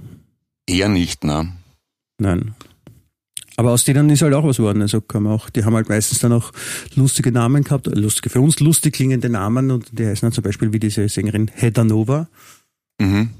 Eher 0.66 0.88
nicht, 0.88 1.24
ne? 1.24 1.52
Nein. 2.18 2.54
Aber 3.56 3.72
aus 3.72 3.84
denen 3.84 4.08
ist 4.08 4.22
halt 4.22 4.32
auch 4.32 4.44
was 4.44 4.56
geworden. 4.56 4.80
Also 4.80 5.02
kann 5.02 5.24
man 5.24 5.34
auch, 5.34 5.50
die 5.50 5.64
haben 5.64 5.74
halt 5.74 5.88
meistens 5.88 6.20
dann 6.20 6.32
auch 6.32 6.50
lustige 6.94 7.30
Namen 7.30 7.62
gehabt, 7.62 7.86
lustige, 7.86 8.30
für 8.30 8.40
uns 8.40 8.58
lustig 8.60 8.94
klingende 8.94 9.28
Namen 9.28 9.70
und 9.70 9.98
die 9.98 10.06
heißen 10.06 10.26
dann 10.26 10.32
zum 10.32 10.44
Beispiel 10.44 10.72
wie 10.72 10.78
diese 10.78 11.06
Sängerin 11.08 11.50
Hedda 11.54 11.84
Nova. 11.84 12.28
Mhm. 12.98 13.30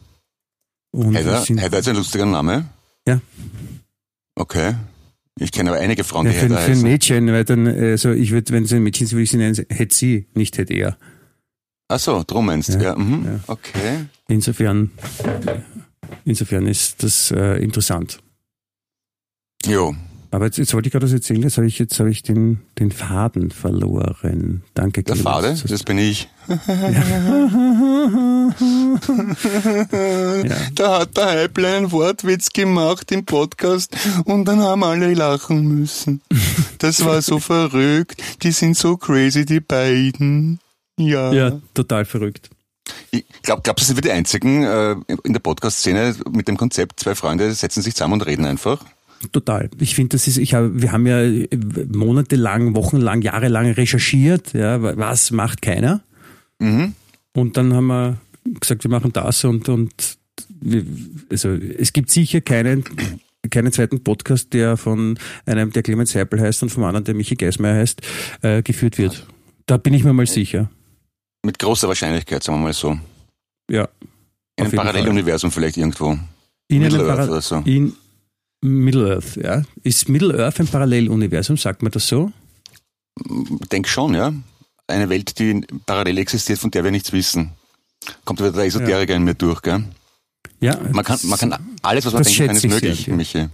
Und 0.92 1.16
sind, 1.16 1.58
Heather 1.58 1.78
ist 1.78 1.88
ein 1.88 1.96
lustiger 1.96 2.26
Name. 2.26 2.68
Ja. 3.06 3.20
Okay. 4.34 4.74
Ich 5.38 5.52
kenne 5.52 5.70
aber 5.70 5.80
einige 5.80 6.04
Frauen, 6.04 6.26
ja, 6.26 6.32
die 6.32 6.38
für, 6.38 6.44
Heather 6.46 6.58
für 6.58 6.72
ein. 6.72 6.82
Mädchen, 6.82 7.26
weil 7.28 7.44
dann, 7.44 7.66
also 7.66 8.10
ich 8.10 8.30
würde, 8.30 8.52
wenn 8.52 8.66
sie 8.66 8.76
ein 8.76 8.82
Mädchen 8.82 9.06
ist, 9.06 9.12
würde 9.12 9.22
ich 9.22 9.30
sie 9.30 9.36
nennen, 9.38 9.54
hätte 9.70 9.94
sie, 9.94 10.26
nicht 10.34 10.58
hätte 10.58 10.74
er. 10.74 10.98
Ach 11.88 11.98
so, 11.98 12.22
drum 12.26 12.46
meinst 12.46 12.68
du. 12.68 12.74
Ja, 12.74 12.82
Ja, 12.82 12.96
mhm. 12.96 13.24
ja. 13.24 13.40
Okay. 13.46 14.06
Insofern, 14.28 14.90
insofern 16.24 16.66
ist 16.66 17.02
das 17.02 17.30
äh, 17.30 17.62
interessant. 17.62 18.18
Jo. 19.66 19.94
Aber 20.32 20.44
jetzt, 20.46 20.58
jetzt 20.58 20.72
wollte 20.74 20.86
ich 20.88 20.92
gerade 20.92 21.06
was 21.06 21.12
erzählen, 21.12 21.42
jetzt 21.42 21.56
habe 21.56 21.66
ich, 21.66 21.78
jetzt 21.80 21.98
habe 21.98 22.10
ich 22.10 22.22
den, 22.22 22.60
den 22.78 22.92
Faden 22.92 23.50
verloren. 23.50 24.62
Danke, 24.74 25.02
Der 25.02 25.16
Clemens. 25.16 25.22
Fade, 25.34 25.48
Das- 25.48 25.62
das 25.64 25.82
bin 25.82 25.98
ich. 25.98 26.28
Da 30.74 31.00
hat 31.00 31.16
der 31.16 31.26
Heibel 31.26 31.64
einen 31.66 31.92
Wortwitz 31.92 32.50
gemacht 32.50 33.10
im 33.12 33.24
Podcast 33.24 33.96
und 34.24 34.44
dann 34.46 34.60
haben 34.60 34.82
alle 34.84 35.12
lachen 35.14 35.66
müssen. 35.66 36.20
Das 36.78 37.04
war 37.04 37.22
so 37.22 37.38
verrückt. 37.40 38.20
Die 38.42 38.52
sind 38.52 38.76
so 38.76 38.96
crazy, 38.96 39.44
die 39.44 39.60
beiden. 39.60 40.58
Ja. 40.98 41.32
Ja, 41.32 41.60
total 41.74 42.04
verrückt. 42.04 42.50
Ich 43.10 43.24
glaube, 43.42 43.62
glaubst 43.62 43.82
du, 43.84 43.86
sind 43.86 43.96
wir 43.96 44.02
die 44.02 44.10
einzigen 44.10 44.64
äh, 44.64 44.96
in 45.24 45.32
der 45.32 45.40
Podcast-Szene 45.40 46.14
mit 46.32 46.48
dem 46.48 46.56
Konzept, 46.56 47.00
zwei 47.00 47.14
Freunde 47.14 47.52
setzen 47.54 47.82
sich 47.82 47.94
zusammen 47.94 48.14
und 48.14 48.26
reden 48.26 48.44
einfach? 48.44 48.84
Total. 49.32 49.68
Ich 49.78 49.94
finde, 49.94 50.16
das 50.16 50.26
ist, 50.26 50.38
ich 50.38 50.54
habe, 50.54 50.80
wir 50.80 50.92
haben 50.92 51.06
ja 51.06 51.20
monatelang, 51.92 52.74
wochenlang, 52.74 53.20
jahrelang 53.20 53.70
recherchiert, 53.72 54.54
ja, 54.54 54.82
was 54.96 55.30
macht 55.30 55.60
keiner? 55.60 56.02
Mhm. 56.58 56.94
Und 57.34 57.56
dann 57.56 57.74
haben 57.74 57.86
wir 57.86 58.16
gesagt, 58.44 58.82
wir 58.84 58.90
machen 58.90 59.12
das 59.12 59.44
und, 59.44 59.68
und 59.68 60.18
wir, 60.48 60.84
also 61.30 61.50
es 61.50 61.92
gibt 61.92 62.10
sicher 62.10 62.40
keinen, 62.40 62.84
keinen 63.50 63.72
zweiten 63.72 64.02
Podcast, 64.02 64.52
der 64.54 64.76
von 64.76 65.18
einem, 65.44 65.70
der 65.70 65.82
Clemens 65.82 66.14
Heipel 66.14 66.40
heißt 66.40 66.62
und 66.62 66.70
vom 66.70 66.84
anderen, 66.84 67.04
der 67.04 67.14
Michi 67.14 67.34
Geismeier 67.34 67.76
heißt, 67.76 68.00
äh, 68.42 68.62
geführt 68.62 68.96
wird. 68.98 69.26
Da 69.66 69.76
bin 69.76 69.92
ich 69.94 70.02
mir 70.02 70.12
mal 70.12 70.26
sicher. 70.26 70.70
Mit 71.44 71.58
großer 71.58 71.88
Wahrscheinlichkeit, 71.88 72.42
sagen 72.42 72.58
wir 72.58 72.64
mal 72.64 72.72
so. 72.72 72.98
Ja. 73.70 73.88
In 74.56 74.66
einem 74.66 74.72
Paralleluniversum 74.72 75.50
vielleicht 75.50 75.76
irgendwo. 75.76 76.18
In 76.68 76.84
einem 76.84 77.06
Para- 77.06 77.24
oder 77.24 77.40
so. 77.40 77.56
In 77.64 77.94
Middle 78.62 79.14
Earth, 79.14 79.36
ja. 79.36 79.62
Ist 79.82 80.08
Middle 80.08 80.38
Earth 80.38 80.60
ein 80.60 80.66
Paralleluniversum, 80.66 81.56
sagt 81.56 81.82
man 81.82 81.92
das 81.92 82.08
so? 82.08 82.32
Denk 83.72 83.88
schon, 83.88 84.14
ja. 84.14 84.32
Eine 84.86 85.08
Welt, 85.08 85.38
die 85.38 85.62
parallel 85.86 86.18
existiert, 86.18 86.58
von 86.58 86.70
der 86.70 86.84
wir 86.84 86.90
nichts 86.90 87.12
wissen. 87.12 87.52
Kommt 88.24 88.40
wieder 88.40 88.52
der 88.52 88.64
Esoteriker 88.64 89.14
in 89.14 89.24
mir 89.24 89.34
durch, 89.34 89.62
gell? 89.62 89.84
Ja. 90.60 90.78
Man 90.92 91.04
kann, 91.04 91.18
man 91.24 91.38
kann 91.38 91.54
alles, 91.82 92.04
was 92.04 92.12
man 92.12 92.22
denken 92.22 92.46
kann, 92.46 92.56
ist 92.56 92.66
möglich, 92.66 93.04
sehr, 93.04 93.08
ja. 93.08 93.16
Michi. 93.16 93.48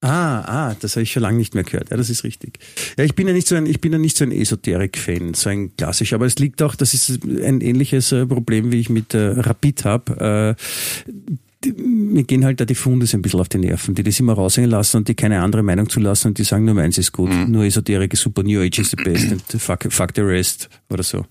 Ah, 0.00 0.40
ah, 0.42 0.76
das 0.78 0.94
habe 0.94 1.02
ich 1.02 1.10
schon 1.10 1.22
lange 1.22 1.38
nicht 1.38 1.54
mehr 1.54 1.64
gehört. 1.64 1.90
Ja, 1.90 1.96
das 1.96 2.08
ist 2.08 2.22
richtig. 2.22 2.60
Ja, 2.96 3.02
ich 3.02 3.16
bin 3.16 3.26
ja 3.26 3.32
nicht 3.34 3.48
so 3.48 3.56
ein, 3.56 3.66
ich 3.66 3.80
bin 3.80 3.92
ja 3.92 3.98
nicht 3.98 4.16
so 4.16 4.24
ein 4.24 4.30
Esoterik-Fan, 4.30 5.34
so 5.34 5.50
ein 5.50 5.76
klassisch. 5.76 6.12
Aber 6.12 6.24
es 6.24 6.38
liegt 6.38 6.62
auch, 6.62 6.76
das 6.76 6.94
ist 6.94 7.24
ein 7.24 7.60
ähnliches 7.60 8.12
äh, 8.12 8.24
Problem, 8.24 8.70
wie 8.70 8.78
ich 8.78 8.90
mit 8.90 9.12
äh, 9.14 9.40
Rapid 9.40 9.84
habe. 9.84 10.56
Äh, 10.56 11.42
die- 11.64 11.72
mir 11.72 12.24
gehen 12.24 12.44
halt 12.44 12.60
da 12.60 12.64
die 12.64 12.74
Fundes 12.74 13.14
ein 13.14 13.22
bisschen 13.22 13.40
auf 13.40 13.48
die 13.48 13.58
Nerven, 13.58 13.94
die 13.94 14.02
das 14.02 14.20
immer 14.20 14.34
raushängen 14.34 14.70
lassen 14.70 14.98
und 14.98 15.08
die 15.08 15.14
keine 15.14 15.40
andere 15.42 15.62
Meinung 15.62 15.88
zulassen 15.88 16.28
und 16.28 16.38
die 16.38 16.44
sagen, 16.44 16.64
nur 16.64 16.74
meins 16.74 16.98
ist 16.98 17.12
gut, 17.12 17.30
nur 17.48 17.64
Esoterik 17.64 18.12
ist 18.12 18.22
super, 18.22 18.42
New 18.42 18.60
Age 18.60 18.78
is 18.78 18.90
the 18.90 18.96
best 18.96 19.32
and 19.32 19.42
fuck, 19.60 19.86
fuck 19.92 20.10
the 20.14 20.20
rest 20.22 20.68
oder 20.90 21.02
so. 21.02 21.26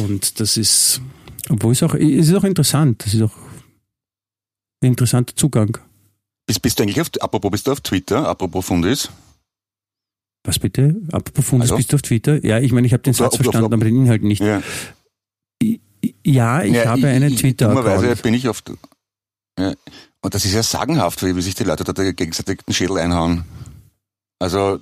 Und 0.00 0.40
das 0.40 0.56
ist, 0.56 1.00
obwohl 1.50 1.72
es 1.72 1.82
auch, 1.82 1.94
es 1.94 2.28
ist 2.28 2.34
auch 2.34 2.44
interessant, 2.44 3.04
das 3.04 3.12
ist 3.14 3.22
auch 3.22 3.36
ein 4.82 4.88
interessanter 4.88 5.36
Zugang. 5.36 5.76
Bist, 6.46 6.62
bist 6.62 6.78
du 6.78 6.84
eigentlich 6.84 7.00
auf, 7.00 7.10
apropos 7.20 7.50
bist 7.50 7.66
du 7.66 7.72
auf 7.72 7.80
Twitter, 7.82 8.26
apropos 8.26 8.64
Fundis? 8.64 9.10
Was 10.46 10.58
bitte? 10.58 10.96
Apropos 11.12 11.44
Fundus, 11.44 11.64
Also? 11.66 11.76
bist 11.76 11.92
du 11.92 11.96
auf 11.96 12.02
Twitter? 12.02 12.42
Ja, 12.42 12.58
ich 12.60 12.72
meine, 12.72 12.86
ich 12.86 12.94
habe 12.94 13.02
den 13.02 13.10
Ob 13.10 13.16
Satz 13.16 13.34
ob 13.34 13.42
verstanden, 13.42 13.66
ob- 13.66 13.72
aber 13.74 13.84
den 13.84 13.96
Inhalt 13.96 14.22
nicht. 14.22 14.40
Ja. 14.40 14.62
Ja, 16.24 16.62
ich 16.62 16.72
Ja, 16.74 16.86
habe 16.86 17.08
einen 17.08 17.28
Dummerweise 17.28 17.36
Twitter-Account. 17.36 18.22
bin 18.22 18.34
ich 18.34 18.48
oft. 18.48 18.72
Ja, 19.58 19.74
und 20.20 20.34
das 20.34 20.44
ist 20.44 20.52
ja 20.54 20.62
sagenhaft, 20.62 21.22
wie 21.22 21.42
sich 21.42 21.54
die 21.54 21.64
Leute 21.64 21.84
da 21.84 21.92
gegenseitig 22.12 22.60
den 22.66 22.74
Schädel 22.74 22.98
einhauen. 22.98 23.44
Also, 24.38 24.78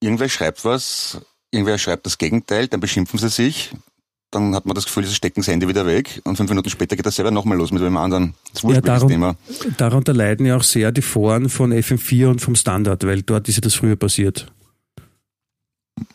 irgendwer 0.00 0.28
schreibt 0.28 0.64
was, 0.64 1.20
irgendwer 1.50 1.78
schreibt 1.78 2.04
das 2.06 2.18
Gegenteil, 2.18 2.68
dann 2.68 2.80
beschimpfen 2.80 3.18
sie 3.18 3.28
sich, 3.28 3.72
dann 4.30 4.54
hat 4.54 4.66
man 4.66 4.74
das 4.74 4.84
Gefühl, 4.84 5.04
sie 5.06 5.14
stecken 5.14 5.40
das 5.40 5.48
Handy 5.48 5.68
wieder 5.68 5.86
weg 5.86 6.20
und 6.24 6.36
fünf 6.36 6.50
Minuten 6.50 6.68
später 6.68 6.96
geht 6.96 7.06
das 7.06 7.16
selber 7.16 7.30
nochmal 7.30 7.56
los 7.56 7.70
mit 7.70 7.80
einem 7.82 7.96
anderen. 7.96 8.34
Das 8.52 8.62
ist 8.64 8.70
Ja, 8.70 8.80
darum- 8.80 9.08
Thema. 9.08 9.36
Darunter 9.78 10.12
leiden 10.12 10.44
ja 10.46 10.56
auch 10.56 10.62
sehr 10.64 10.92
die 10.92 11.00
Foren 11.02 11.48
von 11.48 11.72
FM4 11.72 12.26
und 12.28 12.40
vom 12.40 12.54
Standard, 12.56 13.04
weil 13.04 13.22
dort 13.22 13.48
ist 13.48 13.54
ja 13.56 13.60
das 13.62 13.74
früher 13.74 13.96
passiert. 13.96 14.52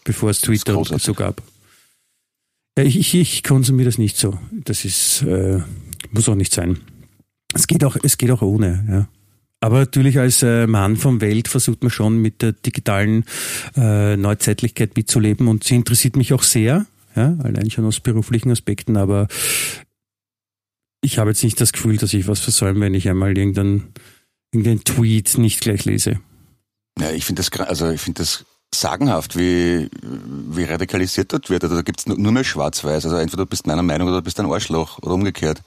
Bevor 0.04 0.30
es 0.30 0.42
Twitter 0.42 0.84
so 1.00 1.14
gab. 1.14 1.42
Ja, 2.78 2.84
ich, 2.84 2.98
ich, 2.98 3.16
ich 3.16 3.44
konsumiere 3.44 3.90
das 3.90 3.98
nicht 3.98 4.18
so. 4.18 4.38
Das 4.52 4.86
ist, 4.86 5.22
äh, 5.24 5.62
muss 6.12 6.28
auch 6.30 6.36
nicht 6.36 6.54
sein. 6.54 6.80
Es 7.54 7.68
geht 7.68 7.84
auch, 7.84 7.98
es 8.02 8.18
geht 8.18 8.32
auch 8.32 8.42
ohne, 8.42 8.86
ja. 8.90 9.08
Aber 9.60 9.80
natürlich 9.80 10.20
als 10.20 10.44
äh, 10.44 10.68
Mann 10.68 10.98
vom 10.98 11.22
Welt 11.22 11.48
versucht 11.48 11.84
man 11.84 11.90
schon 11.90 12.18
mit 12.18 12.42
der 12.42 12.52
digitalen 12.52 13.24
äh, 13.78 14.18
Neuzeitlichkeit 14.18 14.98
mitzuleben 14.98 15.48
und 15.48 15.64
sie 15.64 15.76
interessiert 15.76 16.18
mich 16.18 16.34
auch 16.34 16.44
sehr, 16.44 16.86
ja, 17.16 17.38
allein 17.42 17.72
schon 17.72 17.86
aus 17.86 18.02
beruflichen 18.02 18.52
Aspekten, 18.52 18.98
aber 18.98 19.28
ich 21.00 21.18
habe 21.18 21.30
jetzt 21.30 21.44
nicht 21.44 21.62
das 21.62 21.72
Gefühl, 21.72 21.98
dass 21.98 22.14
ich 22.14 22.28
was 22.28 22.40
versäume, 22.40 22.82
wenn 22.82 22.94
ich 22.94 23.08
einmal 23.08 23.38
irgendeinen, 23.38 23.94
irgendeinen 24.52 24.84
Tweet 24.84 25.38
nicht 25.38 25.62
gleich 25.62 25.86
lese. 25.86 26.20
Ja, 27.00 27.12
ich 27.12 27.26
finde 27.26 27.42
das, 27.42 27.62
also 27.62 27.90
ich 27.90 28.02
finde 28.02 28.22
das 28.22 28.46
sagenhaft, 28.74 29.38
wie, 29.38 29.90
wie 30.50 30.64
radikalisiert 30.64 31.32
dort 31.32 31.50
wird. 31.50 31.64
Also 31.64 31.76
da 31.76 31.82
gibt's 31.82 32.06
nur, 32.06 32.18
nur 32.18 32.32
mehr 32.32 32.44
schwarz-weiß. 32.44 33.06
Also 33.06 33.18
entweder 33.18 33.44
du 33.44 33.50
bist 33.50 33.68
meiner 33.68 33.84
Meinung 33.84 34.08
oder 34.08 34.18
du 34.18 34.24
bist 34.24 34.40
ein 34.40 34.46
Arschloch 34.46 35.00
oder 35.00 35.14
umgekehrt. 35.14 35.62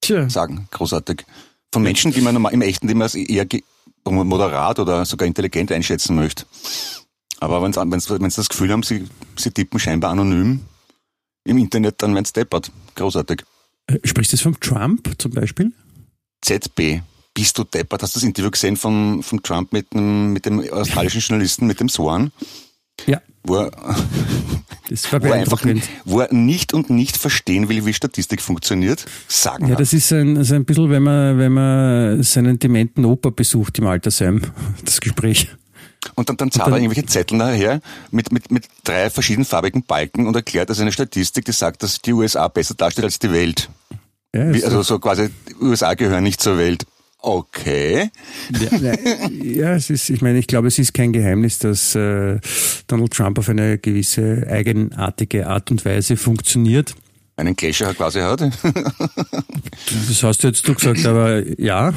Tja. 0.00 0.28
Sagen, 0.28 0.68
großartig. 0.70 1.24
Von 1.72 1.82
Menschen, 1.82 2.12
die 2.12 2.20
man 2.20 2.36
im 2.36 2.62
echten 2.62 2.88
Leben 2.88 3.02
als 3.02 3.14
eher 3.14 3.46
moderat 4.04 4.78
oder 4.78 5.04
sogar 5.04 5.26
intelligent 5.26 5.70
einschätzen 5.70 6.16
möchte. 6.16 6.44
Aber 7.38 7.62
wenn 7.62 7.72
sie 8.00 8.36
das 8.36 8.48
Gefühl 8.48 8.70
haben, 8.72 8.82
sie, 8.82 9.06
sie 9.36 9.50
tippen 9.50 9.78
scheinbar 9.78 10.10
anonym 10.10 10.60
im 11.44 11.58
Internet, 11.58 12.02
dann 12.02 12.14
werden 12.14 12.24
sie 12.24 12.32
deppert. 12.32 12.70
Großartig. 12.96 13.44
Äh, 13.86 13.98
Sprichst 14.04 14.32
du 14.32 14.36
jetzt 14.36 14.42
vom 14.42 14.58
Trump 14.60 15.10
zum 15.18 15.32
Beispiel? 15.32 15.72
ZB. 16.42 17.00
Bist 17.32 17.56
du 17.56 17.64
deppert? 17.64 18.02
Hast 18.02 18.14
du 18.14 18.18
das 18.18 18.24
Interview 18.24 18.50
gesehen 18.50 18.76
von, 18.76 19.22
von 19.22 19.42
Trump 19.42 19.72
mit 19.72 19.92
dem, 19.94 20.32
mit 20.32 20.46
dem 20.46 20.60
australischen 20.70 21.20
Journalisten, 21.20 21.66
mit 21.66 21.80
dem 21.80 21.88
Swan? 21.88 22.32
Ja. 23.06 23.20
Wo 23.42 23.56
er, 23.56 23.70
wo 23.70 25.26
er 25.26 25.34
einfach 25.34 25.64
wo 26.04 26.20
er 26.20 26.32
nicht 26.32 26.74
und 26.74 26.90
nicht 26.90 27.16
verstehen 27.16 27.68
will, 27.68 27.86
wie 27.86 27.94
Statistik 27.94 28.42
funktioniert. 28.42 29.04
Sagen 29.28 29.68
Ja, 29.68 29.76
das 29.76 29.92
ist 29.92 30.12
ein, 30.12 30.36
also 30.36 30.54
ein 30.54 30.64
bisschen, 30.64 30.90
wenn 30.90 31.02
man, 31.02 31.38
wenn 31.38 31.52
man 31.52 32.22
seinen 32.22 32.58
dementen 32.58 33.04
Opa 33.04 33.30
besucht 33.30 33.78
im 33.78 33.86
Altersheim, 33.86 34.42
das 34.84 35.00
Gespräch. 35.00 35.48
Und 36.14 36.28
dann, 36.28 36.36
dann 36.36 36.50
zahlt 36.50 36.66
dann- 36.66 36.74
er 36.74 36.80
irgendwelche 36.80 37.06
Zettel 37.06 37.36
nachher 37.38 37.80
mit, 38.10 38.32
mit, 38.32 38.50
mit 38.50 38.64
drei 38.84 39.10
verschiedenfarbigen 39.10 39.84
Balken 39.84 40.26
und 40.26 40.34
erklärt 40.34 40.68
also 40.70 40.82
eine 40.82 40.92
Statistik, 40.92 41.44
die 41.44 41.52
sagt, 41.52 41.82
dass 41.82 42.00
die 42.00 42.12
USA 42.12 42.48
besser 42.48 42.74
dasteht 42.74 43.04
als 43.04 43.18
die 43.18 43.30
Welt. 43.32 43.68
Ja, 44.34 44.52
Wie, 44.52 44.64
also 44.64 44.82
so 44.82 44.98
quasi, 44.98 45.30
die 45.48 45.64
USA 45.64 45.94
gehören 45.94 46.22
nicht 46.24 46.40
zur 46.40 46.56
Welt. 46.56 46.84
Okay. 47.22 48.10
Ja, 48.80 48.94
ja, 49.30 49.74
es 49.74 49.90
ist, 49.90 50.08
ich 50.08 50.22
meine, 50.22 50.38
ich 50.38 50.46
glaube, 50.46 50.68
es 50.68 50.78
ist 50.78 50.94
kein 50.94 51.12
Geheimnis, 51.12 51.58
dass 51.58 51.94
äh, 51.94 52.38
Donald 52.86 53.12
Trump 53.12 53.38
auf 53.38 53.48
eine 53.48 53.78
gewisse 53.78 54.46
eigenartige 54.48 55.46
Art 55.46 55.70
und 55.70 55.84
Weise 55.84 56.16
funktioniert. 56.16 56.94
Einen 57.36 57.56
Gletscher 57.56 57.94
quasi 57.94 58.20
hat. 58.20 58.40
Das 60.08 60.22
hast 60.22 60.42
du 60.42 60.48
jetzt 60.48 60.68
du 60.68 60.74
gesagt, 60.74 61.04
aber 61.06 61.42
ja. 61.58 61.92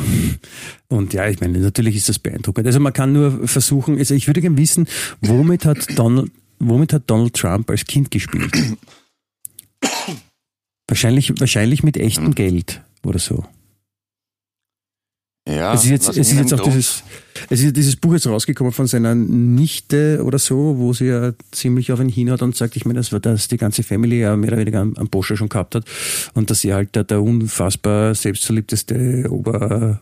Und 0.87 1.13
ja, 1.13 1.27
ich 1.27 1.41
meine, 1.41 1.59
natürlich 1.59 1.95
ist 1.95 2.09
das 2.09 2.17
beeindruckend. 2.17 2.65
Also 2.65 2.79
man 2.79 2.93
kann 2.93 3.13
nur 3.13 3.47
versuchen, 3.47 3.97
also 3.97 4.15
ich 4.15 4.25
würde 4.25 4.41
gerne 4.41 4.57
wissen, 4.57 4.87
womit 5.21 5.65
hat 5.65 5.99
Donald, 5.99 6.31
womit 6.59 6.93
hat 6.93 7.03
Donald 7.07 7.35
Trump 7.35 7.69
als 7.69 7.85
Kind 7.85 8.09
gespielt? 8.09 8.51
Wahrscheinlich, 10.87 11.33
wahrscheinlich 11.39 11.83
mit 11.83 11.97
echtem 11.97 12.35
Geld 12.35 12.81
oder 13.05 13.19
so. 13.19 13.45
Ja, 15.47 15.73
es 15.73 15.83
ist 15.83 15.89
jetzt, 15.89 16.07
es 16.09 16.17
ist 16.17 16.37
jetzt 16.37 16.53
auch 16.53 16.61
dieses, 16.61 17.03
es 17.49 17.59
ist 17.61 17.75
dieses 17.75 17.97
Buch 17.97 18.13
jetzt 18.13 18.27
rausgekommen 18.27 18.71
von 18.71 18.87
seiner 18.87 19.13
Nichte 19.13 20.21
oder 20.23 20.39
so, 20.39 20.77
wo 20.77 20.93
sie 20.93 21.07
ja 21.07 21.33
ziemlich 21.51 21.91
auf 21.91 21.99
ihn 21.99 22.07
hinhaut 22.07 22.41
und 22.41 22.55
sagt, 22.55 22.77
ich 22.77 22.85
meine, 22.85 22.99
das 22.99 23.11
war 23.11 23.19
das 23.19 23.49
die 23.49 23.57
ganze 23.57 23.83
Family 23.83 24.21
ja 24.21 24.37
mehr 24.37 24.51
oder 24.51 24.59
weniger 24.59 24.79
am, 24.79 24.95
am 24.95 25.09
Boscher 25.09 25.35
schon 25.35 25.49
gehabt 25.49 25.75
hat 25.75 25.83
und 26.33 26.49
dass 26.49 26.61
sie 26.61 26.73
halt 26.73 26.95
der, 26.95 27.03
der 27.03 27.21
unfassbar 27.21 28.15
selbstverliebteste 28.15 29.29
Oberwappler 29.29 29.99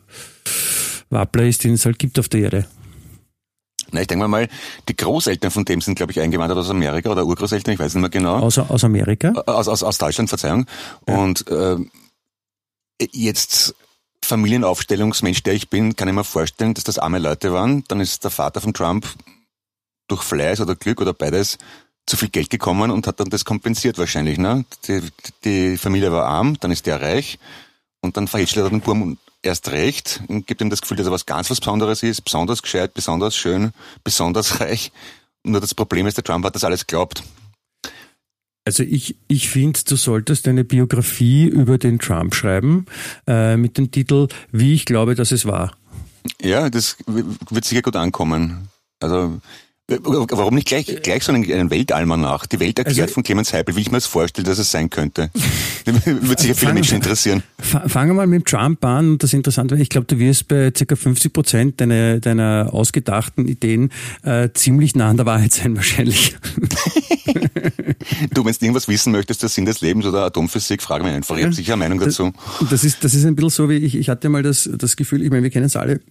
ist, 1.47 1.63
den 1.63 1.73
es 1.73 1.87
halt 1.87 1.97
gibt 1.97 2.19
auf 2.19 2.29
der 2.29 2.41
Erde. 2.41 2.67
Na, 3.91 4.01
ich 4.01 4.07
denke 4.07 4.27
mal, 4.27 4.47
die 4.87 4.95
Großeltern 4.95 5.49
von 5.49 5.65
dem 5.65 5.81
sind, 5.81 5.95
glaube 5.95 6.11
ich, 6.11 6.19
eingewandert 6.19 6.59
aus 6.59 6.69
Amerika 6.69 7.09
oder 7.09 7.25
Urgroßeltern, 7.25 7.73
ich 7.73 7.79
weiß 7.79 7.95
nicht 7.95 8.01
mehr 8.01 8.11
genau. 8.11 8.37
Außer 8.37 8.69
aus 8.69 8.83
Amerika. 8.83 9.31
Aus, 9.47 9.67
aus, 9.67 9.81
aus 9.81 9.97
Deutschland, 9.97 10.29
Verzeihung. 10.29 10.67
Und 11.07 11.47
äh, 11.49 11.77
jetzt 13.11 13.73
Familienaufstellungsmensch, 14.23 15.43
der 15.43 15.53
ich 15.53 15.69
bin, 15.69 15.95
kann 15.95 16.07
ich 16.07 16.13
mir 16.13 16.23
vorstellen, 16.23 16.73
dass 16.73 16.83
das 16.83 16.99
arme 16.99 17.19
Leute 17.19 17.53
waren. 17.53 17.83
Dann 17.87 17.99
ist 17.99 18.23
der 18.23 18.31
Vater 18.31 18.61
von 18.61 18.73
Trump 18.73 19.07
durch 20.07 20.23
Fleiß 20.23 20.61
oder 20.61 20.75
Glück 20.75 21.01
oder 21.01 21.13
beides 21.13 21.57
zu 22.05 22.17
viel 22.17 22.29
Geld 22.29 22.49
gekommen 22.49 22.91
und 22.91 23.07
hat 23.07 23.19
dann 23.19 23.29
das 23.29 23.45
kompensiert 23.45 23.97
wahrscheinlich. 23.97 24.37
Ne? 24.37 24.65
Die, 24.87 25.01
die 25.43 25.77
Familie 25.77 26.11
war 26.11 26.25
arm, 26.25 26.57
dann 26.59 26.71
ist 26.71 26.85
der 26.85 27.01
reich 27.01 27.39
und 28.01 28.17
dann 28.17 28.27
verhätschelt 28.27 28.65
er 28.65 28.69
den 28.69 28.81
Burm 28.81 29.17
erst 29.41 29.69
recht 29.69 30.21
und 30.27 30.47
gibt 30.47 30.61
ihm 30.61 30.69
das 30.69 30.81
Gefühl, 30.81 30.97
dass 30.97 31.07
er 31.07 31.11
was 31.11 31.25
ganz 31.25 31.49
was 31.49 31.59
Besonderes 31.59 32.03
ist, 32.03 32.21
besonders 32.21 32.61
gescheit, 32.61 32.93
besonders 32.93 33.35
schön, 33.35 33.71
besonders 34.03 34.59
reich. 34.59 34.91
Nur 35.43 35.61
das 35.61 35.73
Problem 35.73 36.05
ist, 36.05 36.17
der 36.17 36.23
Trump 36.23 36.45
hat 36.45 36.55
das 36.55 36.63
alles 36.63 36.85
geglaubt. 36.85 37.23
Also 38.65 38.83
ich, 38.83 39.15
ich 39.27 39.49
finde, 39.49 39.79
du 39.87 39.95
solltest 39.95 40.47
eine 40.47 40.63
Biografie 40.63 41.45
über 41.45 41.77
den 41.77 41.97
Trump 41.97 42.35
schreiben 42.35 42.85
äh, 43.27 43.57
mit 43.57 43.77
dem 43.77 43.91
Titel 43.91 44.27
Wie 44.51 44.73
ich 44.73 44.85
glaube, 44.85 45.15
dass 45.15 45.31
es 45.31 45.45
war. 45.45 45.75
Ja, 46.41 46.69
das 46.69 46.97
wird 47.07 47.65
sicher 47.65 47.81
gut 47.81 47.95
ankommen. 47.95 48.69
Also 48.99 49.41
warum 50.03 50.55
nicht 50.55 50.67
gleich, 50.67 50.85
gleich 51.03 51.23
so 51.23 51.31
einen, 51.31 51.49
einen 51.51 51.69
Weltalmanach? 51.69 52.45
Die 52.47 52.59
Welt 52.59 52.79
erklärt 52.79 52.99
Also- 53.01 53.13
von 53.15 53.23
Clemens 53.23 53.53
Heipel, 53.53 53.75
wie 53.75 53.81
ich 53.81 53.91
mir 53.91 53.97
das 53.97 54.05
vorstelle, 54.05 54.45
dass 54.47 54.57
es 54.59 54.71
sein 54.71 54.89
könnte. 54.89 55.29
wird 56.05 56.39
sicher 56.39 56.55
viele 56.55 56.73
Menschen 56.73 56.95
interessieren. 56.95 57.43
Fa- 57.59 57.87
Fangen 57.87 58.11
wir 58.11 58.13
mal 58.15 58.27
mit 58.27 58.45
Trump 58.45 58.83
an. 58.85 59.11
Und 59.11 59.23
das 59.23 59.33
Interessante, 59.33 59.75
ich 59.75 59.89
glaube, 59.89 60.07
du 60.07 60.19
wirst 60.19 60.47
bei 60.47 60.71
ca. 60.71 60.95
50 60.95 61.33
Prozent 61.33 61.81
deiner, 61.81 62.19
deiner 62.19 62.69
ausgedachten 62.71 63.47
Ideen 63.47 63.89
äh, 64.23 64.49
ziemlich 64.53 64.95
nah 64.95 65.09
an 65.09 65.17
der 65.17 65.25
Wahrheit 65.25 65.53
sein 65.53 65.75
wahrscheinlich. 65.75 66.35
Du, 68.33 68.43
wenn 68.45 68.53
du 68.53 68.65
irgendwas 68.65 68.87
wissen 68.87 69.11
möchtest, 69.11 69.41
der 69.41 69.49
Sinn 69.49 69.65
des 69.65 69.81
Lebens 69.81 70.05
oder 70.05 70.23
Atomphysik, 70.25 70.81
frage 70.81 71.03
mich 71.03 71.13
einfach. 71.13 71.37
Ich 71.37 71.43
habe 71.43 71.53
sicher 71.53 71.73
eine 71.73 71.83
Meinung 71.83 71.99
dazu. 71.99 72.31
Das 72.69 72.83
ist, 72.83 73.03
das 73.03 73.13
ist 73.13 73.25
ein 73.25 73.35
bisschen 73.35 73.49
so, 73.49 73.69
wie 73.69 73.75
ich, 73.75 73.95
ich 73.95 74.09
hatte 74.09 74.29
mal 74.29 74.43
das, 74.43 74.69
das 74.77 74.95
Gefühl, 74.95 75.21
ich 75.23 75.29
meine, 75.29 75.43
wir 75.43 75.49
kennen 75.49 75.65
es 75.65 75.75
alle. 75.75 76.01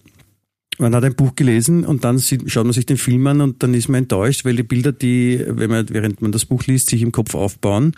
Man 0.77 0.95
hat 0.95 1.03
ein 1.03 1.15
Buch 1.15 1.35
gelesen 1.35 1.85
und 1.85 2.03
dann 2.03 2.17
sieht, 2.17 2.49
schaut 2.49 2.63
man 2.63 2.73
sich 2.73 2.85
den 2.85 2.97
Film 2.97 3.27
an 3.27 3.41
und 3.41 3.61
dann 3.61 3.73
ist 3.73 3.89
man 3.89 4.03
enttäuscht, 4.03 4.45
weil 4.45 4.55
die 4.55 4.63
Bilder, 4.63 4.91
die, 4.91 5.43
wenn 5.45 5.69
man, 5.69 5.89
während 5.89 6.21
man 6.21 6.31
das 6.31 6.45
Buch 6.45 6.63
liest, 6.65 6.89
sich 6.89 7.01
im 7.01 7.11
Kopf 7.11 7.35
aufbauen, 7.35 7.93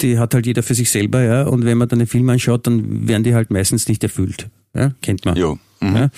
die 0.00 0.18
hat 0.18 0.34
halt 0.34 0.46
jeder 0.46 0.62
für 0.62 0.74
sich 0.74 0.90
selber, 0.90 1.22
ja. 1.22 1.42
Und 1.44 1.64
wenn 1.64 1.78
man 1.78 1.88
dann 1.88 1.98
den 1.98 2.08
Film 2.08 2.28
anschaut, 2.28 2.66
dann 2.66 3.08
werden 3.08 3.22
die 3.22 3.34
halt 3.34 3.50
meistens 3.50 3.88
nicht 3.88 4.02
erfüllt. 4.02 4.48
Ja, 4.74 4.92
kennt 5.00 5.24
man. 5.24 5.36
Jo. 5.36 5.58
Mhm. 5.82 5.96
Ja, 5.96 6.10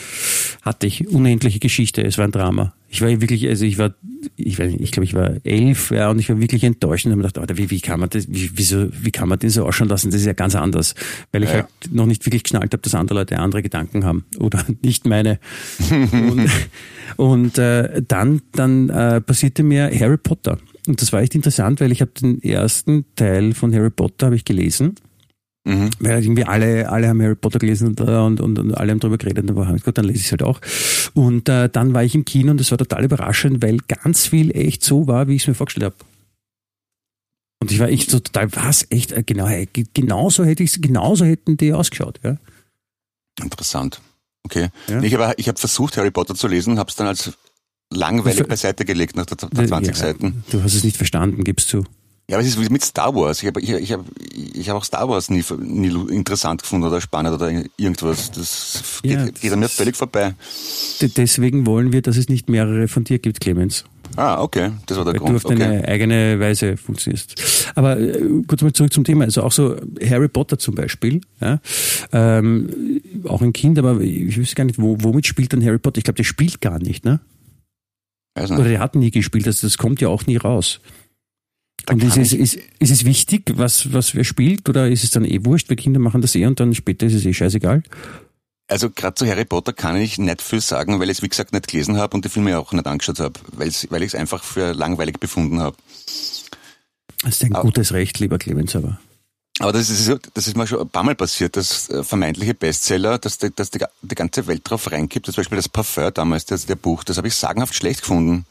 hatte 0.63 0.87
ich 0.87 1.09
unendliche 1.09 1.59
Geschichte. 1.59 2.03
Es 2.05 2.19
war 2.19 2.25
ein 2.27 2.33
Drama. 2.33 2.75
Ich 2.89 3.01
war 3.03 3.09
wirklich, 3.21 3.49
also 3.49 3.65
ich 3.65 3.77
war, 3.79 3.93
ich 4.37 4.57
weiß 4.59 4.71
nicht, 4.71 4.81
ich 4.81 4.93
glaube, 4.93 5.05
ich 5.05 5.15
war 5.15 5.33
elf, 5.43 5.91
ja, 5.91 6.11
und 6.11 6.21
ich 6.21 6.29
war 6.29 6.39
wirklich 6.41 6.63
enttäuscht 6.63 7.07
und 7.07 7.11
habe 7.11 7.23
mir 7.23 7.27
gedacht, 7.27 7.39
Alter, 7.39 7.57
wie, 7.57 7.69
wie 7.71 7.81
kann 7.81 7.99
man 7.99 8.09
das, 8.09 8.27
wie, 8.29 8.51
wieso, 8.55 8.87
wie 9.03 9.11
kann 9.11 9.29
man 9.29 9.39
den 9.41 9.51
so 9.51 9.67
ausschauen 9.67 9.89
lassen? 9.89 10.11
Das 10.13 10.21
ist 10.21 10.27
ja 10.27 10.33
ganz 10.33 10.55
anders, 10.55 10.95
weil 11.33 11.43
ich 11.43 11.49
Ja. 11.51 11.55
halt 11.57 11.67
noch 11.91 12.07
nicht 12.07 12.25
wirklich 12.25 12.45
geschnallt 12.45 12.73
habe, 12.73 12.83
dass 12.83 12.95
andere 12.95 13.19
Leute 13.19 13.39
andere 13.41 13.63
Gedanken 13.63 14.05
haben 14.05 14.25
oder 14.39 14.65
nicht 14.83 15.07
meine. 15.07 15.41
und 16.13 16.49
und 17.17 17.59
äh, 17.59 18.01
dann, 18.07 18.43
dann 18.53 18.91
äh, 18.91 19.21
passierte 19.21 19.63
mir 19.65 19.91
Harry 19.99 20.17
Potter. 20.19 20.59
Und 20.87 21.01
das 21.03 21.13
war 21.13 21.21
echt 21.23 21.35
interessant, 21.35 21.81
weil 21.81 21.91
ich 21.93 22.01
habe 22.01 22.11
den 22.21 22.43
ersten 22.43 23.07
Teil 23.17 23.55
von 23.55 23.75
Harry 23.75 23.91
Potter 23.91 24.27
habe 24.27 24.37
ich 24.37 24.45
gelesen 24.45 24.95
Mhm. 25.67 25.91
weil 25.99 26.13
halt 26.13 26.25
irgendwie 26.25 26.45
alle, 26.45 26.91
alle 26.91 27.09
haben 27.09 27.23
Harry 27.23 27.35
Potter 27.35 27.59
gelesen 27.59 27.89
und, 27.89 28.01
äh, 28.01 28.05
und, 28.05 28.41
und, 28.41 28.59
und 28.59 28.75
alle 28.77 28.93
haben 28.93 29.01
drüber 29.01 29.17
geredet. 29.17 29.39
Und 29.39 29.47
dann 29.49 29.57
war 29.57 29.75
ich, 29.75 29.83
gut, 29.83 29.97
dann 29.97 30.05
lese 30.05 30.19
ich 30.19 30.27
es 30.27 30.31
halt 30.33 30.43
auch. 30.43 30.61
Und 31.15 31.49
äh, 31.49 31.71
dann 31.71 31.95
war 31.95 32.05
ich 32.05 32.15
im 32.15 32.27
Kino 32.27 32.51
und 32.51 32.61
das 32.61 32.71
war 32.71 32.77
total 32.79 33.03
überraschend, 33.05 33.63
weil 33.63 33.79
ganz 33.89 34.27
viel 34.27 34.55
echt 34.55 34.85
so 34.85 35.07
war, 35.07 35.27
wie 35.27 35.37
ich 35.37 35.43
es 35.43 35.49
mir 35.49 35.55
vorgestellt 35.55 35.87
habe. 35.87 35.97
Und 37.63 37.73
ich 37.73 37.79
war 37.79 37.89
echt 37.89 38.11
so 38.11 38.21
total, 38.21 38.55
was, 38.57 38.87
echt, 38.91 39.13
äh, 39.13 39.23
genau, 39.25 39.47
ge- 39.47 39.87
genauso 39.95 40.45
hätte 40.45 40.63
ich 40.63 40.83
genauso 40.83 41.25
hätten 41.25 41.57
die 41.57 41.73
ausgeschaut, 41.73 42.21
ja. 42.23 42.37
Interessant. 43.43 44.03
Okay. 44.45 44.69
Ja. 44.89 45.01
Ich 45.03 45.15
habe 45.15 45.33
ich 45.39 45.49
hab 45.49 45.59
versucht, 45.59 45.97
Harry 45.97 46.11
Potter 46.11 46.35
zu 46.35 46.47
lesen, 46.47 46.79
habe 46.79 46.91
es 46.91 46.97
dann 46.97 47.07
als 47.07 47.33
langweilig 47.91 48.47
beiseite 48.47 48.85
gelegt 48.85 49.17
nach, 49.17 49.25
der, 49.25 49.49
nach 49.51 49.67
20 49.67 49.95
ja, 49.95 49.99
Seiten. 49.99 50.45
Du 50.51 50.63
hast 50.63 50.75
es 50.75 50.85
nicht 50.85 50.99
verstanden, 50.99 51.43
gibst 51.43 51.73
du. 51.73 51.85
Ja, 52.31 52.37
aber 52.37 52.43
es 52.47 52.49
ist 52.57 52.61
wie 52.61 52.71
mit 52.73 52.83
Star 52.83 53.15
Wars. 53.15 53.43
Ich 53.43 53.49
habe 53.49 53.61
ich, 53.61 53.71
ich 53.71 53.93
hab, 53.93 54.03
ich 54.33 54.71
hab 54.71 54.77
auch 54.79 54.85
Star 54.85 55.07
Wars 55.09 55.29
nie, 55.29 55.45
nie 55.59 55.89
interessant 56.15 56.63
gefunden 56.63 56.87
oder 56.87 57.01
spannend 57.03 57.35
oder 57.35 57.51
irgendwas. 57.77 58.31
Das 58.31 59.01
geht, 59.03 59.13
Ja, 59.13 59.27
geht 59.27 59.53
an 59.53 59.59
mir 59.61 59.69
völlig 59.69 59.95
vorbei. 59.95 60.35
Deswegen 61.03 61.67
wollen 61.67 61.93
wir, 61.93 62.01
dass 62.01 62.17
es 62.17 62.31
nicht 62.31 62.49
mehrere 62.49 62.89
von 62.89 63.05
dir 63.05 63.19
gibt, 63.19 63.41
Clemens. 63.41 63.85
Ah, 64.17 64.41
okay. 64.41 64.71
Das 64.87 64.97
war 64.97 65.05
der 65.05 65.15
Weil 65.15 65.19
du 65.21 65.25
Grund. 65.27 65.37
auf 65.37 65.43
deine 65.45 65.79
Okay. 65.81 65.85
eigene 65.89 66.41
Weise 66.41 66.77
funktionierst. 66.79 67.35
Aber 67.75 67.99
äh, 67.99 68.23
kurz 68.47 68.63
mal 68.63 68.73
zurück 68.73 68.93
zum 68.93 69.05
Thema. 69.05 69.25
Also 69.25 69.43
auch 69.43 69.53
so 69.53 69.77
Harry 70.09 70.29
Potter 70.29 70.59
zum 70.59 70.75
Beispiel. 70.77 71.21
Ja? 71.41 71.61
Ähm, 72.13 73.01
auch 73.27 73.43
ein 73.43 73.53
Kind, 73.53 73.79
aber 73.79 74.01
ich 74.01 74.39
weiß 74.41 74.55
gar 74.55 74.65
nicht, 74.65 74.81
wo, 74.81 74.97
womit 75.01 75.27
spielt 75.27 75.53
dann 75.53 75.65
Harry 75.65 75.79
Potter? 75.79 75.99
Ich 75.99 76.05
glaube, 76.05 76.17
der 76.17 76.25
spielt 76.25 76.61
gar 76.63 76.79
nicht, 76.79 77.05
ne? 77.05 77.21
Weiß 78.37 78.51
Oder 78.51 78.61
nicht. 78.61 78.71
der 78.73 78.81
hat 78.81 78.95
nie 78.95 79.11
gespielt, 79.11 79.47
also 79.47 79.67
das 79.67 79.79
kommt 79.79 80.01
ja 80.01 80.09
auch 80.09 80.27
nie 80.27 80.37
raus. 80.37 80.81
Und 81.91 82.03
ist 82.03 82.17
es, 82.17 82.33
ist, 82.33 82.55
ist 82.79 82.91
es 82.91 83.05
wichtig, 83.05 83.53
was, 83.57 83.93
was 83.93 84.15
wer 84.15 84.25
spielt, 84.25 84.69
oder 84.69 84.89
ist 84.89 85.05
es 85.05 85.11
dann 85.11 85.25
eh 85.25 85.45
wurscht, 85.45 85.69
weil 85.69 85.77
Kinder 85.77 86.01
machen 86.01 86.23
das 86.23 86.35
eh 86.35 86.47
und 86.47 86.59
dann 86.61 86.75
später 86.75 87.07
ist 87.07 87.15
es 87.15 87.25
eh 87.27 87.35
scheißegal? 87.35 87.83
Also 88.69 88.89
gerade 88.89 89.15
zu 89.15 89.27
Harry 89.27 89.45
Potter 89.45 89.75
kann 89.75 89.97
ich 89.97 90.17
nicht 90.17 90.41
viel 90.41 90.63
sagen, 90.63 90.99
weil 90.99 91.11
ich 91.11 91.19
es 91.19 91.23
wie 91.23 91.29
gesagt 91.29 91.53
nicht 91.53 91.69
gelesen 91.69 91.99
habe 91.99 92.17
und 92.17 92.25
die 92.25 92.31
Filme 92.31 92.59
auch 92.59 92.73
nicht 92.73 92.87
angeschaut 92.87 93.21
habe, 93.21 93.39
weil 93.53 93.69
ich 93.69 93.85
es 93.93 94.15
einfach 94.15 94.43
für 94.43 94.73
langweilig 94.73 95.21
befunden 95.21 95.61
habe. 95.61 95.77
Das 97.23 97.35
ist 97.35 97.45
ein 97.45 97.55
Aber- 97.55 97.63
gutes 97.65 97.93
Recht, 97.93 98.19
lieber 98.21 98.39
Clemens, 98.39 98.75
aber. 98.75 98.99
Aber 99.61 99.73
das 99.73 99.89
ist, 99.89 100.11
das 100.35 100.49
ist 100.49 100.57
mir 100.57 100.67
schon 100.67 100.81
ein 100.81 100.89
paar 100.89 101.05
Mal 101.05 101.15
passiert, 101.15 101.57
dass 101.57 101.89
äh, 101.89 102.03
vermeintliche 102.03 102.55
Bestseller, 102.55 103.19
dass, 103.19 103.39
die, 103.39 103.55
dass 103.55 103.71
die, 103.71 103.85
die 104.03 104.15
ganze 104.17 104.47
Welt 104.49 104.63
drauf 104.65 104.91
reingibt. 104.91 105.27
Zum 105.27 105.35
Beispiel 105.37 105.57
das 105.57 105.69
Parfum 105.69 106.11
damals, 106.13 106.45
das, 106.47 106.67
der 106.67 106.75
Buch, 106.75 107.05
das 107.05 107.19
habe 107.19 107.29
ich 107.29 107.35
sagenhaft 107.37 107.73
schlecht 107.75 108.01
gefunden 108.01 108.47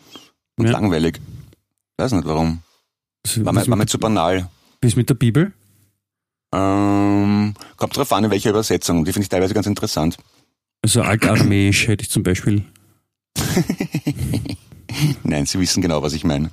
und 0.55 0.67
Ja. 0.67 0.71
langweilig. 0.71 1.19
Weiß 1.97 2.13
nicht 2.13 2.25
warum. 2.25 2.61
War 3.37 3.53
mir, 3.53 3.61
war 3.61 3.69
mir 3.69 3.75
mit, 3.77 3.89
zu 3.89 3.97
banal. 3.99 4.49
was 4.81 4.95
mit 4.95 5.09
der 5.09 5.15
Bibel? 5.15 5.53
Ähm, 6.53 7.53
kommt 7.77 7.97
drauf 7.97 8.11
an, 8.13 8.25
in 8.25 8.31
welcher 8.31 8.51
Übersetzung. 8.51 9.05
Die 9.05 9.13
finde 9.13 9.23
ich 9.23 9.29
teilweise 9.29 9.53
ganz 9.53 9.65
interessant. 9.65 10.17
Also 10.81 11.01
altarmeisch 11.01 11.87
hätte 11.87 12.03
ich 12.03 12.09
zum 12.09 12.23
Beispiel. 12.23 12.63
Nein, 15.23 15.45
Sie 15.45 15.59
wissen 15.59 15.81
genau, 15.81 16.03
was 16.03 16.13
ich 16.13 16.23
meine. 16.23 16.51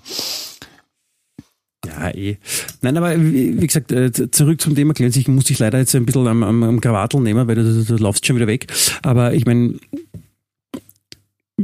Ja, 1.87 2.11
eh. 2.15 2.39
Nein, 2.83 2.97
aber 2.97 3.19
wie 3.19 3.61
wie 3.61 3.67
gesagt, 3.67 3.91
äh, 3.91 4.31
zurück 4.31 4.61
zum 4.61 4.75
Thema 4.75 4.95
Clemens. 4.95 5.17
Ich 5.17 5.29
muss 5.29 5.45
dich 5.45 5.59
leider 5.59 5.79
jetzt 5.79 5.95
ein 5.95 6.07
bisschen 6.07 6.29
am, 6.29 6.43
am, 6.43 6.63
am 6.63 6.81
Krawattel 6.81 7.21
nehmen, 7.21 7.49
weil 7.49 7.57
du, 7.57 7.65
du, 7.65 7.85
du 7.85 7.97
laufst 8.03 8.27
schon 8.27 8.37
wieder 8.37 8.47
weg. 8.47 8.67
Aber 9.03 9.35
ich 9.35 9.45
meine, 9.47 9.75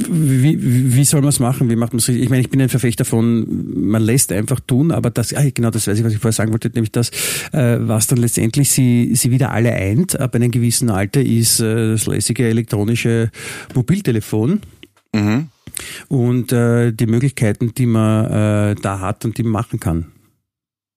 wie, 0.08 0.94
wie 0.94 1.04
soll 1.04 1.20
man 1.20 1.30
es 1.30 1.40
machen? 1.40 1.68
Wie 1.70 1.76
macht 1.76 1.92
man 1.92 1.98
es? 1.98 2.08
Ich 2.08 2.28
meine, 2.28 2.42
ich 2.42 2.50
bin 2.50 2.60
ein 2.60 2.68
Verfechter 2.68 3.04
von, 3.04 3.88
man 3.88 4.02
lässt 4.02 4.32
einfach 4.32 4.60
tun, 4.60 4.92
aber 4.92 5.10
das, 5.10 5.32
ah, 5.34 5.44
genau, 5.52 5.70
das 5.70 5.86
weiß 5.86 5.98
ich, 5.98 6.04
was 6.04 6.12
ich 6.12 6.18
vorher 6.18 6.32
sagen 6.32 6.52
wollte, 6.52 6.70
nämlich 6.70 6.92
das, 6.92 7.10
äh, 7.52 7.78
was 7.80 8.06
dann 8.06 8.18
letztendlich 8.18 8.70
sie, 8.70 9.14
sie 9.14 9.30
wieder 9.30 9.50
alle 9.52 9.72
eint, 9.72 10.18
ab 10.18 10.34
einem 10.34 10.50
gewissen 10.50 10.90
Alter, 10.90 11.22
ist 11.22 11.60
äh, 11.60 11.92
das 11.92 12.06
lässige 12.06 12.46
elektronische 12.48 13.30
Mobiltelefon 13.74 14.60
Mhm. 15.14 15.48
und 16.08 16.52
äh, 16.52 16.92
die 16.92 17.06
Möglichkeiten, 17.06 17.72
die 17.74 17.86
man 17.86 18.26
äh, 18.26 18.74
da 18.74 19.00
hat 19.00 19.24
und 19.24 19.38
die 19.38 19.42
man 19.44 19.52
machen 19.52 19.80
kann. 19.80 20.06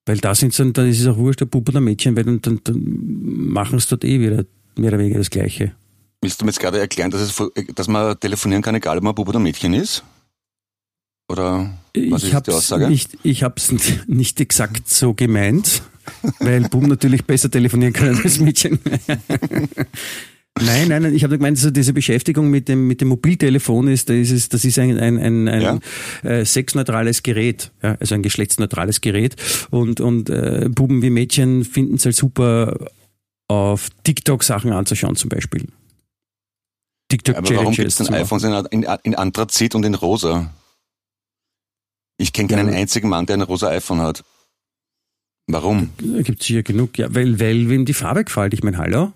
Weil 0.06 0.18
da 0.18 0.34
sind 0.36 0.58
dann, 0.60 0.74
da 0.74 0.84
ist 0.84 1.00
es 1.00 1.08
auch 1.08 1.18
wurscht, 1.18 1.42
der 1.42 1.46
Bub 1.46 1.70
oder 1.70 1.80
Mädchen, 1.80 2.18
weil 2.18 2.24
dann, 2.24 2.42
dann, 2.42 2.60
dann 2.64 2.82
machen 2.82 3.78
es 3.78 3.88
dort 3.88 4.04
eh 4.04 4.20
wieder 4.20 4.46
mehr 4.76 4.90
oder 4.90 5.00
weniger 5.00 5.20
das 5.20 5.30
Gleiche. 5.30 5.72
Willst 6.22 6.42
du 6.42 6.46
mir 6.46 6.52
jetzt 6.52 6.60
gerade 6.60 6.80
erklären, 6.80 7.12
dass, 7.12 7.22
es, 7.22 7.32
vo- 7.32 7.52
dass 7.74 7.88
man 7.88 8.20
telefonieren 8.20 8.62
kann, 8.62 8.76
egal 8.76 8.98
ob 8.98 9.04
man 9.04 9.16
Bub 9.16 9.30
oder 9.30 9.40
Mädchen 9.40 9.74
ist? 9.74 10.04
Oder 11.32 11.70
was 12.10 12.24
ich 12.24 12.34
ist 12.34 12.48
die 12.48 12.52
Aussage? 12.52 12.90
nicht, 12.90 13.18
ich 13.24 13.44
hab's 13.44 13.72
nicht, 13.72 14.10
nicht 14.10 14.42
exakt 14.42 14.90
so 14.90 15.14
gemeint, 15.14 15.82
weil 16.40 16.62
Bub 16.68 16.88
natürlich 16.88 17.24
besser 17.26 17.50
telefonieren 17.50 17.94
kann 17.94 18.18
als 18.24 18.40
Mädchen. 18.40 18.80
Nein, 20.62 20.90
nein, 20.90 21.04
nein, 21.04 21.16
ich 21.16 21.24
habe 21.24 21.38
gemeint, 21.38 21.56
also 21.58 21.70
diese 21.72 21.94
Beschäftigung 21.94 22.50
mit 22.50 22.68
dem, 22.68 22.86
mit 22.86 23.00
dem 23.00 23.08
Mobiltelefon 23.08 23.88
ist, 23.88 24.10
das 24.10 24.30
ist, 24.30 24.54
das 24.54 24.66
ist 24.66 24.78
ein, 24.78 25.00
ein, 25.00 25.18
ein, 25.18 25.48
ein 25.48 25.62
Ja. 25.62 25.80
äh, 26.30 26.44
sexneutrales 26.44 27.24
Gerät, 27.24 27.72
ja, 27.82 27.96
also 27.98 28.16
ein 28.16 28.24
geschlechtsneutrales 28.24 29.00
Gerät. 29.00 29.38
Und, 29.70 30.02
und 30.02 30.30
äh, 30.30 30.68
Buben 30.70 31.02
wie 31.02 31.12
Mädchen 31.12 31.64
finden 31.64 31.96
es 31.96 32.04
halt 32.04 32.16
super, 32.18 32.78
auf 33.48 33.88
TikTok 34.04 34.44
Sachen 34.44 34.74
anzuschauen 34.74 35.16
zum 35.16 35.30
Beispiel. 35.30 35.68
TikTok 37.10 37.36
Aber 37.38 37.56
warum 37.56 37.74
gibt 37.74 37.88
es 37.88 37.96
denn 37.96 38.14
iPhones 38.14 38.44
in, 38.44 38.84
in, 39.04 39.16
Anthrazit 39.16 39.76
und 39.76 39.84
in 39.84 39.96
rosa? 39.96 40.54
Ich 42.18 42.34
kenne 42.34 42.48
keinen 42.48 42.72
Ja. 42.72 42.78
einzigen 42.80 43.10
Mann, 43.10 43.26
der 43.26 43.38
ein 43.38 43.42
rosa 43.42 43.70
iPhone 43.70 44.02
hat. 44.02 44.24
Warum? 45.48 45.90
Da 45.98 46.22
gibt's 46.22 46.46
hier 46.46 46.62
genug, 46.62 46.98
ja, 46.98 47.14
weil, 47.14 47.40
weil 47.40 47.70
wem 47.70 47.86
die 47.86 47.96
Farbe 47.96 48.24
gefällt. 48.24 48.54
Ich 48.54 48.62
meine, 48.64 48.78
hallo? 48.78 49.12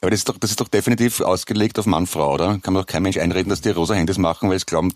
Aber 0.00 0.10
das 0.12 0.20
ist 0.20 0.28
doch, 0.28 0.38
das 0.38 0.50
ist 0.50 0.60
doch 0.60 0.68
definitiv 0.68 1.20
ausgelegt 1.20 1.78
auf 1.78 1.86
Mann-Frau, 1.86 2.34
oder? 2.34 2.58
Kann 2.62 2.74
man 2.74 2.82
doch 2.82 2.86
kein 2.86 3.02
Mensch 3.02 3.16
einreden, 3.16 3.50
dass 3.50 3.62
die 3.62 3.70
rosa 3.70 3.94
Handys 3.94 4.16
machen, 4.16 4.48
weil 4.48 4.56
es 4.56 4.64
glauben, 4.64 4.92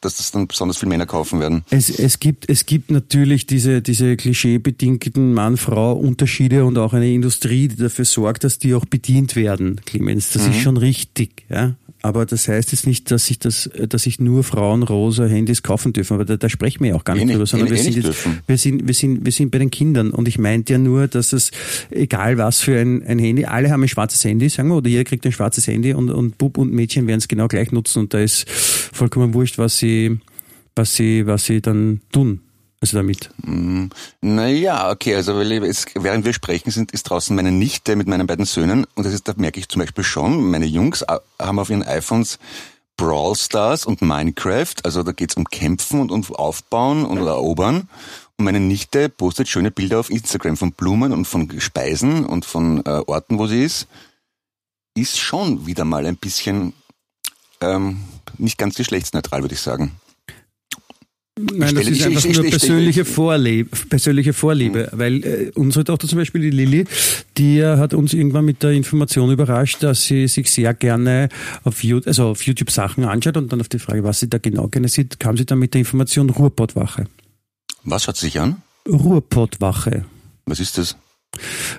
dass 0.00 0.16
das 0.16 0.32
dann 0.32 0.48
besonders 0.48 0.78
viele 0.78 0.88
Männer 0.88 1.06
kaufen 1.06 1.38
werden. 1.38 1.62
Es, 1.70 1.88
es, 1.88 2.18
gibt, 2.18 2.48
es 2.48 2.66
gibt 2.66 2.90
natürlich 2.90 3.46
diese, 3.46 3.80
diese 3.80 4.16
klischeebedingten 4.16 5.34
Mann-Frau-Unterschiede 5.34 6.64
und 6.64 6.78
auch 6.78 6.94
eine 6.94 7.12
Industrie, 7.12 7.68
die 7.68 7.76
dafür 7.76 8.04
sorgt, 8.04 8.42
dass 8.42 8.58
die 8.58 8.74
auch 8.74 8.86
bedient 8.86 9.36
werden, 9.36 9.80
Clemens. 9.84 10.30
Das 10.32 10.48
ist 10.48 10.60
schon 10.60 10.76
richtig, 10.76 11.44
ja. 11.48 11.74
Aber 12.02 12.24
das 12.24 12.48
heißt 12.48 12.72
jetzt 12.72 12.86
nicht, 12.86 13.10
dass 13.10 13.26
sich 13.26 13.38
das, 13.38 13.68
dass 13.88 14.02
sich 14.04 14.20
nur 14.20 14.42
Frauen 14.42 14.82
rosa 14.82 15.26
Handys 15.26 15.62
kaufen 15.62 15.92
dürfen. 15.92 16.14
Aber 16.14 16.24
da, 16.24 16.36
da 16.36 16.48
sprechen 16.48 16.82
wir 16.82 16.90
ja 16.90 16.96
auch 16.96 17.04
gar 17.04 17.14
nicht 17.14 17.28
Eh 17.28 17.32
drüber, 17.32 17.46
sondern 17.46 17.68
eh- 17.68 17.72
wir 17.72 17.78
eh 17.78 17.82
sind 17.82 17.96
jetzt, 17.96 18.26
wir 18.46 18.58
sind, 18.58 18.86
wir 18.86 18.94
sind, 18.94 19.24
wir 19.24 19.32
sind 19.32 19.50
bei 19.50 19.58
den 19.58 19.70
Kindern. 19.70 20.10
Und 20.10 20.26
ich 20.26 20.38
meinte 20.38 20.72
ja 20.72 20.78
nur, 20.78 21.08
dass 21.08 21.32
es, 21.32 21.50
egal 21.90 22.38
was 22.38 22.60
für 22.62 22.78
ein, 22.78 23.02
ein 23.02 23.18
Handy, 23.18 23.44
alle 23.44 23.70
haben 23.70 23.82
ein 23.82 23.88
schwarzes 23.88 24.24
Handy, 24.24 24.48
sagen 24.48 24.68
wir, 24.68 24.76
oder 24.76 24.88
jeder 24.88 25.04
kriegt 25.04 25.26
ein 25.26 25.32
schwarzes 25.32 25.66
Handy 25.66 25.92
und, 25.92 26.10
und 26.10 26.38
Bub 26.38 26.56
und 26.56 26.72
Mädchen 26.72 27.06
werden 27.06 27.18
es 27.18 27.28
genau 27.28 27.48
gleich 27.48 27.70
nutzen 27.70 28.00
und 28.00 28.14
da 28.14 28.20
ist 28.20 28.48
vollkommen 28.48 29.34
wurscht, 29.34 29.58
was 29.58 29.76
sie, 29.78 30.18
was 30.74 30.94
sie, 30.94 31.26
was 31.26 31.44
sie 31.44 31.60
dann 31.60 32.00
tun. 32.12 32.40
Also 32.80 32.96
damit. 32.96 33.30
Hm, 33.44 33.90
Naja, 34.22 34.90
okay, 34.90 35.14
also 35.14 35.38
es, 35.40 35.86
während 35.94 36.24
wir 36.24 36.32
sprechen, 36.32 36.70
sind, 36.70 36.92
ist 36.92 37.04
draußen 37.04 37.36
meine 37.36 37.52
Nichte 37.52 37.94
mit 37.94 38.08
meinen 38.08 38.26
beiden 38.26 38.46
Söhnen 38.46 38.86
und 38.94 39.04
das 39.04 39.12
ist, 39.12 39.28
da 39.28 39.34
merke 39.36 39.60
ich 39.60 39.68
zum 39.68 39.80
Beispiel 39.80 40.04
schon, 40.04 40.50
meine 40.50 40.64
Jungs 40.64 41.02
äh, 41.02 41.18
haben 41.38 41.58
auf 41.58 41.68
ihren 41.68 41.82
iPhones 41.82 42.38
Brawl 42.96 43.34
Stars 43.36 43.86
und 43.86 44.02
Minecraft, 44.02 44.74
also 44.82 45.02
da 45.02 45.12
geht's 45.12 45.34
um 45.34 45.44
Kämpfen 45.44 46.00
und 46.00 46.10
um 46.10 46.24
Aufbauen 46.34 47.04
und 47.04 47.18
oder 47.18 47.32
Erobern. 47.32 47.88
Und 48.36 48.44
meine 48.44 48.60
Nichte 48.60 49.08
postet 49.10 49.48
schöne 49.48 49.70
Bilder 49.70 50.00
auf 50.00 50.10
Instagram 50.10 50.56
von 50.56 50.72
Blumen 50.72 51.12
und 51.12 51.26
von 51.26 51.60
Speisen 51.60 52.24
und 52.24 52.44
von 52.44 52.84
äh, 52.84 53.02
Orten, 53.06 53.38
wo 53.38 53.46
sie 53.46 53.62
ist. 53.62 53.86
Ist 54.94 55.18
schon 55.18 55.66
wieder 55.66 55.84
mal 55.84 56.06
ein 56.06 56.16
bisschen 56.16 56.72
ähm, 57.60 58.04
nicht 58.38 58.58
ganz 58.58 58.74
geschlechtsneutral, 58.74 59.42
würde 59.42 59.54
ich 59.54 59.60
sagen. 59.60 59.92
Nein, 61.54 61.74
das 61.74 61.86
ist 61.88 62.02
einfach 62.02 62.24
nur 62.24 62.32
ich- 62.32 62.38
ich- 62.44 62.50
persönliche 62.50 63.00
ich- 63.02 63.08
Vorliebe, 63.08 63.70
persönliche 63.88 64.32
Vorliebe, 64.32 64.88
weil 64.92 65.24
äh, 65.24 65.50
unsere 65.54 65.84
Tochter 65.84 66.06
zum 66.08 66.18
Beispiel, 66.18 66.40
die 66.42 66.50
Lilly, 66.50 66.84
die 67.38 67.58
äh, 67.58 67.76
hat 67.76 67.94
uns 67.94 68.12
irgendwann 68.12 68.44
mit 68.44 68.62
der 68.62 68.70
Information 68.72 69.30
überrascht, 69.30 69.82
dass 69.82 70.04
sie 70.04 70.28
sich 70.28 70.50
sehr 70.50 70.74
gerne 70.74 71.28
auf 71.64 71.82
YouTube, 71.84 72.06
also 72.06 72.26
auf 72.28 72.42
YouTube 72.42 72.70
Sachen 72.70 73.04
anschaut 73.04 73.36
und 73.36 73.52
dann 73.52 73.60
auf 73.60 73.68
die 73.68 73.78
Frage, 73.78 74.04
was 74.04 74.20
sie 74.20 74.28
da 74.28 74.38
genau 74.38 74.68
gerne 74.68 74.88
sieht, 74.88 75.18
kam 75.20 75.36
sie 75.36 75.44
dann 75.46 75.58
mit 75.58 75.74
der 75.74 75.78
Information 75.80 76.30
Ruhrpottwache. 76.30 77.06
Was 77.84 78.04
schaut 78.04 78.16
sie 78.16 78.26
sich 78.26 78.40
an? 78.40 78.56
Ruhrpottwache. 78.88 80.04
Was 80.46 80.60
ist 80.60 80.78
das? 80.78 80.96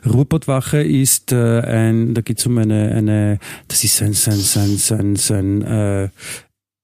Ruhrpottwache 0.06 0.82
ist 0.82 1.32
äh, 1.32 1.60
ein, 1.62 2.14
da 2.14 2.22
geht 2.22 2.40
es 2.40 2.46
um 2.46 2.58
eine, 2.58 2.92
eine, 2.96 3.40
das 3.68 3.84
ist 3.84 4.02
ein, 4.02 4.14
so 4.14 4.32
ein, 4.32 4.38
so 4.38 4.60
ein, 4.60 4.78
so 4.78 4.96
ein, 4.96 5.16
so 5.16 5.34
ein 5.34 5.62
äh, 5.62 6.10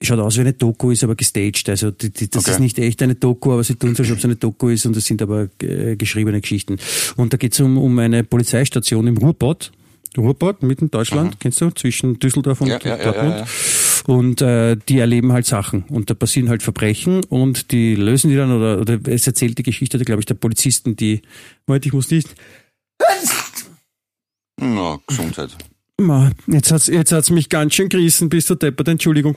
schaut 0.02 0.20
aus 0.20 0.38
wie 0.38 0.42
eine 0.42 0.54
Doku, 0.54 0.92
ist 0.92 1.04
aber 1.04 1.16
gestaged. 1.16 1.70
Also 1.70 1.92
die, 1.92 2.12
die, 2.12 2.30
das 2.30 2.44
Okay. 2.44 2.52
ist 2.52 2.60
nicht 2.60 2.78
echt 2.80 3.02
eine 3.02 3.16
Doku, 3.16 3.52
aber 3.54 3.64
sie 3.64 3.76
tun 3.76 3.96
so, 3.96 4.04
als 4.04 4.12
ob 4.12 4.18
es 4.20 4.26
eine 4.26 4.36
Doku 4.36 4.70
ist 4.70 4.86
und 4.86 4.96
das 4.96 5.06
sind 5.06 5.22
aber 5.22 5.50
äh, 5.62 5.96
geschriebene 5.96 6.40
Geschichten. 6.42 6.78
Und 7.16 7.34
da 7.34 7.38
geht 7.38 7.54
es 7.54 7.60
um, 7.60 7.78
um 7.78 7.98
eine 8.00 8.24
Polizeistation 8.24 9.08
im 9.08 9.18
Ruhrpott. 9.18 9.72
Ruhrpott, 10.18 10.64
mitten 10.64 10.86
in 10.86 10.92
Deutschland, 10.92 11.40
kennst 11.40 11.62
du, 11.62 11.70
zwischen 11.72 12.18
Düsseldorf 12.18 12.62
und 12.62 12.68
Ja, 12.70 12.80
ja, 12.84 12.98
Dortmund. 12.98 13.36
ja. 13.38 13.46
Und 14.08 14.42
äh, 14.42 14.76
die 14.90 15.00
erleben 15.00 15.32
halt 15.34 15.46
Sachen 15.46 15.84
und 15.90 16.10
da 16.10 16.14
passieren 16.14 16.50
halt 16.50 16.64
Verbrechen 16.64 17.24
und 17.26 17.72
die 17.72 17.94
lösen 17.96 18.30
die 18.32 18.36
dann 18.38 18.52
oder, 18.52 18.80
oder 18.80 19.00
es 19.08 19.28
erzählt 19.28 19.58
die 19.58 19.64
Geschichte, 19.64 20.00
glaube 20.00 20.22
ich, 20.22 20.26
der 20.26 20.36
Polizisten, 20.36 20.96
die, 20.96 21.22
Moment, 21.68 21.86
ich 21.86 21.94
muss 21.94 22.10
nicht, 22.10 22.30
Na, 24.60 24.98
Gesundheit. 25.08 25.56
Ma, 26.00 26.32
Jetzt 26.48 26.72
hat's, 26.72 26.88
jetzt 26.88 27.12
hat's 27.12 27.30
mich 27.30 27.50
ganz 27.50 27.74
schön 27.76 27.90
gerissen, 27.90 28.30
bis 28.30 28.46
zur 28.46 28.56
Deppert, 28.56 28.88
Entschuldigung. 28.88 29.36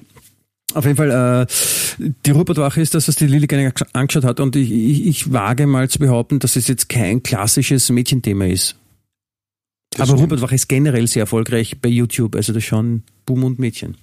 Auf 0.75 0.85
jeden 0.85 0.97
Fall, 0.97 1.11
äh, 1.11 2.05
die 2.27 2.31
Rupertwache 2.31 2.81
ist 2.81 2.95
das, 2.95 3.09
was 3.09 3.17
die 3.17 3.27
Lilly 3.27 3.47
gerne 3.47 3.73
angeschaut 3.93 4.25
hat 4.25 4.41
und 4.41 4.55
ich, 4.57 4.71
ich, 4.71 5.07
ich 5.07 5.33
wage 5.33 5.67
mal 5.67 5.89
zu 5.89 5.99
behaupten, 5.99 6.39
dass 6.39 6.57
es 6.57 6.69
jetzt 6.69 6.89
kein 6.89 7.23
klassisches 7.23 7.91
Mädchenthema 7.91 8.47
ist. 8.47 8.77
Das 9.91 10.03
Aber 10.03 10.07
stimmt. 10.19 10.23
Rupertwache 10.23 10.55
ist 10.55 10.69
generell 10.69 11.07
sehr 11.09 11.23
erfolgreich 11.23 11.81
bei 11.81 11.89
YouTube, 11.89 12.37
also 12.37 12.53
das 12.53 12.63
schon 12.65 13.03
Boom 13.27 13.43
und 13.45 13.59
Mädchen. 13.59 13.97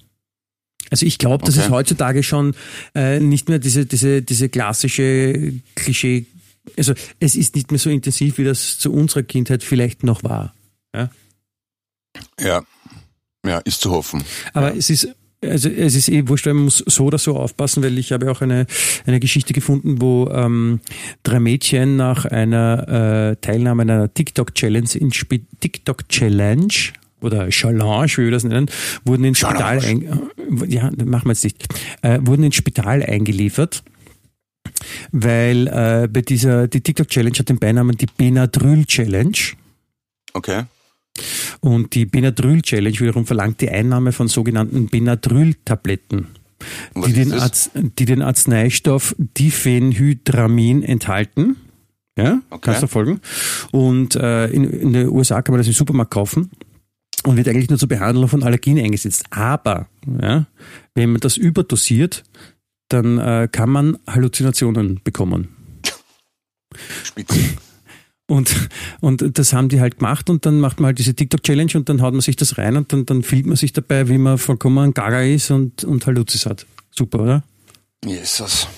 Also 0.90 1.06
ich 1.06 1.18
glaube, 1.18 1.44
dass 1.44 1.56
Okay. 1.56 1.66
es 1.66 1.70
heutzutage 1.70 2.22
schon 2.22 2.54
äh, 2.94 3.20
nicht 3.20 3.48
mehr 3.48 3.58
diese, 3.58 3.86
diese, 3.86 4.22
diese 4.22 4.48
klassische 4.48 5.54
Klischee, 5.74 6.26
also 6.76 6.92
es 7.20 7.34
ist 7.36 7.56
nicht 7.56 7.70
mehr 7.70 7.78
so 7.78 7.88
intensiv, 7.90 8.38
wie 8.38 8.44
das 8.44 8.78
zu 8.78 8.92
unserer 8.92 9.22
Kindheit 9.22 9.62
vielleicht 9.62 10.02
noch 10.02 10.22
war. 10.22 10.54
Ja? 10.94 11.10
Ja. 12.40 12.62
Ja, 13.46 13.58
ist 13.58 13.80
zu 13.80 13.90
hoffen. 13.90 14.22
Aber 14.52 14.76
es 14.76 14.90
ist, 14.90 15.08
also 15.42 15.68
es 15.68 15.94
ist 15.94 16.08
eh 16.08 16.28
wurscht, 16.28 16.46
weil 16.46 16.54
man 16.54 16.64
muss 16.64 16.78
so 16.86 17.04
oder 17.04 17.18
so 17.18 17.36
aufpassen, 17.36 17.82
weil 17.82 17.96
ich 17.98 18.12
habe 18.12 18.30
auch 18.30 18.40
eine, 18.40 18.66
eine 19.06 19.20
Geschichte 19.20 19.52
gefunden, 19.52 20.00
wo 20.00 20.28
ähm, 20.32 20.80
drei 21.22 21.40
Mädchen 21.40 21.96
nach 21.96 22.24
einer 22.24 23.32
äh, 23.32 23.36
Teilnahme 23.36 23.82
an 23.82 23.90
einer 23.90 24.14
TikTok-Challenge 24.14 24.88
in 24.94 25.12
Spi 25.12 25.44
TikTok-Challenge 25.60 26.72
oder 27.20 27.48
Challenge, 27.48 28.06
wie 28.16 28.24
wir 28.24 28.30
das 28.30 28.44
nennen, 28.44 28.70
wurden 29.04 29.24
ins 29.24 29.38
Spital 29.38 29.82
ja, 30.66 30.90
machen 31.04 31.26
wir 31.26 31.32
jetzt 31.32 31.44
nicht, 31.44 31.66
äh, 32.02 32.18
wurden 32.22 32.44
ins 32.44 32.56
Spital 32.56 33.02
eingeliefert, 33.02 33.82
weil 35.12 35.66
äh, 35.68 36.08
bei 36.08 36.22
dieser, 36.22 36.68
die 36.68 36.80
TikTok-Challenge 36.80 37.38
hat 37.38 37.48
den 37.48 37.58
Beinamen 37.58 37.96
die 37.96 38.06
Benadryl-Challenge. 38.06 39.38
Okay. 40.32 40.64
Und 41.60 41.94
die 41.94 42.06
Benadryl-Challenge 42.06 42.98
wiederum 43.00 43.26
verlangt 43.26 43.60
die 43.60 43.70
Einnahme 43.70 44.12
von 44.12 44.28
sogenannten 44.28 44.86
Benadryl-Tabletten, 44.86 46.26
die, 47.06 47.12
den 47.12 47.34
die 47.98 48.04
den 48.04 48.22
Arzneistoff 48.22 49.14
Diphenhydramin 49.18 50.82
enthalten. 50.82 51.56
Ja, 52.16 52.40
Okay. 52.50 52.60
kannst 52.62 52.82
du 52.82 52.86
folgen? 52.88 53.20
Und 53.70 54.16
äh, 54.16 54.48
in, 54.48 54.64
in 54.64 54.92
den 54.92 55.08
USA 55.08 55.40
kann 55.42 55.52
man 55.52 55.60
das 55.60 55.68
im 55.68 55.72
Supermarkt 55.72 56.12
kaufen 56.12 56.50
und 57.24 57.36
wird 57.36 57.48
eigentlich 57.48 57.70
nur 57.70 57.78
zur 57.78 57.88
Behandlung 57.88 58.28
von 58.28 58.42
Allergien 58.42 58.78
eingesetzt. 58.78 59.24
Aber 59.30 59.88
ja, 60.20 60.46
wenn 60.94 61.12
man 61.12 61.20
das 61.20 61.36
überdosiert, 61.36 62.24
dann 62.88 63.18
äh, 63.18 63.48
kann 63.50 63.70
man 63.70 63.98
Halluzinationen 64.08 65.00
bekommen. 65.04 65.48
Spitze. 67.04 67.38
Und, 68.28 68.68
und 69.00 69.38
das 69.38 69.54
haben 69.54 69.70
die 69.70 69.80
halt 69.80 69.98
gemacht 69.98 70.28
und 70.28 70.44
dann 70.44 70.60
macht 70.60 70.80
man 70.80 70.88
halt 70.88 70.98
diese 70.98 71.14
TikTok-Challenge 71.14 71.72
und 71.74 71.88
dann 71.88 72.02
haut 72.02 72.12
man 72.12 72.20
sich 72.20 72.36
das 72.36 72.58
rein 72.58 72.76
und 72.76 72.92
dann, 72.92 73.06
dann 73.06 73.22
filmt 73.22 73.46
man 73.46 73.56
sich 73.56 73.72
dabei, 73.72 74.08
wie 74.08 74.18
man 74.18 74.36
vollkommen 74.36 74.92
gaga 74.92 75.22
ist 75.22 75.50
und, 75.50 75.82
und 75.84 76.06
Haluzis 76.06 76.44
hat. 76.44 76.66
Super, 76.90 77.20
oder? 77.20 77.44
Jesus. 78.04 78.68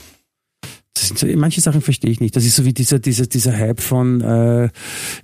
So, 0.96 1.26
manche 1.34 1.60
Sachen 1.60 1.80
verstehe 1.80 2.10
ich 2.10 2.20
nicht. 2.20 2.36
Das 2.36 2.44
ist 2.44 2.54
so 2.54 2.64
wie 2.64 2.72
dieser, 2.72 3.00
dieser, 3.00 3.26
dieser 3.26 3.56
Hype 3.56 3.80
von 3.80 4.20
äh, 4.20 4.68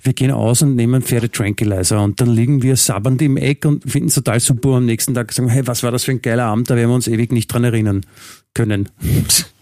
wir 0.03 0.12
gehen 0.12 0.33
aus 0.33 0.62
und 0.62 0.74
nehmen 0.74 1.03
Pferde 1.03 1.31
Tranquilizer 1.31 2.03
und 2.03 2.20
dann 2.20 2.31
liegen 2.31 2.62
wir 2.62 2.77
sabbernd 2.77 3.22
im 3.22 3.37
Eck 3.37 3.64
und 3.64 3.89
finden 3.89 4.09
es 4.09 4.14
total 4.14 4.41
super 4.41 4.70
und 4.70 4.77
am 4.79 4.87
nächsten 4.87 5.14
Tag 5.14 5.33
sagen, 5.33 5.49
hey, 5.49 5.66
was 5.66 5.85
war 5.85 5.93
das 5.93 6.05
für 6.05 6.12
ein 6.12 6.22
geiler 6.22 6.47
Abend, 6.47 6.68
da 6.68 6.74
werden 6.74 6.91
wir 6.91 6.95
uns 6.95 7.07
ewig 7.07 7.31
nicht 7.31 7.47
dran 7.49 7.62
erinnern 7.62 8.01
können. 8.55 8.89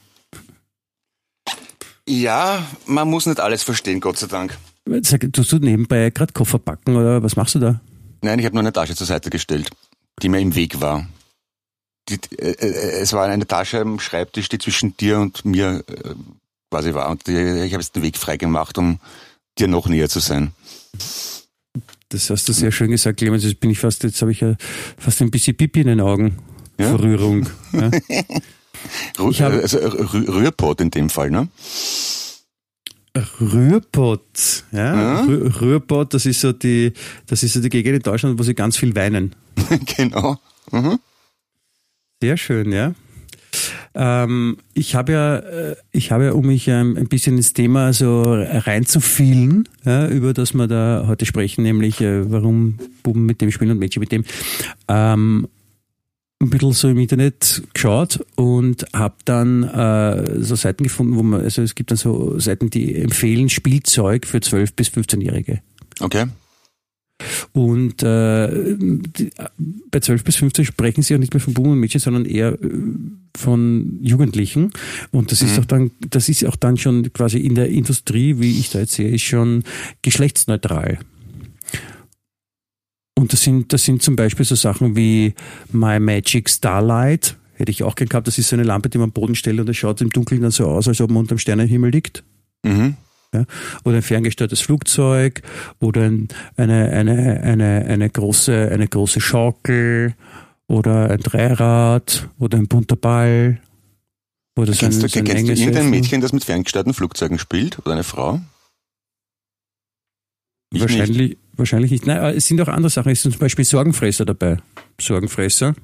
Ja, 2.09 2.67
man 2.87 3.09
muss 3.09 3.27
nicht 3.27 3.41
alles 3.41 3.63
verstehen, 3.63 4.01
Gott 4.01 4.19
sei 4.19 4.27
Dank. 4.27 4.59
Sag, 5.03 5.33
tust 5.33 5.53
du 5.53 5.59
nebenbei 5.59 6.11
gerade 6.11 6.33
Koffer 6.33 6.59
packen 6.59 6.97
oder 6.97 7.23
was 7.23 7.37
machst 7.37 7.55
du 7.55 7.59
da? 7.59 7.81
Nein, 8.21 8.39
ich 8.39 8.45
habe 8.45 8.55
nur 8.55 8.63
eine 8.63 8.73
Tasche 8.73 8.95
zur 8.95 9.07
Seite 9.07 9.31
gestellt, 9.31 9.71
die 10.23 10.29
mir 10.29 10.41
im 10.41 10.55
Weg 10.55 10.81
war. 10.81 11.07
Die, 12.09 12.19
äh, 12.39 12.51
äh, 12.51 13.01
es 13.01 13.15
war 13.15 13.27
eine 13.27 13.47
Tasche 13.47 13.81
am 13.81 13.99
Schreibtisch, 13.99 14.51
die 14.51 14.59
zwischen 14.59 14.97
dir 14.97 15.19
und 15.21 15.45
mir 15.47 15.83
äh, 15.89 16.15
quasi 16.71 16.93
war. 16.93 17.09
Und 17.11 17.27
die, 17.27 17.33
ich 17.33 17.73
habe 17.73 17.83
jetzt 17.83 17.97
den 17.97 18.03
Weg 18.03 18.19
frei 18.19 18.37
gemacht, 18.37 18.77
um 18.77 18.99
dir 19.59 19.69
noch 19.69 19.89
näher 19.89 20.11
zu 20.11 20.21
sein. 20.21 20.53
Das 22.11 22.29
hast 22.29 22.47
du 22.49 22.53
sehr 22.53 22.73
schön 22.73 22.91
gesagt, 22.91 23.19
Clemens. 23.19 23.45
Jetzt 23.45 23.61
bin 23.61 23.71
ich 23.71 23.79
fast, 23.79 24.03
jetzt 24.05 24.21
habe 24.21 24.33
ich 24.33 24.41
ja 24.41 24.55
fast 24.99 25.23
ein 25.23 25.31
bisschen 25.31 25.57
Pipi 25.57 25.81
in 25.81 25.87
den 25.87 26.01
Augen. 26.01 26.39
Ja? 26.79 26.91
Vor 26.91 27.01
Rührung. 27.01 27.47
Ja. 27.73 27.91
Rü 29.19 29.33
hab- 29.33 29.53
also 29.53 29.79
Rü 29.79 30.27
Rührpott 30.29 30.81
in 30.81 30.91
dem 30.91 31.11
Fall, 31.11 31.31
ne? 31.31 31.49
Rührpott, 33.41 34.65
ja. 34.73 34.95
Ja. 34.95 35.25
Rühr, 35.25 35.61
Rührpott, 35.61 36.15
das 36.15 36.27
ist 36.27 36.41
so 36.41 36.53
die, 36.53 36.93
das 37.27 37.43
ist 37.43 37.53
so 37.55 37.61
die 37.61 37.69
Gegend 37.69 37.97
in 37.97 38.03
Deutschland, 38.03 38.39
wo 38.39 38.43
sie 38.43 38.55
ganz 38.55 38.77
viel 38.77 38.95
weinen. 38.97 39.35
genau. 39.97 40.39
Mhm. 40.73 40.99
Sehr 42.21 42.37
schön, 42.37 42.73
ja. 42.73 42.93
Ähm, 43.95 44.57
ich 44.73 44.97
habe 44.97 45.13
ja, 45.13 45.37
äh, 45.37 45.77
ich 45.93 46.11
habe 46.11 46.25
ja, 46.25 46.33
um 46.33 46.47
mich 46.47 46.67
ähm, 46.67 46.97
ein 46.97 47.07
bisschen 47.07 47.37
ins 47.37 47.53
Thema 47.53 47.93
so 47.93 48.23
reinzufielen, 48.25 49.69
ja, 49.85 50.09
über 50.09 50.33
das 50.33 50.53
wir 50.55 50.67
da 50.67 51.05
heute 51.07 51.25
sprechen, 51.27 51.63
nämlich 51.63 52.01
äh, 52.01 52.29
warum 52.29 52.79
Buben 53.05 53.25
mit 53.27 53.41
dem 53.41 53.53
spielen 53.53 53.71
und 53.71 53.79
Mädchen 53.79 54.01
mit 54.01 54.11
dem, 54.11 54.25
ähm, 54.89 55.47
ein 56.45 56.51
bisschen 56.51 56.73
so 56.73 56.89
im 56.89 56.99
Internet 56.99 57.63
geschaut 57.73 58.25
und 58.37 58.85
habe 58.93 59.17
dann 59.25 59.63
äh, 59.65 60.41
so 60.43 60.55
Seiten 60.55 60.85
gefunden, 60.85 61.17
wo 61.17 61.23
man, 61.23 61.41
also 61.43 61.63
es 61.63 61.75
gibt 61.75 61.91
dann 61.91 61.99
so 61.99 62.39
Seiten, 62.39 62.71
die 62.71 62.95
empfehlen 62.97 63.49
Spielzeug 63.49 64.27
für 64.27 64.39
12- 64.39 64.75
bis 64.77 64.89
15-Jährige. 64.89 65.61
Okay. 66.01 66.27
Und 67.53 68.03
äh, 68.03 68.77
die, 68.77 69.31
bei 69.91 70.01
12 70.01 70.25
bis 70.25 70.37
15 70.37 70.65
sprechen 70.65 71.03
sie 71.03 71.15
auch 71.15 71.19
nicht 71.21 71.33
mehr 71.33 71.41
von 71.41 71.55
Buben 71.55 71.71
und 71.73 71.79
Mädchen, 71.81 72.01
sondern 72.01 72.25
eher 72.25 72.53
äh, 72.55 72.59
von 73.37 73.99
Jugendlichen. 74.03 74.73
Und 75.13 75.31
das 75.31 75.41
ist 75.41 75.53
Mhm. 75.57 75.59
auch 75.61 75.65
dann, 75.67 75.91
das 76.11 76.29
ist 76.29 76.45
auch 76.45 76.57
dann 76.57 76.77
schon 76.77 77.13
quasi 77.13 77.39
in 77.39 77.55
der 77.55 77.69
Industrie, 77.69 78.41
wie 78.41 78.59
ich 78.59 78.71
da 78.71 78.81
jetzt 78.81 78.95
sehe, 78.95 79.09
ist 79.09 79.23
schon 79.23 79.63
geschlechtsneutral. 80.03 80.99
Und 83.17 83.33
das 83.33 83.43
sind, 83.43 83.73
das 83.73 83.85
sind 83.85 84.03
zum 84.03 84.17
Beispiel 84.17 84.45
so 84.45 84.55
Sachen 84.57 84.97
wie 84.97 85.35
My 85.73 86.01
Magic 86.01 86.51
Starlight. 86.51 87.37
Hätte 87.55 87.71
ich 87.71 87.85
auch 87.85 87.95
gern 87.95 88.09
gehabt. 88.09 88.27
Das 88.27 88.39
ist 88.39 88.49
so 88.49 88.57
eine 88.57 88.65
Lampe, 88.65 88.89
die 88.89 88.99
man 88.99 89.05
am 89.11 89.13
Boden 89.13 89.37
stellt 89.37 89.61
und 89.61 89.69
das 89.69 89.77
schaut 89.77 90.01
im 90.01 90.11
Dunkeln 90.11 90.43
dann 90.43 90.51
so 90.51 90.67
aus, 90.67 90.89
als 90.89 91.01
ob 91.01 91.11
man 91.11 91.19
unterm 91.19 91.39
Sternenhimmel 91.39 91.91
liegt 91.91 92.25
Mhm. 92.65 92.97
oder 93.85 93.97
ein 93.97 94.03
ferngesteuertes 94.03 94.61
Flugzeug 94.61 95.43
oder 95.81 96.03
ein, 96.03 96.29
eine, 96.57 96.89
eine, 96.91 97.41
eine, 97.43 97.85
eine, 97.85 98.09
große, 98.11 98.71
eine 98.73 98.89
große 98.89 99.21
Schaukel 99.21 100.15
oder 100.67 101.11
ein 101.11 101.21
Dreirad 101.21 102.29
oder 102.39 102.59
ein 102.59 102.69
bunter 102.69 102.97
Ball 102.97 103.61
oder 104.57 104.73
so 104.73 104.87
ein, 104.87 104.93
Kennst 104.93 105.03
du, 105.03 105.09
so 105.09 105.19
ein 105.19 105.25
kennst 105.25 105.49
du 105.49 105.53
irgendein. 105.53 105.91
Mädchen, 105.91 106.21
das 106.21 106.33
mit 106.33 106.45
ferngesteuerten 106.45 106.95
Flugzeugen 106.95 107.39
spielt? 107.39 107.79
Oder 107.81 107.93
eine 107.93 108.05
Frau? 108.05 108.41
Ich 110.73 111.09
nicht. 111.09 111.39
Wahrscheinlich, 111.57 111.91
nicht. 111.91 112.07
Nein, 112.07 112.19
aber 112.19 112.35
es 112.35 112.47
sind 112.47 112.61
auch 112.61 112.69
andere 112.69 112.91
Sachen. 112.91 113.13
Es 113.13 113.23
sind 113.23 113.33
zum 113.33 113.41
Beispiel 113.41 113.65
Sorgenfresser 113.65 114.25
dabei. 114.25 114.57
Sorgenfresser. 115.01 115.75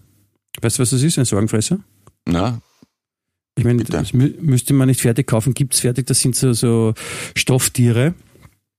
Weißt 0.60 0.78
du, 0.78 0.82
was 0.82 0.90
das 0.90 1.02
ist, 1.02 1.18
ein 1.18 1.24
Sorgenfresser? 1.24 1.78
Na, 2.26 2.60
Ich 3.56 3.64
meine, 3.64 3.78
Bitte. 3.78 3.92
das 3.92 4.12
mü 4.12 4.34
müsste 4.40 4.74
man 4.74 4.88
nicht 4.88 5.00
fertig 5.00 5.26
kaufen, 5.26 5.54
gibt's 5.54 5.80
fertig. 5.80 6.06
Das 6.06 6.20
sind 6.20 6.34
so, 6.34 6.52
so 6.52 6.94
Stofftiere. 7.36 8.14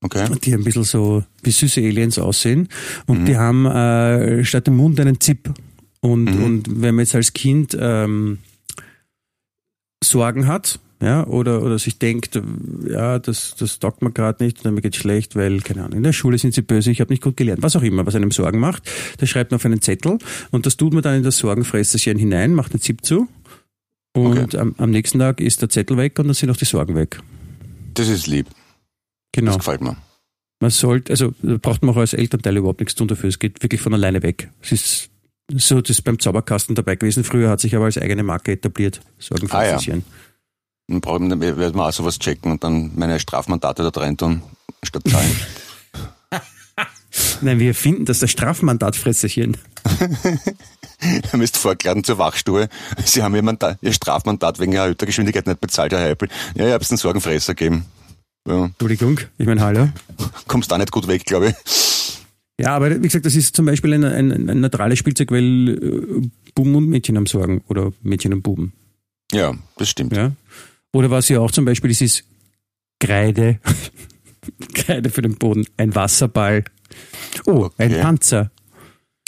okay. 0.03 0.27
die 0.43 0.53
ein 0.53 0.63
bisschen 0.63 0.83
so 0.83 1.23
wie 1.43 1.51
süße 1.51 1.79
Aliens 1.81 2.17
aussehen. 2.19 2.67
Und 3.05 3.21
Mhm. 3.21 3.25
die 3.25 3.37
haben 3.37 3.65
äh, 3.67 4.43
statt 4.43 4.67
dem 4.67 4.75
Mund 4.77 4.99
einen 4.99 5.19
Zip. 5.19 5.53
Und, 6.01 6.23
Mhm. 6.25 6.43
und 6.43 6.81
wenn 6.81 6.95
man 6.95 7.05
jetzt 7.05 7.13
als 7.15 7.31
Kind 7.33 7.77
ähm, 7.79 8.39
Sorgen 10.03 10.47
hat, 10.47 10.79
ja, 11.01 11.25
oder, 11.25 11.63
oder 11.63 11.79
sich 11.79 11.97
denkt, 11.97 12.39
ja, 12.87 13.19
das, 13.19 13.55
das 13.57 13.79
taugt 13.79 14.01
mir 14.01 14.11
gerade 14.11 14.43
nicht, 14.43 14.61
oder 14.61 14.71
mir 14.71 14.81
geht's 14.81 14.97
schlecht, 14.97 15.35
weil, 15.35 15.61
keine 15.61 15.83
Ahnung, 15.83 15.97
in 15.97 16.03
der 16.03 16.13
Schule 16.13 16.37
sind 16.37 16.53
sie 16.53 16.61
böse, 16.61 16.91
ich 16.91 17.01
habe 17.01 17.11
nicht 17.11 17.23
gut 17.23 17.37
gelernt, 17.37 17.63
was 17.63 17.75
auch 17.75 17.81
immer, 17.81 18.05
was 18.05 18.15
einem 18.15 18.31
Sorgen 18.31 18.59
macht, 18.59 18.89
das 19.17 19.29
schreibt 19.29 19.51
man 19.51 19.55
auf 19.57 19.65
einen 19.65 19.81
Zettel 19.81 20.19
und 20.51 20.65
das 20.65 20.77
tut 20.77 20.93
man 20.93 21.01
dann 21.01 21.15
in 21.15 21.23
das 21.23 21.37
Sorgenfresserchen 21.37 22.17
hinein, 22.17 22.53
macht 22.53 22.73
den 22.73 22.81
Zip 22.81 23.03
zu 23.03 23.27
und 24.13 24.55
am, 24.55 24.75
am 24.77 24.91
nächsten 24.91 25.19
Tag 25.19 25.39
ist 25.39 25.61
der 25.61 25.69
Zettel 25.69 25.97
weg 25.97 26.19
und 26.19 26.27
dann 26.27 26.33
sind 26.33 26.49
auch 26.49 26.57
die 26.57 26.65
Sorgen 26.65 26.95
weg. 26.95 27.19
Das 27.93 28.07
ist 28.07 28.27
lieb. 28.27 28.47
Genau. 29.31 29.51
Das 29.51 29.59
gefällt 29.59 29.81
mir. 29.81 29.95
Man 30.59 30.69
sollte, 30.69 31.11
also 31.11 31.33
da 31.41 31.57
braucht 31.57 31.81
man 31.81 31.95
auch 31.95 31.99
als 31.99 32.13
Elternteil 32.13 32.57
überhaupt 32.57 32.81
nichts 32.81 32.95
tun 32.95 33.07
dafür. 33.07 33.29
Es 33.29 33.39
geht 33.39 33.63
wirklich 33.63 33.81
von 33.81 33.93
alleine 33.93 34.21
weg. 34.21 34.49
Es 34.61 34.71
ist 34.71 35.09
so, 35.53 35.81
das 35.81 35.89
ist 35.97 36.03
beim 36.03 36.19
Zauberkasten 36.19 36.75
dabei 36.75 36.95
gewesen. 36.95 37.23
Früher 37.23 37.49
hat 37.49 37.59
sich 37.59 37.75
aber 37.75 37.85
als 37.85 37.97
eigene 37.97 38.23
Marke 38.23 38.51
etabliert. 38.51 39.01
Sorgenfresschen. 39.17 40.03
Dann 40.99 41.29
man, 41.29 41.29
dann 41.29 41.41
wird 41.41 41.75
man 41.75 41.87
auch 41.87 41.93
sowas 41.93 42.19
checken 42.19 42.51
und 42.51 42.63
dann 42.63 42.91
meine 42.95 43.19
Strafmandate 43.19 43.89
da 43.89 43.99
rein 43.99 44.17
tun, 44.17 44.41
statt 44.83 45.03
zahlen. 45.07 45.35
Nein, 47.41 47.59
wir 47.59 47.75
finden 47.75 48.05
das 48.05 48.19
das 48.19 48.31
Strafmandatfresserchen. 48.31 49.57
Ihr 51.01 51.37
müsst 51.37 51.57
vorkladen 51.57 52.03
zur 52.03 52.17
Wachstube. 52.19 52.69
Sie 53.03 53.23
haben 53.23 53.35
ihr, 53.35 53.41
Mandat, 53.41 53.79
ihr 53.81 53.91
Strafmandat 53.91 54.59
wegen 54.59 54.73
erhöhter 54.73 55.05
Geschwindigkeit 55.05 55.47
nicht 55.47 55.59
bezahlt, 55.59 55.91
Herr 55.91 55.99
Heipel. 55.99 56.29
Ja, 56.55 56.67
ich 56.67 56.73
hab's 56.73 56.91
einen 56.91 56.97
Sorgenfresser 56.97 57.55
gegeben. 57.55 57.85
Ja, 58.47 58.65
Entschuldigung, 58.65 59.19
ich 59.37 59.45
meine, 59.45 59.61
hallo. 59.61 59.89
kommst 60.47 60.71
da 60.71 60.77
nicht 60.77 60.91
gut 60.91 61.07
weg, 61.07 61.25
glaube 61.25 61.49
ich. 61.49 61.55
Ja, 62.59 62.75
aber 62.75 62.91
wie 62.91 63.07
gesagt, 63.07 63.25
das 63.25 63.35
ist 63.35 63.55
zum 63.55 63.65
Beispiel 63.65 63.93
ein, 63.93 64.03
ein, 64.03 64.49
ein 64.49 64.59
neutrales 64.59 64.99
Spielzeug, 64.99 65.31
weil 65.31 65.69
äh, 65.69 66.29
Buben 66.53 66.75
und 66.75 66.89
Mädchen 66.89 67.17
haben 67.17 67.25
Sorgen 67.25 67.63
oder 67.67 67.91
Mädchen 68.03 68.33
und 68.33 68.43
Buben. 68.43 68.73
Ja, 69.31 69.55
das 69.77 69.89
stimmt. 69.89 70.15
Ja? 70.15 70.33
Oder 70.93 71.09
was 71.09 71.29
ja 71.29 71.39
auch 71.39 71.51
zum 71.51 71.65
Beispiel 71.65 71.91
ist, 71.91 72.01
ist 72.01 72.23
Kreide. 72.99 73.59
Kreide 74.73 75.09
für 75.09 75.21
den 75.21 75.37
Boden. 75.37 75.65
Ein 75.77 75.95
Wasserball. 75.95 76.63
Oh, 77.45 77.69
ein 77.77 77.91
Okay. 77.91 78.01
Panzer. 78.01 78.51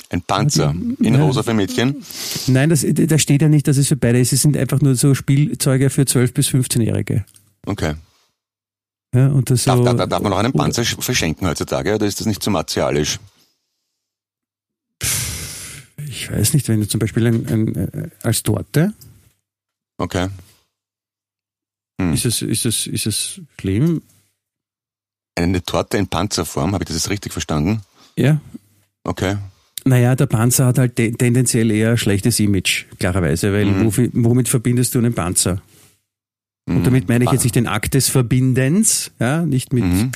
Ein 0.10 0.22
Panzer 0.22 0.76
in 1.00 1.16
Ja. 1.16 1.22
rosa 1.24 1.42
für 1.42 1.54
Mädchen. 1.54 2.04
Nein, 2.48 2.70
das, 2.70 2.86
da 2.88 3.18
steht 3.18 3.42
ja 3.42 3.50
nicht, 3.50 3.68
dass 3.68 3.78
es 3.78 3.88
für 3.88 3.96
beide 3.96 4.20
ist. 4.20 4.32
Es 4.34 4.42
sind 4.44 4.56
einfach 4.58 4.80
nur 4.82 4.96
so 4.96 5.16
Spielzeuge 5.16 5.90
für 5.90 6.04
12- 6.04 6.34
bis 6.34 6.50
15-Jährige. 6.50 7.26
Okay. 7.66 7.96
Ja, 9.16 9.28
und 9.30 9.50
das 9.50 9.64
Darf, 9.64 9.78
so, 9.78 9.84
darf, 9.86 10.10
darf 10.10 10.22
man 10.22 10.32
noch 10.32 10.38
einen 10.40 10.54
Panzer 10.54 10.82
sch- 10.84 11.02
verschenken 11.02 11.48
heutzutage 11.48 11.96
oder 11.96 12.06
ist 12.06 12.20
das 12.20 12.28
nicht 12.28 12.44
zu 12.44 12.52
martialisch? 12.52 13.20
Ich 16.08 16.32
weiß 16.32 16.54
nicht, 16.54 16.68
wenn 16.68 16.80
du 16.80 16.88
zum 16.88 17.00
Beispiel 17.00 17.28
ein, 17.28 17.48
ein, 17.48 17.76
äh, 17.76 18.10
als 18.24 18.44
Torte, 18.44 18.94
Okay. 19.98 20.28
Hm. 22.02 22.14
ist 22.14 22.26
es, 22.26 22.42
ist 22.42 22.66
es, 22.66 22.88
ist 22.88 23.06
es 23.06 23.42
schlimm? 23.60 24.02
Eine 25.36 25.64
Torte 25.64 25.98
in 25.98 26.08
Panzerform, 26.08 26.74
habe 26.74 26.84
ich 26.84 26.88
das 26.88 26.98
jetzt 26.98 27.10
richtig 27.10 27.32
verstanden? 27.34 27.82
Ja. 28.16 28.40
Okay. 29.04 29.38
Naja, 29.86 30.16
der 30.16 30.28
Panzer 30.28 30.68
hat 30.68 30.78
halt 30.78 30.96
te 30.96 31.12
tendenziell 31.12 31.70
eher 31.72 31.92
ein 31.92 31.98
schlechtes 31.98 32.40
Image, 32.40 32.86
klarerweise, 33.00 33.52
weil 33.52 33.66
Mhm. 33.66 34.14
womit 34.24 34.48
verbindest 34.48 34.96
du 34.96 35.00
einen 35.00 35.14
Panzer? 35.14 35.62
Und 36.66 36.80
Mhm. 36.80 36.84
damit 36.86 37.10
meine 37.10 37.26
ich 37.26 37.32
jetzt 37.32 37.44
nicht 37.44 37.56
den 37.56 37.68
Akt 37.68 37.94
des 37.94 38.08
Verbindens, 38.10 39.12
ja, 39.20 39.46
nicht 39.46 39.74
mit, 39.74 39.84
Mhm. 39.84 40.12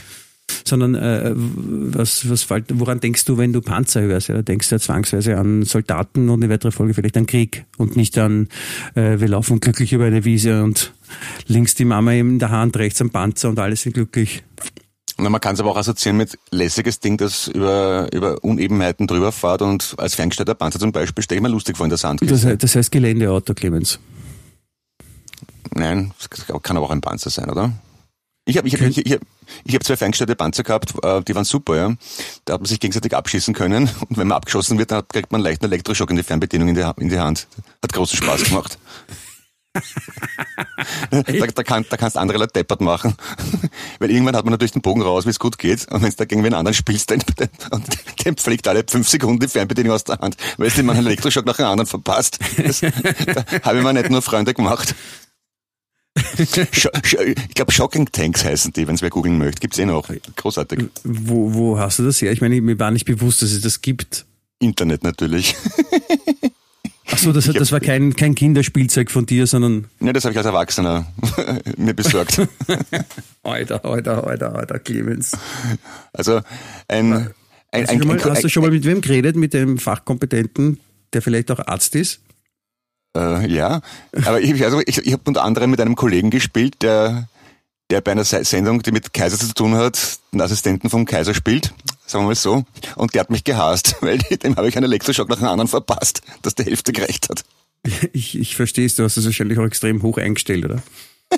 Sondern 0.66 0.96
äh, 0.96 1.32
was, 1.36 2.30
was 2.30 2.48
woran 2.50 3.00
denkst 3.00 3.26
du, 3.26 3.38
wenn 3.38 3.54
du 3.54 3.62
Panzer 3.62 4.02
hörst? 4.02 4.28
Ja, 4.30 4.42
denkst 4.42 4.70
du 4.70 4.76
ja 4.76 4.80
zwangsweise 4.80 5.38
an 5.38 5.64
Soldaten 5.64 6.30
und 6.30 6.44
in 6.44 6.50
weiterer 6.50 6.72
Folge 6.72 6.94
vielleicht 6.94 7.18
an 7.18 7.26
Krieg 7.26 7.66
und 7.78 7.96
nicht 7.96 8.18
an, 8.18 8.48
äh, 8.96 9.20
wir 9.20 9.28
laufen 9.28 9.60
glücklich 9.60 9.94
über 9.94 10.06
eine 10.06 10.26
Wiese 10.26 10.64
und 10.64 10.94
links 11.48 11.76
die 11.76 11.86
Mama 11.86 12.12
in 12.14 12.40
der 12.40 12.50
Hand, 12.50 12.78
rechts 12.78 13.02
am 13.02 13.10
Panzer 13.10 13.50
und 13.50 13.60
alle 13.60 13.76
sind 13.76 13.94
glücklich. 13.94 14.44
Na, 15.20 15.30
man 15.30 15.42
kann 15.42 15.56
es 15.56 15.60
aber 15.60 15.72
auch 15.72 15.78
assoziieren 15.78 16.18
mit 16.18 16.38
lässiges 16.52 17.00
Ding, 17.00 17.18
das 17.18 17.48
über, 17.48 18.08
über 18.14 18.44
Unebenheiten 18.44 19.08
drüber 19.08 19.32
fährt 19.32 19.64
und 19.64 19.96
als 19.98 20.14
ferngesteuerter 20.16 20.54
Panzer 20.54 20.80
zum 20.80 20.92
Beispiel 20.92 21.24
stelle 21.24 21.38
ich 21.40 21.44
mir 21.44 21.50
lustig 21.50 21.76
vor 21.76 21.86
in 21.86 21.90
der 21.90 21.96
Das, 21.96 22.02
Sandkiste. 22.02 22.50
he- 22.52 22.58
das 22.58 22.76
heißt 22.76 22.92
Geländeauto, 22.92 23.54
Clemens. 23.56 24.00
Nein, 25.74 26.12
das 26.20 26.30
kann 26.62 26.78
aber 26.78 26.86
auch 26.86 26.92
ein 26.92 27.02
Panzer 27.02 27.30
sein, 27.30 27.50
oder? 27.50 27.72
Ich 28.48 28.58
habe 28.58 28.68
ich 28.68 28.74
hab, 28.76 28.82
ich, 28.82 29.06
ich 29.06 29.20
ich 29.66 29.76
hab 29.76 29.84
zwei 29.84 29.98
ferngesteuerte 29.98 30.36
Panzer 30.36 30.64
gehabt, 30.64 30.94
äh, 31.04 31.22
die 31.22 31.36
waren 31.36 31.44
super, 31.44 31.76
ja. 31.76 31.96
Da 32.46 32.54
hat 32.54 32.62
man 32.62 32.66
sich 32.66 32.80
gegenseitig 32.80 33.14
abschießen 33.14 33.54
können 33.54 33.84
und 34.10 34.18
wenn 34.18 34.28
man 34.28 34.38
abgeschossen 34.38 34.80
wird, 34.80 34.92
dann 34.92 35.08
kriegt 35.08 35.32
man 35.32 35.42
leicht 35.42 35.62
einen 35.62 35.72
Elektroschock 35.72 36.10
in 36.10 36.16
die 36.16 36.24
Fernbedienung 36.24 36.70
in 36.70 36.76
die, 36.76 36.86
in 36.98 37.10
die 37.10 37.20
Hand. 37.20 37.48
Hat 37.84 37.92
großen 37.92 38.18
Spaß 38.18 38.46
gemacht. 38.46 38.80
da, 41.12 41.22
da, 41.22 41.64
kann, 41.64 41.86
da 41.90 41.98
kannst 41.98 42.18
andere 42.18 42.38
Leute 42.40 42.54
deppert 42.54 42.82
machen. 42.82 43.16
Weil 44.00 44.12
irgendwann 44.12 44.36
hat 44.36 44.46
man 44.46 44.54
natürlich 44.54 44.72
den 44.72 44.82
Bogen 44.82 45.02
raus, 45.02 45.26
wie 45.26 45.30
es 45.30 45.40
gut 45.40 45.58
geht. 45.58 45.92
Und 45.92 46.02
wenn 46.02 46.10
du 46.10 46.16
da 46.16 46.26
gegen 46.26 46.44
wen 46.44 46.54
anderen 46.54 46.74
spielst, 46.74 47.12
dann, 47.12 47.20
dann, 47.36 47.84
dem 48.26 48.38
fliegt 48.38 48.68
alle 48.68 48.84
fünf 48.90 49.08
Sekunden 49.08 49.40
die 49.40 49.48
Fernbedienung 49.48 49.94
aus 49.94 50.06
der 50.06 50.18
Hand, 50.20 50.38
weil 50.58 50.70
du 50.70 50.80
einen 50.80 50.96
Elektroschock 50.96 51.46
nach 51.46 51.58
dem 51.58 51.66
anderen 51.66 51.88
verpasst. 51.88 52.40
Das, 52.58 52.80
da 52.80 52.90
habe 53.64 53.78
ich 53.78 53.84
mir 53.84 53.94
nicht 53.94 54.10
nur 54.10 54.22
Freunde 54.22 54.54
gemacht. 54.54 54.96
Ich 56.38 57.56
glaube, 57.56 57.72
Shocking 57.72 58.08
Tanks 58.12 58.44
heißen 58.44 58.74
die, 58.74 58.88
wenn 58.88 58.96
es 58.96 59.02
wer 59.02 59.10
googeln 59.10 59.38
möchte. 59.38 59.60
Gibt's 59.62 59.78
eh 59.78 59.86
noch. 59.86 60.10
Großartig. 60.36 60.86
Wo, 61.04 61.54
wo 61.54 61.80
hast 61.80 62.00
du 62.00 62.04
das 62.04 62.22
her? 62.22 62.32
Ich 62.32 62.42
meine, 62.42 62.60
mir 62.62 62.80
war 62.80 62.92
nicht 62.92 63.06
bewusst, 63.06 63.42
dass 63.42 63.52
es 63.52 63.62
das 63.62 63.82
gibt. 63.82 64.26
Internet 64.60 65.04
natürlich. 65.04 65.56
Ach 67.10 67.18
so, 67.18 67.32
das, 67.32 67.46
das 67.46 67.72
war 67.72 67.80
kein, 67.80 68.16
kein 68.16 68.36
Kinderspielzeug 68.36 69.10
von 69.10 69.26
dir, 69.26 69.48
sondern 69.48 69.86
Ne, 70.00 70.12
das 70.12 70.26
habe 70.26 70.34
ich 70.34 70.38
als 70.38 70.46
Erwachsener 70.46 71.08
mir 71.78 71.94
besorgt. 71.94 72.42
Alter, 73.44 73.86
Alter, 73.86 74.28
Alter, 74.28 74.56
Alter, 74.56 74.80
Clemens. 74.80 75.32
Also 76.12 76.42
ein, 76.88 77.14
ein, 77.14 77.34
Hast, 77.74 77.90
ein, 77.90 78.00
du, 78.00 78.08
mal, 78.08 78.20
ein, 78.20 78.30
hast 78.30 78.44
du 78.44 78.50
schon 78.50 78.64
mal 78.64 78.72
mit 78.72 78.84
wem 78.84 79.00
geredet, 79.00 79.38
mit 79.38 79.54
dem 79.54 79.78
Fachkompetenten, 79.78 80.80
der 81.14 81.22
vielleicht 81.22 81.50
auch 81.50 81.60
Arzt 81.66 81.96
ist? 81.96 82.20
Äh, 83.18 83.48
ja, 83.52 83.82
aber 84.26 84.40
ich, 84.42 84.64
also 84.64 84.80
ich, 84.86 84.98
ich 85.00 85.14
habe 85.14 85.24
unter 85.26 85.44
anderem 85.44 85.72
mit 85.72 85.82
einem 85.82 85.96
Kollegen 85.96 86.30
gespielt, 86.30 86.76
der, 86.82 87.28
der 87.90 88.02
bei 88.02 88.12
einer 88.12 88.24
Se- 88.24 88.44
Sendung, 88.44 88.82
die 88.84 88.92
mit 88.92 89.14
Kaiser 89.14 89.38
zu 89.40 89.54
tun 89.54 89.74
hat, 89.76 90.20
den 90.32 90.42
Assistenten 90.42 90.90
vom 90.90 91.06
Kaiser 91.06 91.34
spielt, 91.34 91.74
sagen 92.06 92.26
wir 92.26 92.28
mal 92.30 92.36
so, 92.36 92.64
und 92.96 93.14
der 93.16 93.22
hat 93.22 93.30
mich 93.32 93.44
gehasst, 93.44 93.96
weil 94.02 94.20
dem 94.20 94.56
habe 94.56 94.68
ich 94.70 94.76
einen 94.78 94.86
Elektroschock 94.86 95.30
nach 95.30 95.38
dem 95.40 95.48
anderen 95.48 95.68
verpasst, 95.68 96.22
dass 96.44 96.54
die 96.56 96.64
Hälfte 96.66 96.94
gerecht 96.94 97.30
hat. 97.30 97.44
Ich, 98.14 98.38
ich 98.38 98.56
verstehe 98.56 98.86
es, 98.86 98.96
du 98.96 99.04
hast 99.04 99.18
das 99.18 99.26
wahrscheinlich 99.26 99.58
auch 99.58 99.64
extrem 99.66 100.04
hoch 100.04 100.18
eingestellt, 100.18 100.66
oder? 100.66 100.82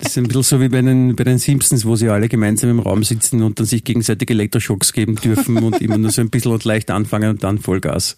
Das 0.00 0.12
ist 0.12 0.18
ein 0.18 0.28
bisschen 0.28 0.42
so 0.44 0.60
wie 0.60 0.68
bei 0.68 0.80
den, 0.80 1.16
bei 1.16 1.24
den 1.24 1.38
Simpsons, 1.38 1.84
wo 1.84 1.96
sie 1.96 2.08
alle 2.08 2.28
gemeinsam 2.28 2.70
im 2.70 2.78
Raum 2.78 3.02
sitzen 3.02 3.42
und 3.42 3.58
dann 3.58 3.66
sich 3.66 3.82
gegenseitig 3.82 4.30
Elektroschocks 4.30 4.92
geben 4.92 5.16
dürfen 5.16 5.58
und 5.58 5.80
immer 5.82 5.98
nur 5.98 6.12
so 6.12 6.20
ein 6.20 6.30
bisschen 6.30 6.52
und 6.52 6.64
leicht 6.64 6.90
anfangen 6.92 7.30
und 7.30 7.42
dann 7.42 7.58
Vollgas. 7.58 8.16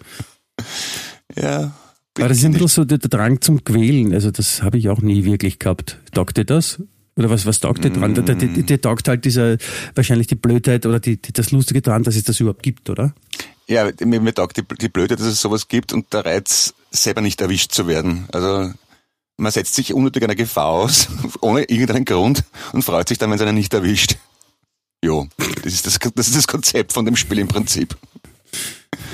Ja. 1.34 1.72
Aber 2.20 2.28
das 2.28 2.38
ist 2.38 2.44
ein 2.44 2.52
bisschen 2.52 2.68
so 2.68 2.84
der, 2.84 2.98
Drang 2.98 3.40
zum 3.40 3.64
Quälen. 3.64 4.12
Also 4.14 4.30
das 4.30 4.62
habe 4.62 4.78
ich 4.78 4.88
auch 4.88 5.00
nie 5.00 5.24
wirklich 5.24 5.58
gehabt. 5.58 5.98
Taugt 6.12 6.36
dir 6.36 6.44
das? 6.44 6.82
Oder 7.16 7.30
was, 7.30 7.44
was 7.44 7.60
taugt 7.60 7.84
dir 7.84 7.90
dran? 7.90 8.14
Der, 8.14 8.22
der, 8.24 8.34
der, 8.34 8.48
der 8.48 8.80
taugt 8.80 9.08
halt 9.08 9.24
dieser, 9.24 9.58
wahrscheinlich 9.94 10.26
die 10.26 10.36
Blödheit 10.36 10.86
oder 10.86 11.00
die, 11.00 11.20
die, 11.20 11.32
das 11.32 11.50
Lustige 11.50 11.82
dran, 11.82 12.02
dass 12.02 12.16
es 12.16 12.24
das 12.24 12.40
überhaupt 12.40 12.62
gibt, 12.62 12.88
oder? 12.88 13.14
Ja, 13.66 13.90
mir, 14.04 14.20
mir 14.20 14.34
taugt 14.34 14.56
die, 14.56 14.62
die 14.80 14.88
Blöde, 14.88 15.16
dass 15.16 15.26
es 15.26 15.40
sowas 15.40 15.68
gibt 15.68 15.92
und 15.92 16.12
der 16.12 16.24
Reiz, 16.24 16.74
selber 16.90 17.20
nicht 17.20 17.40
erwischt 17.40 17.72
zu 17.72 17.86
werden. 17.86 18.26
Also 18.32 18.72
man 19.36 19.52
setzt 19.52 19.74
sich 19.74 19.94
unnötig 19.94 20.22
einer 20.22 20.34
Gefahr 20.34 20.68
aus, 20.68 21.08
ohne 21.40 21.64
irgendeinen 21.64 22.04
Grund 22.04 22.44
und 22.72 22.82
freut 22.82 23.08
sich 23.08 23.18
dann, 23.18 23.30
wenn 23.30 23.36
es 23.36 23.42
einen 23.42 23.56
nicht 23.56 23.74
erwischt. 23.74 24.16
Jo, 25.02 25.28
das 25.62 25.72
ist 25.72 25.86
das, 25.86 25.98
das 26.14 26.28
ist 26.28 26.36
das 26.36 26.46
Konzept 26.46 26.92
von 26.92 27.04
dem 27.04 27.16
Spiel 27.16 27.38
im 27.38 27.48
Prinzip. 27.48 27.96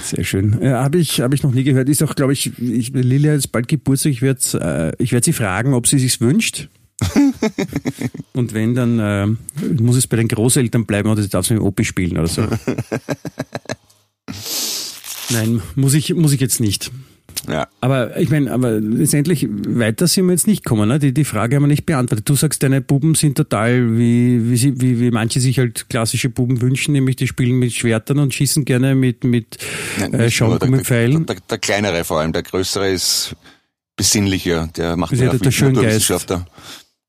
Sehr 0.02 0.24
schön. 0.24 0.58
Ja, 0.62 0.82
habe 0.82 0.98
ich, 0.98 1.20
hab 1.20 1.34
ich 1.34 1.42
noch 1.42 1.52
nie 1.52 1.64
gehört. 1.64 1.88
Ist 1.88 2.02
auch, 2.02 2.14
glaube 2.14 2.32
ich, 2.32 2.58
ich 2.58 2.90
Lilia 2.92 3.34
ist 3.34 3.48
bald 3.48 3.68
Geburtstag. 3.68 4.12
Ich 4.12 4.22
werde 4.22 4.94
äh, 4.98 5.02
ich 5.02 5.12
werd 5.12 5.24
sie 5.24 5.32
fragen, 5.32 5.74
ob 5.74 5.86
sie 5.86 5.98
sich's 5.98 6.20
wünscht. 6.20 6.68
Und 8.32 8.54
wenn, 8.54 8.74
dann 8.74 8.98
äh, 8.98 9.26
muss 9.82 9.96
es 9.96 10.06
bei 10.06 10.16
den 10.16 10.28
Großeltern 10.28 10.86
bleiben 10.86 11.10
oder 11.10 11.22
sie 11.22 11.28
darf 11.28 11.44
es 11.44 11.50
mit 11.50 11.58
dem 11.58 11.66
Opi 11.66 11.84
spielen 11.84 12.16
oder 12.16 12.28
so. 12.28 12.46
Nein, 15.30 15.60
muss 15.74 15.94
ich, 15.94 16.14
muss 16.14 16.32
ich 16.32 16.40
jetzt 16.40 16.60
nicht. 16.60 16.90
Ja, 17.48 17.68
Aber 17.80 18.16
ich 18.18 18.30
meine, 18.30 18.50
aber 18.52 18.72
letztendlich 18.80 19.46
weiter 19.50 20.06
sind 20.06 20.26
wir 20.26 20.32
jetzt 20.32 20.46
nicht 20.46 20.64
gekommen. 20.64 20.88
Ne? 20.88 20.98
Die, 20.98 21.12
die 21.12 21.24
Frage 21.24 21.56
haben 21.56 21.62
wir 21.62 21.68
nicht 21.68 21.86
beantwortet. 21.86 22.28
Du 22.28 22.34
sagst, 22.34 22.62
deine 22.62 22.80
Buben 22.80 23.14
sind 23.14 23.36
total, 23.36 23.96
wie, 23.96 24.50
wie, 24.50 24.56
sie, 24.56 24.80
wie, 24.80 25.00
wie 25.00 25.10
manche 25.10 25.40
sich 25.40 25.58
halt 25.58 25.88
klassische 25.88 26.28
Buben 26.28 26.60
wünschen, 26.60 26.92
nämlich 26.92 27.16
die 27.16 27.26
spielen 27.26 27.58
mit 27.58 27.72
Schwertern 27.72 28.18
und 28.18 28.34
schießen 28.34 28.64
gerne 28.64 28.94
mit, 28.94 29.24
mit 29.24 29.58
Nein, 29.98 30.14
äh, 30.14 30.24
nicht 30.24 30.40
nur. 30.40 30.50
Schaumgummi 30.50 30.82
der, 30.82 31.08
der, 31.08 31.18
der, 31.20 31.36
der 31.48 31.58
kleinere 31.58 32.04
vor 32.04 32.20
allem, 32.20 32.32
der 32.32 32.42
größere 32.42 32.90
ist 32.90 33.36
besinnlicher, 33.96 34.68
der 34.76 34.96
macht 34.96 35.12
ja 35.12 35.32
der 35.32 35.50
Schöngeist. 35.50 35.76
Naturwissenschaftler. 35.76 36.46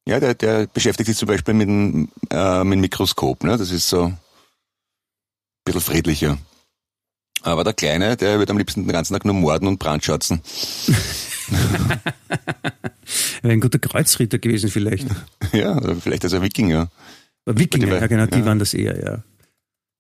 Ja, 0.08 0.20
der, 0.20 0.36
der 0.36 0.68
beschäftigt 0.68 1.08
sich 1.08 1.18
zum 1.18 1.28
Beispiel 1.28 1.54
mit 1.54 1.68
dem, 1.68 2.10
äh, 2.30 2.64
mit 2.64 2.78
dem 2.78 2.82
Mikroskop, 2.82 3.44
ne? 3.44 3.58
Das 3.58 3.72
ist 3.72 3.90
so 3.90 4.06
ein 4.06 4.18
bisschen 5.66 5.82
friedlicher. 5.82 6.38
Aber 7.44 7.64
der 7.64 7.74
Kleine, 7.74 8.18
der 8.18 8.40
wird 8.40 8.50
am 8.50 8.58
liebsten 8.58 8.84
den 8.84 8.92
ganzen 8.92 9.14
Tag 9.14 9.24
nur 9.26 9.34
morden 9.36 9.68
und 9.68 9.80
brandschatzen. 9.80 10.42
Wäre 13.42 13.54
ein 13.54 13.60
guter 13.62 13.80
Kreuzritter 13.80 14.38
gewesen 14.40 14.70
vielleicht. 14.70 15.08
Ja, 15.54 15.78
oder 15.78 15.96
vielleicht 15.96 16.26
als 16.26 16.34
ein 16.34 16.42
Wikinger. 16.42 16.90
Wikinger, 17.46 17.90
war- 17.90 18.02
ja 18.02 18.08
genau, 18.08 18.26
die 18.26 18.40
ja. 18.40 18.46
waren 18.46 18.60
das 18.60 18.74
eher, 18.74 19.02
ja. 19.02 19.24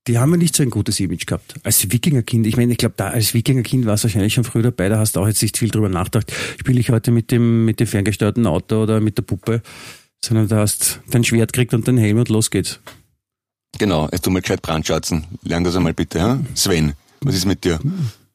Die 0.07 0.17
haben 0.19 0.31
ja 0.31 0.37
nicht 0.37 0.55
so 0.55 0.63
ein 0.63 0.69
gutes 0.69 0.99
Image 0.99 1.25
gehabt. 1.25 1.55
Als 1.63 1.89
Wikingerkind, 1.91 2.45
ich 2.47 2.57
meine, 2.57 2.71
ich 2.73 2.77
glaube, 2.77 2.95
da 2.97 3.07
als 3.09 3.33
Wikingerkind 3.33 3.85
war 3.85 3.93
es 3.93 4.03
wahrscheinlich 4.03 4.33
schon 4.33 4.43
früher 4.43 4.63
dabei, 4.63 4.89
da 4.89 4.99
hast 4.99 5.15
du 5.15 5.21
auch 5.21 5.27
jetzt 5.27 5.41
nicht 5.41 5.57
viel 5.57 5.69
drüber 5.69 5.87
nachgedacht. 5.89 6.33
Spiele 6.59 6.79
ich 6.81 6.89
heute 6.89 7.11
mit 7.11 7.31
dem, 7.31 7.63
mit 7.65 7.79
dem 7.79 7.87
ferngesteuerten 7.87 8.45
Auto 8.45 8.83
oder 8.83 8.99
mit 8.99 9.17
der 9.17 9.23
Puppe, 9.23 9.61
sondern 10.23 10.47
da 10.49 10.57
hast 10.59 10.99
dein 11.09 11.23
Schwert 11.23 11.53
kriegt 11.53 11.73
und 11.73 11.87
dein 11.87 11.97
Helm 11.97 12.17
und 12.17 12.27
los 12.29 12.51
geht's. 12.51 12.79
Genau, 13.77 14.09
jetzt 14.11 14.23
tu 14.25 14.29
mal 14.29 14.41
gescheit 14.41 14.61
brandschatzen. 14.61 15.25
Lern 15.43 15.63
das 15.63 15.75
einmal 15.77 15.93
bitte, 15.93 16.21
ha? 16.21 16.39
Sven, 16.55 16.93
was 17.21 17.35
ist 17.35 17.45
mit 17.45 17.63
dir? 17.63 17.79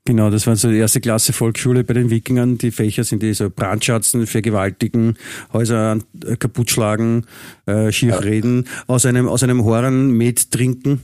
Genau, 0.05 0.30
das 0.30 0.49
war 0.49 0.57
so 0.57 0.68
die 0.68 0.78
erste 0.78 1.01
Klasse 1.01 1.33
Volksschule 1.33 1.85
bei 1.85 1.95
den 1.95 2.11
Wikingern. 2.11 2.59
Die 2.59 2.72
Fächer 2.72 3.05
sind 3.05 3.22
die 3.22 3.35
so 3.35 3.51
Brandschatzen, 3.51 4.26
Vergewaltigen, 4.26 5.16
Häuser 5.53 5.99
äh, 6.26 6.37
kaputtschlagen, 6.37 7.26
äh, 7.66 7.93
schief 7.93 8.20
reden, 8.22 8.66
aus 8.89 9.07
einem, 9.07 9.28
aus 9.28 9.45
einem 9.45 9.64
Horn 9.64 10.11
Met 10.11 10.51
trinken. 10.51 11.03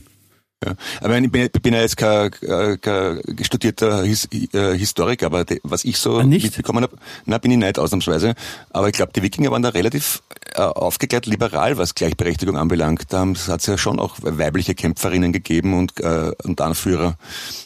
Ja. 0.65 0.73
Aber 0.99 1.17
ich 1.17 1.31
bin, 1.31 1.43
ich 1.43 1.61
bin 1.61 1.73
ja 1.73 1.79
jetzt 1.79 1.95
kein, 1.95 2.33
äh, 2.41 2.77
kein 2.77 3.21
studierter 3.43 4.03
His, 4.03 4.27
äh, 4.53 4.77
Historiker, 4.77 5.27
aber 5.27 5.45
de, 5.45 5.61
was 5.63 5.85
ich 5.85 5.97
so 5.97 6.17
Ah, 6.17 6.23
nicht? 6.23 6.43
mitbekommen 6.43 6.83
habe, 6.83 6.97
na 7.25 7.37
bin 7.37 7.51
ich 7.51 7.57
nicht 7.57 7.79
ausnahmsweise, 7.79 8.35
aber 8.71 8.87
ich 8.87 8.93
glaube, 8.93 9.13
die 9.15 9.21
Wikinger 9.23 9.51
waren 9.51 9.61
da 9.61 9.69
relativ 9.69 10.21
äh, 10.55 10.61
aufgeklärt 10.61 11.27
liberal, 11.27 11.77
was 11.77 11.95
Gleichberechtigung 11.95 12.57
anbelangt. 12.57 13.05
Da 13.13 13.25
hat 13.25 13.61
es 13.61 13.65
ja 13.67 13.77
schon 13.77 13.99
auch 13.99 14.17
weibliche 14.21 14.75
Kämpferinnen 14.75 15.31
gegeben 15.31 15.77
und, 15.77 15.97
äh, 16.01 16.33
und 16.43 16.59
Anführer. 16.59 17.17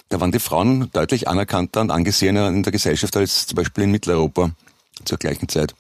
Da 0.10 0.22
waren 0.22 0.32
die 0.32 0.38
Frauen 0.39 0.89
deutlich 0.94 1.28
anerkannter 1.28 1.82
und 1.82 1.89
angesehener 1.89 2.48
in 2.50 2.62
der 2.62 2.72
Gesellschaft 2.72 3.18
als 3.18 3.48
zum 3.48 3.56
Beispiel 3.56 3.86
in 3.86 3.91
Mitteleuropa 3.91 4.52
zur 5.04 5.18
gleichen 5.18 5.50
Zeit. 5.50 5.74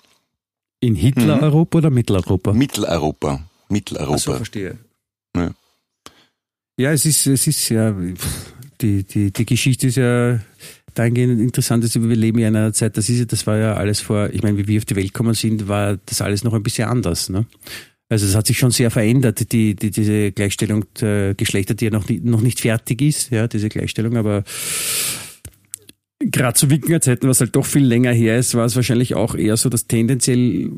In 0.79 0.95
Hitler-Europa 0.95 1.77
oder 1.77 1.89
Mitteleuropa? 1.91 2.53
Mitteleuropa. 2.53 3.33
Ach 3.33 3.39
so, 3.67 3.73
Mitteleuropa. 3.73 4.35
verstehe. 4.37 4.79
Ja. 5.35 5.51
Ja, 6.77 6.91
es 6.91 7.05
ist, 7.05 7.27
es 7.27 7.45
ist 7.45 7.69
ja, 7.69 7.95
die, 8.81 9.03
die, 9.03 9.31
die 9.31 9.45
Geschichte 9.45 9.87
ist 9.87 9.97
ja 9.97 10.39
dahingehend 10.95 11.39
interessant, 11.39 11.83
dass 11.83 11.95
wir 11.95 12.15
leben 12.15 12.39
ja 12.39 12.47
in 12.47 12.55
einer 12.55 12.73
Zeit, 12.73 12.97
das 12.97 13.09
ist 13.09 13.19
ja, 13.19 13.25
das 13.25 13.45
war 13.45 13.57
ja 13.57 13.75
alles 13.75 13.99
vor, 14.01 14.29
ich 14.31 14.41
meine, 14.41 14.57
wie 14.57 14.67
wir 14.67 14.79
auf 14.79 14.85
die 14.85 14.95
Welt 14.95 15.07
gekommen 15.07 15.33
sind, 15.33 15.67
war 15.67 15.97
das 16.05 16.21
alles 16.21 16.43
noch 16.43 16.53
ein 16.53 16.63
bisschen 16.63 16.87
anders. 16.87 17.29
Ne? 17.29 17.45
Also 18.09 18.25
es 18.25 18.35
hat 18.35 18.47
sich 18.47 18.57
schon 18.57 18.71
sehr 18.71 18.91
verändert, 18.91 19.51
die, 19.51 19.75
die, 19.75 19.91
diese 19.91 20.31
Gleichstellung 20.31 20.85
der 20.99 21.35
Geschlechter, 21.35 21.73
die 21.73 21.85
ja 21.85 21.91
noch 21.91 22.09
noch 22.09 22.41
nicht 22.41 22.59
fertig 22.59 23.01
ist, 23.01 23.31
ja, 23.31 23.47
diese 23.47 23.69
Gleichstellung, 23.69 24.17
aber 24.17 24.43
gerade 26.19 26.57
zu 26.57 26.69
Wikingerzeiten, 26.69 27.29
was 27.29 27.39
halt 27.39 27.55
doch 27.55 27.65
viel 27.65 27.85
länger 27.85 28.13
her 28.13 28.37
ist, 28.37 28.55
war 28.55 28.65
es 28.65 28.75
wahrscheinlich 28.75 29.15
auch 29.15 29.35
eher 29.35 29.57
so, 29.57 29.69
dass 29.69 29.87
tendenziell 29.87 30.71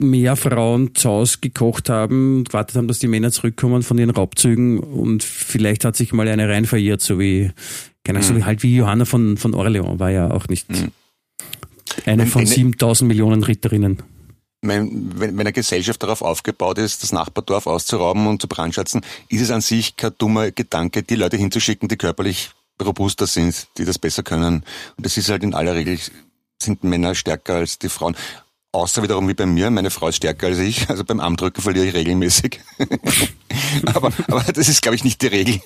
mehr 0.00 0.36
Frauen 0.36 0.94
zu 0.94 1.08
Hause 1.08 1.38
gekocht 1.40 1.88
haben 1.88 2.38
und 2.38 2.48
gewartet 2.48 2.76
haben, 2.76 2.88
dass 2.88 2.98
die 2.98 3.08
Männer 3.08 3.30
zurückkommen 3.30 3.82
von 3.82 3.98
ihren 3.98 4.10
Raubzügen 4.10 4.78
und 4.78 5.22
vielleicht 5.22 5.84
hat 5.84 5.96
sich 5.96 6.12
mal 6.12 6.28
eine 6.28 6.48
rein 6.48 6.64
verirrt, 6.64 7.00
so 7.00 7.18
wie, 7.18 7.50
keine 8.04 8.18
Ahnung, 8.18 8.30
mhm. 8.30 8.34
so 8.34 8.40
wie 8.40 8.44
halt 8.44 8.62
wie 8.62 8.76
Johanna 8.76 9.04
von, 9.04 9.36
von 9.36 9.54
Orleans 9.54 9.98
war 9.98 10.10
ja 10.10 10.30
auch 10.30 10.48
nicht 10.48 10.70
mhm. 10.70 10.90
eine 12.06 12.26
von 12.26 12.46
7000 12.46 13.06
Millionen 13.06 13.42
Ritterinnen. 13.42 14.02
Wenn, 14.62 15.18
wenn 15.18 15.40
eine 15.40 15.52
Gesellschaft 15.52 16.02
darauf 16.02 16.20
aufgebaut 16.20 16.76
ist, 16.76 17.02
das 17.02 17.12
Nachbardorf 17.12 17.66
auszurauben 17.66 18.26
und 18.26 18.42
zu 18.42 18.48
brandschatzen, 18.48 19.00
ist 19.28 19.40
es 19.40 19.50
an 19.50 19.62
sich 19.62 19.96
kein 19.96 20.12
dummer 20.18 20.50
Gedanke, 20.50 21.02
die 21.02 21.14
Leute 21.14 21.38
hinzuschicken, 21.38 21.88
die 21.88 21.96
körperlich 21.96 22.50
robuster 22.82 23.26
sind, 23.26 23.68
die 23.78 23.86
das 23.86 23.98
besser 23.98 24.22
können. 24.22 24.64
Und 24.96 25.06
das 25.06 25.16
ist 25.16 25.30
halt 25.30 25.42
in 25.42 25.54
aller 25.54 25.74
Regel, 25.74 25.98
sind 26.62 26.84
Männer 26.84 27.14
stärker 27.14 27.54
als 27.54 27.78
die 27.78 27.88
Frauen. 27.88 28.16
Außer 28.72 29.02
wiederum 29.02 29.26
wie 29.28 29.34
bei 29.34 29.46
mir, 29.46 29.70
meine 29.70 29.90
Frau 29.90 30.08
ist 30.08 30.16
stärker 30.16 30.46
als 30.46 30.58
ich, 30.58 30.88
also 30.88 31.04
beim 31.04 31.18
Armdrücken 31.18 31.60
verliere 31.60 31.86
ich 31.86 31.94
regelmäßig. 31.94 32.60
aber, 33.86 34.12
aber 34.28 34.44
das 34.52 34.68
ist, 34.68 34.80
glaube 34.80 34.94
ich, 34.94 35.02
nicht 35.02 35.20
die 35.22 35.26
Regel. 35.26 35.60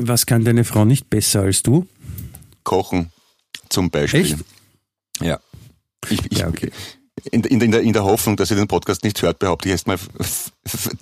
Was 0.00 0.26
kann 0.26 0.44
deine 0.44 0.64
Frau 0.64 0.84
nicht 0.84 1.08
besser 1.08 1.42
als 1.42 1.62
du? 1.62 1.86
Kochen, 2.64 3.12
zum 3.68 3.90
Beispiel. 3.90 4.22
Echt? 4.22 4.36
Ja. 5.20 5.40
Ich, 6.08 6.24
ich, 6.30 6.38
ja, 6.38 6.48
okay. 6.48 6.72
In, 7.30 7.44
in, 7.44 7.60
in, 7.60 7.70
der, 7.70 7.82
in 7.82 7.92
der 7.92 8.04
Hoffnung, 8.04 8.36
dass 8.36 8.48
sie 8.48 8.56
den 8.56 8.68
Podcast 8.68 9.04
nicht 9.04 9.22
hört, 9.22 9.38
behaupte 9.38 9.68
ich 9.68 9.72
erstmal 9.72 9.98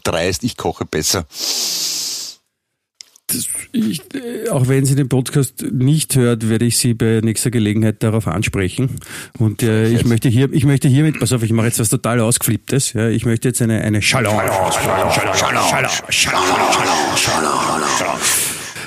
dreist, 0.04 0.44
ich 0.44 0.56
koche 0.56 0.84
besser 0.84 1.26
ich, 3.72 4.02
auch 4.50 4.68
wenn 4.68 4.84
sie 4.84 4.94
den 4.94 5.08
Podcast 5.08 5.64
nicht 5.72 6.14
hört, 6.16 6.48
werde 6.48 6.64
ich 6.64 6.76
sie 6.78 6.94
bei 6.94 7.20
nächster 7.22 7.50
Gelegenheit 7.50 8.02
darauf 8.02 8.28
ansprechen. 8.28 8.90
Und 9.38 9.62
äh, 9.62 9.88
ich 9.88 10.04
möchte 10.04 10.28
hier, 10.28 10.52
ich 10.52 10.64
möchte 10.64 10.88
hiermit, 10.88 11.18
pass 11.18 11.32
auf, 11.32 11.42
ich 11.42 11.52
mache 11.52 11.66
jetzt 11.66 11.78
was 11.80 11.88
total 11.88 12.20
ausgeflipptes. 12.20 12.92
Ja, 12.92 13.08
ich 13.08 13.24
möchte 13.24 13.48
jetzt 13.48 13.62
eine 13.62 13.80
eine 13.80 14.02
Shalom. 14.02 14.38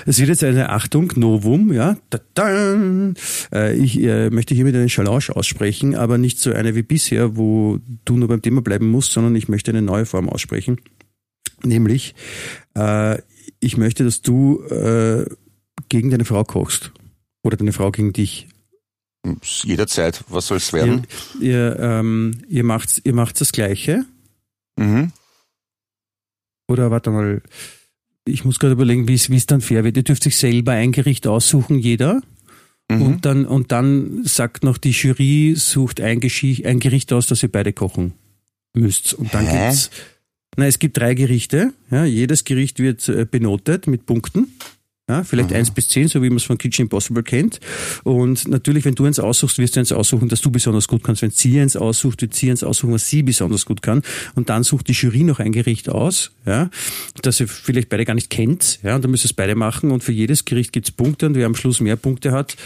Es 0.05 0.19
wird 0.19 0.29
jetzt 0.29 0.43
eine 0.45 0.69
Achtung, 0.69 1.11
Novum, 1.17 1.73
ja. 1.73 1.97
Äh, 2.37 3.75
ich 3.75 4.01
äh, 4.01 4.29
möchte 4.29 4.55
hiermit 4.55 4.75
eine 4.75 4.87
Challenge 4.87 5.25
aussprechen, 5.33 5.95
aber 5.95 6.17
nicht 6.17 6.39
so 6.39 6.53
eine 6.53 6.75
wie 6.75 6.83
bisher, 6.83 7.35
wo 7.35 7.79
du 8.05 8.15
nur 8.15 8.29
beim 8.29 8.41
Thema 8.41 8.61
bleiben 8.61 8.89
musst, 8.89 9.11
sondern 9.11 9.35
ich 9.35 9.49
möchte 9.49 9.71
eine 9.71 9.81
neue 9.81 10.05
Form 10.05 10.29
aussprechen. 10.29 10.79
Nämlich, 11.63 12.15
äh, 12.75 13.17
ich 13.67 13.77
möchte, 13.77 14.05
dass 14.05 14.21
du 14.21 14.63
äh, 14.63 15.25
gegen 15.89 16.09
deine 16.09 16.25
Frau 16.25 16.43
kochst. 16.43 16.91
Oder 17.43 17.57
deine 17.57 17.73
Frau 17.73 17.91
gegen 17.91 18.13
dich. 18.13 18.47
Jederzeit. 19.43 20.23
Was 20.29 20.47
soll 20.47 20.57
es 20.57 20.71
werden? 20.71 21.05
Ihr, 21.39 21.49
ihr, 21.49 21.79
ähm, 21.79 22.41
ihr, 22.47 22.63
macht, 22.63 23.01
ihr 23.03 23.13
macht 23.13 23.39
das 23.41 23.51
Gleiche. 23.51 24.05
Mhm. 24.77 25.11
Oder 26.69 26.91
warte 26.91 27.09
mal, 27.11 27.41
ich 28.25 28.45
muss 28.45 28.59
gerade 28.59 28.73
überlegen, 28.73 29.07
wie 29.07 29.13
es 29.13 29.45
dann 29.45 29.61
fair 29.61 29.83
wird. 29.83 29.97
Ihr 29.97 30.03
dürft 30.03 30.23
sich 30.23 30.37
selber 30.37 30.71
ein 30.71 30.93
Gericht 30.93 31.27
aussuchen, 31.27 31.77
jeder. 31.77 32.21
Mhm. 32.89 33.01
Und, 33.01 33.25
dann, 33.25 33.45
und 33.45 33.73
dann 33.73 34.23
sagt 34.23 34.63
noch 34.63 34.77
die 34.77 34.91
Jury, 34.91 35.55
sucht 35.57 35.99
ein, 35.99 36.21
ein 36.21 36.79
Gericht 36.79 37.11
aus, 37.11 37.27
das 37.27 37.43
ihr 37.43 37.51
beide 37.51 37.73
kochen 37.73 38.13
müsst. 38.73 39.13
Und 39.13 39.33
dann 39.33 39.45
Hä? 39.45 39.67
gibt's 39.67 39.91
na, 40.57 40.67
es 40.67 40.79
gibt 40.79 40.97
drei 40.97 41.13
Gerichte. 41.13 41.73
Ja, 41.91 42.03
jedes 42.03 42.43
Gericht 42.43 42.79
wird 42.79 43.07
äh, 43.07 43.25
benotet 43.29 43.87
mit 43.87 44.05
Punkten. 44.05 44.47
Ja, 45.09 45.23
vielleicht 45.23 45.53
eins 45.53 45.71
bis 45.71 45.87
zehn, 45.87 46.09
so 46.09 46.21
wie 46.21 46.27
man 46.27 46.35
es 46.35 46.43
von 46.43 46.57
Kitchen 46.57 46.83
Impossible 46.83 47.23
kennt. 47.23 47.61
Und 48.03 48.45
natürlich, 48.49 48.83
wenn 48.83 48.95
du 48.95 49.05
eins 49.05 49.19
aussuchst, 49.19 49.57
wirst 49.57 49.77
du 49.77 49.79
eins 49.79 49.93
aussuchen, 49.93 50.27
das 50.27 50.41
du 50.41 50.51
besonders 50.51 50.89
gut 50.89 51.01
kannst. 51.01 51.21
Wenn 51.21 51.31
sie 51.31 51.61
eins 51.61 51.77
aussucht, 51.77 52.21
wird 52.21 52.33
sie 52.33 52.51
eins 52.51 52.61
aussuchen, 52.61 52.93
was 52.93 53.07
sie 53.07 53.23
besonders 53.23 53.65
gut 53.65 53.81
kann. 53.81 54.01
Und 54.35 54.49
dann 54.49 54.63
sucht 54.63 54.89
die 54.89 54.91
Jury 54.91 55.23
noch 55.23 55.39
ein 55.39 55.53
Gericht 55.53 55.87
aus, 55.87 56.31
ja, 56.45 56.69
das 57.21 57.39
ihr 57.39 57.47
vielleicht 57.47 57.87
beide 57.87 58.03
gar 58.03 58.15
nicht 58.15 58.29
kennt. 58.29 58.79
Ja, 58.83 58.95
und 58.95 59.03
dann 59.03 59.11
müsst 59.11 59.23
ihr 59.23 59.29
es 59.29 59.33
beide 59.33 59.55
machen. 59.55 59.91
Und 59.91 60.03
für 60.03 60.11
jedes 60.11 60.43
Gericht 60.43 60.73
gibt's 60.73 60.91
Punkte. 60.91 61.27
Und 61.27 61.35
wer 61.35 61.45
am 61.45 61.55
Schluss 61.55 61.79
mehr 61.79 61.95
Punkte 61.95 62.33
hat, 62.33 62.57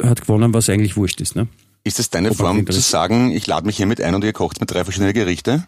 hat 0.00 0.20
gewonnen, 0.20 0.54
was 0.54 0.68
eigentlich 0.68 0.96
wurscht 0.96 1.20
ist. 1.20 1.34
Ne? 1.34 1.48
Ist 1.84 1.98
es 1.98 2.10
deine 2.10 2.32
Form 2.32 2.64
zu 2.64 2.80
sagen, 2.80 3.32
ich 3.32 3.48
lade 3.48 3.66
mich 3.66 3.76
hiermit 3.76 4.00
ein 4.00 4.14
und 4.14 4.22
ihr 4.22 4.32
kocht 4.32 4.60
mit 4.60 4.70
drei 4.70 4.84
verschiedenen 4.84 5.12
Gerichte? 5.14 5.66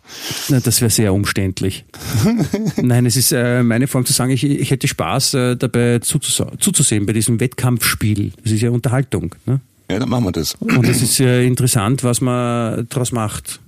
Na, 0.48 0.60
das 0.60 0.80
wäre 0.80 0.90
sehr 0.90 1.12
umständlich. 1.12 1.84
Nein, 2.76 3.04
es 3.04 3.16
ist 3.16 3.32
äh, 3.32 3.64
meine 3.64 3.88
Form 3.88 4.06
zu 4.06 4.12
sagen, 4.12 4.30
ich, 4.30 4.44
ich 4.44 4.70
hätte 4.70 4.86
Spaß 4.86 5.34
äh, 5.34 5.56
dabei 5.56 5.98
zuzusehen 5.98 7.06
bei 7.06 7.12
diesem 7.12 7.40
Wettkampfspiel. 7.40 8.32
Das 8.44 8.52
ist 8.52 8.60
ja 8.60 8.70
Unterhaltung. 8.70 9.34
Ne? 9.44 9.60
Ja, 9.90 9.98
dann 9.98 10.08
machen 10.08 10.24
wir 10.24 10.32
das. 10.32 10.54
Und 10.54 10.86
es 10.86 11.02
ist 11.02 11.18
äh, 11.18 11.44
interessant, 11.44 12.04
was 12.04 12.20
man 12.20 12.86
daraus 12.90 13.10
macht. 13.10 13.60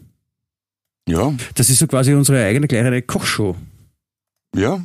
Ja. 1.09 1.35
Das 1.57 1.69
ist 1.69 1.81
so 1.81 1.89
quasi 1.89 2.15
unsere 2.15 2.45
eigene 2.45 2.69
kleine 2.69 3.03
Kochshow. 3.03 3.57
Ja. 4.55 4.81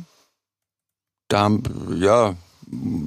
Da, 1.28 1.50
ja, 1.96 2.34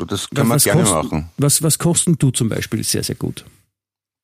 das 0.07 0.29
kann 0.29 0.47
man 0.47 0.59
gerne 0.59 0.83
kochst, 0.83 0.93
machen. 0.93 1.29
Was, 1.37 1.61
was 1.61 1.77
kochst 1.77 2.07
du 2.07 2.31
zum 2.31 2.47
Beispiel 2.49 2.83
sehr, 2.83 3.03
sehr 3.03 3.15
gut? 3.15 3.45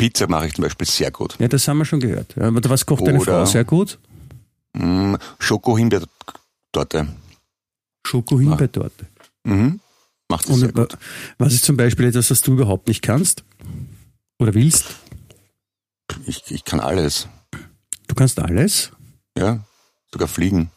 Pizza 0.01 0.27
mache 0.27 0.47
ich 0.47 0.55
zum 0.55 0.63
Beispiel 0.63 0.87
sehr 0.87 1.11
gut. 1.11 1.35
Ja, 1.37 1.47
das 1.47 1.67
haben 1.67 1.77
wir 1.77 1.85
schon 1.85 1.99
gehört. 1.99 2.33
Was 2.35 2.87
kocht 2.87 3.03
Oder, 3.03 3.11
deine 3.11 3.23
Frau 3.23 3.45
sehr 3.45 3.63
gut? 3.63 3.99
Mm, 4.73 5.13
Schoko-Himbeertorte. 5.37 7.07
Schoko-Himbeertorte. 8.07 9.05
Mhm. 9.43 9.79
Macht 10.27 10.47
sie 10.47 10.55
sehr 10.55 10.71
gut. 10.71 10.97
Was 11.37 11.53
ist 11.53 11.65
zum 11.65 11.77
Beispiel 11.77 12.07
etwas, 12.07 12.31
was 12.31 12.41
du 12.41 12.53
überhaupt 12.53 12.87
nicht 12.87 13.03
kannst? 13.03 13.43
Oder 14.39 14.55
willst? 14.55 14.85
Ich, 16.25 16.49
ich 16.49 16.65
kann 16.65 16.79
alles. 16.79 17.27
Du 18.07 18.15
kannst 18.15 18.39
alles? 18.39 18.91
Ja, 19.37 19.59
sogar 20.11 20.27
fliegen. 20.27 20.71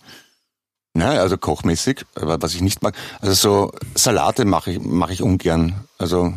Nein, 0.93 1.17
also 1.17 1.39
kochmäßig, 1.39 2.05
aber 2.15 2.43
was 2.43 2.55
ich 2.55 2.61
nicht 2.61 2.83
mag, 2.83 2.95
also 3.23 3.33
so 3.33 3.73
Salate 3.95 4.45
mache 4.45 4.73
ich, 4.73 4.81
mache 4.81 5.15
ich 5.15 5.23
ungern. 5.23 5.87
Also 5.97 6.35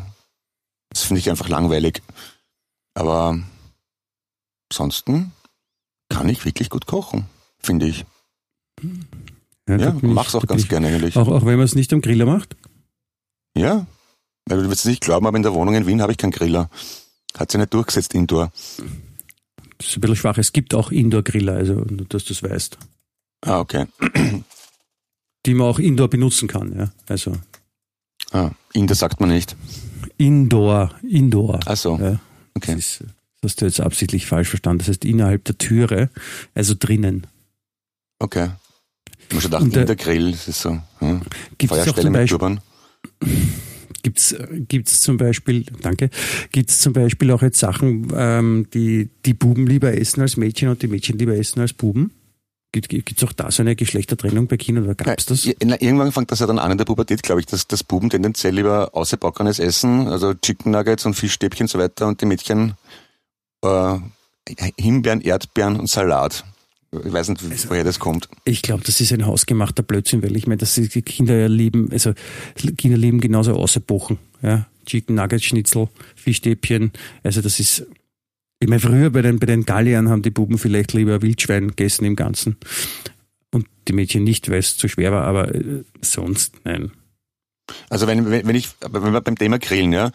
das 0.90 1.04
finde 1.04 1.20
ich 1.20 1.30
einfach 1.30 1.50
langweilig. 1.50 2.02
Aber 2.98 3.40
ansonsten 4.72 5.32
kann 6.10 6.28
ich 6.30 6.46
wirklich 6.46 6.72
gut 6.72 6.88
kochen, 6.88 7.26
finde 7.60 7.86
ich. 7.86 8.06
Ja, 9.70 9.78
ja 9.78 9.98
mach's 10.02 10.34
auch 10.34 10.48
ganz 10.48 10.68
gerne 10.68 10.88
eigentlich. 10.88 11.16
Auch, 11.16 11.28
auch 11.28 11.46
wenn 11.46 11.58
man 11.58 11.66
es 11.66 11.76
nicht 11.76 11.94
am 11.94 12.02
Griller 12.02 12.26
macht? 12.26 12.56
Ja. 13.56 13.86
Du 14.46 14.56
wirst 14.68 14.80
es 14.80 14.86
nicht 14.86 15.04
glauben, 15.04 15.28
aber 15.28 15.38
in 15.38 15.44
der 15.44 15.54
Wohnung 15.54 15.76
in 15.76 15.86
Wien 15.86 16.02
habe 16.02 16.12
ich 16.12 16.18
keinen 16.18 16.32
Griller. 16.32 16.72
Hat 17.38 17.52
sich 17.52 17.60
nicht 17.60 17.72
durchgesetzt 17.72 18.16
indoor. 18.16 18.52
Das 19.78 19.90
ist 19.90 19.98
ein 19.98 20.02
bisschen 20.02 20.16
schwach. 20.16 20.40
Es 20.40 20.52
gibt 20.52 20.74
auch 20.74 20.90
Indoor-Griller, 20.90 21.54
also 21.54 21.82
dass 21.82 22.24
du 22.24 22.34
das 22.34 22.42
weißt. 22.42 22.80
Ah, 23.42 23.60
okay. 23.60 23.86
Die 25.46 25.54
man 25.54 25.68
auch 25.68 25.78
Indoor 25.78 26.08
benutzen 26.08 26.48
kann, 26.48 26.76
ja. 26.76 26.92
Also. 27.08 27.34
Ah, 28.32 28.50
Indoor 28.74 28.96
sagt 28.96 29.20
man 29.20 29.30
nicht. 29.30 29.56
Indoor, 30.18 30.96
Indoor. 31.04 31.60
Ach 31.68 31.78
so. 31.78 31.98
Ja. 31.98 32.20
Okay. 32.58 32.76
Das, 32.76 32.86
ist, 32.86 33.02
das 33.42 33.52
hast 33.52 33.62
du 33.62 33.66
jetzt 33.66 33.80
absichtlich 33.80 34.26
falsch 34.26 34.50
verstanden. 34.50 34.80
Das 34.80 34.90
heißt 34.90 35.06
innerhalb 35.06 35.46
der 35.46 35.58
Türe, 35.58 36.10
also 36.54 36.76
drinnen. 36.78 37.28
Okay. 38.20 38.50
Ich 39.28 39.34
muss 39.34 39.44
schon 39.44 39.52
dachten, 39.52 39.72
der, 39.72 39.82
in 39.82 39.88
der 39.88 39.96
Grill, 39.96 40.32
das 40.32 40.48
ist 40.48 40.62
so. 40.62 40.80
Hm. 41.00 41.22
Gibt's 41.58 41.76
Feuerstelle 41.76 42.10
mit 42.10 42.30
Turban. 42.30 42.60
Gibt's, 44.04 44.34
gibt's 44.70 45.02
zum 45.02 45.18
Beispiel, 45.18 45.66
danke, 45.82 46.10
gibt's 46.54 46.80
zum 46.80 46.94
Beispiel 46.94 47.30
auch 47.32 47.42
jetzt 47.42 47.60
Sachen, 47.60 48.08
ähm, 48.16 48.68
die 48.74 49.10
die 49.26 49.34
Buben 49.34 49.68
lieber 49.68 49.98
essen 49.98 50.22
als 50.22 50.38
Mädchen 50.38 50.70
und 50.70 50.82
die 50.82 50.88
Mädchen 50.88 51.18
lieber 51.18 51.36
essen 51.36 51.60
als 51.60 51.74
Buben? 51.74 52.12
Gibt 52.72 53.18
es 53.18 53.24
auch 53.24 53.34
da 53.34 53.50
so 53.50 53.64
eine 53.64 53.76
Geschlechtertrennung 53.76 54.48
bei 54.48 54.58
Kindern 54.58 54.84
oder 54.84 54.96
gab 54.96 55.18
es 55.18 55.26
das? 55.26 55.50
Na, 55.64 55.82
irgendwann 55.82 56.12
fängt 56.12 56.32
das 56.32 56.40
ja 56.40 56.48
dann 56.48 56.60
an 56.60 56.72
in 56.72 56.78
der 56.78 56.86
Pubertät, 56.86 57.24
glaube 57.24 57.40
ich, 57.40 57.46
dass, 57.46 57.68
dass 57.68 57.84
Buben 57.84 58.10
tendenziell 58.10 58.54
lieber 58.54 58.90
außerbackenes 58.94 59.60
essen, 59.60 60.08
also 60.08 60.34
Chicken 60.34 60.72
Nuggets 60.72 61.06
und 61.06 61.14
Fischstäbchen 61.14 61.64
und 61.64 61.70
so 61.70 61.80
weiter 61.80 62.08
und 62.08 62.22
die 62.22 62.26
Mädchen 62.26 62.74
äh, 63.64 63.98
Himbeeren, 64.78 65.22
Erdbeeren 65.22 65.80
und 65.80 65.90
Salat. 65.90 66.44
Ich 66.92 67.12
weiß 67.12 67.30
nicht, 67.30 67.44
also, 67.44 67.70
woher 67.70 67.84
das 67.84 68.00
kommt. 68.00 68.30
Ich 68.46 68.62
glaube, 68.62 68.84
das 68.86 69.02
ist 69.02 69.12
ein 69.12 69.26
hausgemachter 69.26 69.84
Blödsinn, 69.84 70.24
weil 70.24 70.36
ich 70.38 70.48
meine, 70.48 70.58
dass 70.58 70.76
die 70.76 71.02
Kinder 71.02 71.36
ja 71.36 71.48
lieben, 71.48 71.90
also 71.92 72.14
Kinder 72.78 72.98
lieben 72.98 73.20
genauso 73.20 73.54
außerbochen, 73.54 74.18
ja. 74.42 74.68
Chicken 74.86 75.16
Nuggets, 75.16 75.44
Schnitzel, 75.44 75.90
Fischstäbchen, 76.16 76.94
also 77.24 77.42
das 77.42 77.60
ist 77.60 77.86
ich 78.60 78.68
meine, 78.68 78.80
früher 78.80 79.10
bei 79.10 79.22
den, 79.22 79.40
bei 79.40 79.46
den 79.46 79.66
Galliern 79.66 80.10
haben 80.10 80.22
die 80.22 80.32
Buben 80.32 80.58
vielleicht 80.58 80.94
lieber 80.94 81.22
Wildschwein 81.22 81.70
gegessen 81.70 82.06
im 82.06 82.16
Ganzen. 82.16 82.58
Und 83.52 83.68
die 83.88 83.94
Mädchen 83.94 84.24
nicht, 84.24 84.50
weil 84.50 84.60
es 84.60 84.78
zu 84.78 84.88
schwer 84.88 85.12
war, 85.12 85.24
aber 85.26 85.54
äh, 85.54 85.84
sonst 86.02 86.54
nein. 86.64 86.92
Also 87.90 88.08
wenn, 88.08 88.30
wenn, 88.32 88.48
wenn 88.48 88.56
ich, 88.56 88.70
wenn 88.82 89.14
wir 89.14 89.22
beim 89.22 89.38
Thema 89.38 89.60
Grillen, 89.60 89.94
ja, 89.94 90.12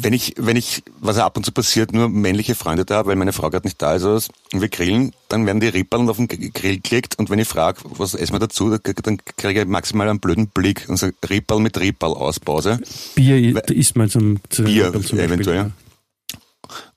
wenn 0.00 0.12
ich, 0.12 0.34
wenn 0.38 0.56
ich, 0.56 0.82
was 1.00 1.16
ja 1.16 1.26
ab 1.26 1.36
und 1.36 1.44
zu 1.44 1.52
passiert, 1.52 1.92
nur 1.92 2.08
männliche 2.08 2.54
Freunde 2.54 2.84
da, 2.84 3.06
weil 3.06 3.16
meine 3.16 3.32
Frau 3.32 3.50
gerade 3.50 3.66
nicht 3.66 3.82
da 3.82 3.94
ist, 3.94 4.04
also, 4.04 4.30
und 4.52 4.60
wir 4.60 4.68
grillen, 4.68 5.12
dann 5.28 5.44
werden 5.46 5.60
die 5.60 5.68
Rippeln 5.68 6.08
auf 6.08 6.16
den 6.16 6.28
Grill 6.28 6.80
gelegt 6.80 7.18
und 7.18 7.30
wenn 7.30 7.38
ich 7.38 7.48
frage, 7.48 7.80
was 7.84 8.14
essen 8.14 8.34
wir 8.34 8.38
dazu, 8.38 8.70
dann 8.70 9.18
kriege 9.36 9.62
ich 9.62 9.66
maximal 9.66 10.08
einen 10.08 10.20
blöden 10.20 10.48
Blick 10.48 10.88
und 10.88 10.96
sage 10.96 11.14
Rippel 11.28 11.58
mit 11.58 11.78
Rippel 11.78 12.10
aus 12.10 12.38
Pause. 12.38 12.80
Bier 13.14 13.54
weil, 13.54 13.76
isst 13.76 13.96
man 13.96 14.08
zum, 14.08 14.38
zum 14.48 14.66
Bier 14.66 14.92
zum 15.02 15.18
eventuell. 15.18 15.56
Ja. 15.56 15.70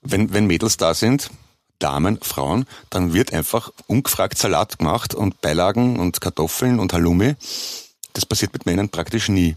Wenn, 0.02 0.32
wenn 0.32 0.46
Mädels 0.46 0.76
da 0.76 0.94
sind, 0.94 1.30
Damen, 1.78 2.18
Frauen, 2.22 2.64
dann 2.90 3.12
wird 3.12 3.32
einfach 3.32 3.72
ungefragt 3.86 4.38
Salat 4.38 4.78
gemacht 4.78 5.14
und 5.14 5.40
Beilagen 5.40 5.98
und 5.98 6.20
Kartoffeln 6.20 6.78
und 6.78 6.92
Halloumi. 6.92 7.34
Das 8.12 8.26
passiert 8.26 8.52
mit 8.52 8.66
Männern 8.66 8.88
praktisch 8.88 9.28
nie. 9.28 9.56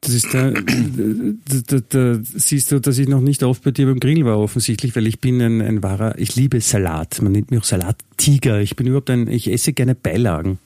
Das 0.00 0.12
ist 0.12 0.32
da, 0.32 0.50
da, 0.50 1.60
da, 1.66 1.80
da, 1.88 2.18
siehst 2.22 2.72
du, 2.72 2.80
dass 2.80 2.98
ich 2.98 3.08
noch 3.08 3.20
nicht 3.20 3.42
oft 3.42 3.62
bei 3.62 3.70
dir 3.70 3.86
beim 3.86 4.00
Grill 4.00 4.24
war, 4.24 4.38
offensichtlich, 4.38 4.94
weil 4.96 5.06
ich 5.06 5.20
bin 5.20 5.40
ein, 5.40 5.60
ein 5.60 5.82
wahrer, 5.82 6.18
ich 6.18 6.36
liebe 6.36 6.60
Salat. 6.60 7.22
Man 7.22 7.32
nennt 7.32 7.50
mich 7.50 7.60
auch 7.60 7.64
Salattiger. 7.64 8.60
Ich 8.60 8.76
bin 8.76 8.86
überhaupt 8.86 9.10
ein, 9.10 9.28
ich 9.28 9.50
esse 9.50 9.72
gerne 9.72 9.94
Beilagen. 9.94 10.58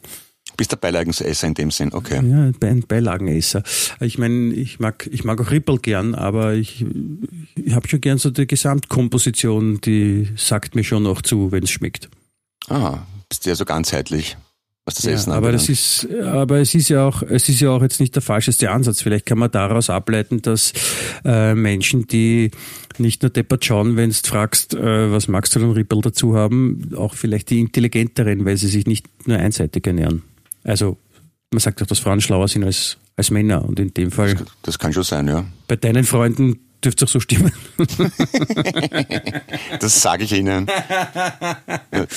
Bist 0.60 0.72
der 0.72 0.76
Beilagenesser 0.76 1.46
in 1.46 1.54
dem 1.54 1.70
Sinn, 1.70 1.94
okay. 1.94 2.20
Ja, 2.22 2.50
ein 2.68 2.84
Beilagenesser. 2.86 3.62
Ich 3.98 4.18
meine, 4.18 4.52
ich 4.52 4.78
mag, 4.78 5.08
ich 5.10 5.24
mag 5.24 5.40
auch 5.40 5.50
Rippel 5.50 5.78
gern, 5.78 6.14
aber 6.14 6.52
ich, 6.52 6.84
ich 7.54 7.72
habe 7.72 7.88
schon 7.88 8.02
gern 8.02 8.18
so 8.18 8.28
die 8.28 8.46
Gesamtkomposition, 8.46 9.80
die 9.80 10.28
sagt 10.36 10.74
mir 10.74 10.84
schon 10.84 11.04
noch 11.04 11.22
zu, 11.22 11.50
wenn 11.50 11.64
es 11.64 11.70
schmeckt. 11.70 12.10
Ah, 12.68 12.98
bist 13.30 13.46
ja 13.46 13.54
so 13.54 13.64
ganzheitlich 13.64 14.36
was 14.84 14.96
das 14.96 15.04
ja, 15.04 15.12
Essen 15.12 15.32
aber 15.32 15.52
das 15.52 15.68
ist, 15.68 16.08
aber 16.22 16.58
es 16.58 16.74
ist 16.74 16.90
ja 16.90 17.06
auch, 17.06 17.22
es 17.22 17.48
ist 17.48 17.60
ja 17.60 17.70
auch 17.70 17.80
jetzt 17.80 18.00
nicht 18.00 18.14
der 18.14 18.22
falscheste 18.22 18.70
Ansatz. 18.70 19.00
Vielleicht 19.02 19.24
kann 19.24 19.38
man 19.38 19.50
daraus 19.50 19.88
ableiten, 19.88 20.42
dass 20.42 20.72
äh, 21.24 21.54
Menschen, 21.54 22.06
die 22.06 22.50
nicht 22.98 23.22
nur 23.22 23.30
deppert 23.30 23.64
schauen, 23.64 23.96
wenn 23.96 24.10
du 24.10 24.16
fragst, 24.16 24.74
äh, 24.74 25.10
was 25.10 25.28
magst 25.28 25.54
du 25.54 25.60
denn 25.60 25.70
Rippel 25.70 26.00
dazu 26.00 26.36
haben, 26.36 26.90
auch 26.96 27.14
vielleicht 27.14 27.50
die 27.50 27.60
intelligenteren, 27.60 28.44
weil 28.44 28.56
sie 28.56 28.68
sich 28.68 28.86
nicht 28.86 29.06
nur 29.26 29.38
einseitig 29.38 29.86
ernähren. 29.86 30.22
Also 30.64 30.98
man 31.52 31.60
sagt 31.60 31.82
auch, 31.82 31.86
dass 31.86 31.98
Frauen 31.98 32.20
schlauer 32.20 32.48
sind 32.48 32.64
als, 32.64 32.98
als 33.16 33.30
Männer 33.30 33.64
und 33.64 33.80
in 33.80 33.92
dem 33.92 34.10
Fall. 34.10 34.34
Das, 34.34 34.46
das 34.62 34.78
kann 34.78 34.92
schon 34.92 35.02
sein, 35.02 35.28
ja. 35.28 35.44
Bei 35.66 35.76
deinen 35.76 36.04
Freunden 36.04 36.60
dürfte 36.84 37.04
auch 37.04 37.08
so 37.08 37.20
stimmen. 37.20 37.52
das 39.80 40.00
sage 40.00 40.24
ich 40.24 40.32
Ihnen. 40.32 40.66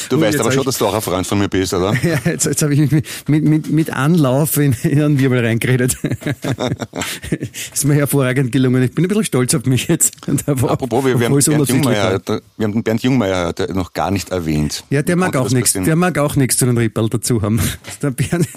Du 0.09 0.19
weißt 0.19 0.39
aber 0.39 0.51
schon, 0.51 0.63
dass 0.63 0.77
du 0.77 0.87
auch 0.87 0.93
ein 0.93 1.01
Freund 1.01 1.27
von 1.27 1.39
mir 1.39 1.49
bist, 1.49 1.73
oder? 1.73 1.93
Ja, 2.03 2.19
jetzt, 2.25 2.45
jetzt 2.45 2.61
habe 2.61 2.73
ich 2.73 2.91
mich 2.91 3.03
mit, 3.27 3.45
mit, 3.45 3.71
mit 3.71 3.89
Anlauf 3.89 4.57
in, 4.57 4.75
in 4.83 5.01
einen 5.01 5.19
Wirbel 5.19 5.45
reingeredet. 5.45 5.97
ist 7.73 7.85
mir 7.85 7.95
hervorragend 7.95 8.51
gelungen. 8.51 8.83
Ich 8.83 8.93
bin 8.93 9.05
ein 9.05 9.07
bisschen 9.07 9.23
stolz 9.23 9.55
auf 9.55 9.65
mich 9.65 9.87
jetzt. 9.87 10.15
Apropos, 10.45 11.05
wir, 11.05 11.19
wir, 11.19 11.27
haben 11.27 11.39
Bernd 11.39 11.69
Jungmeier, 11.69 12.21
wir 12.25 12.41
haben 12.63 12.73
den 12.73 12.83
Bernd 12.83 13.03
Jungmeier 13.03 13.53
noch 13.73 13.93
gar 13.93 14.11
nicht 14.11 14.29
erwähnt. 14.29 14.83
Ja, 14.89 15.01
der 15.01 15.15
mag 15.15 15.35
auch 15.35 15.49
nichts. 15.49 15.73
Der 15.73 15.95
mag 15.95 16.17
auch 16.17 16.35
nichts 16.35 16.57
zu 16.57 16.65
den 16.65 16.77
Rippel 16.77 17.09
dazu 17.09 17.41
haben. 17.41 17.61
Der 18.01 18.11
Bernd, 18.11 18.47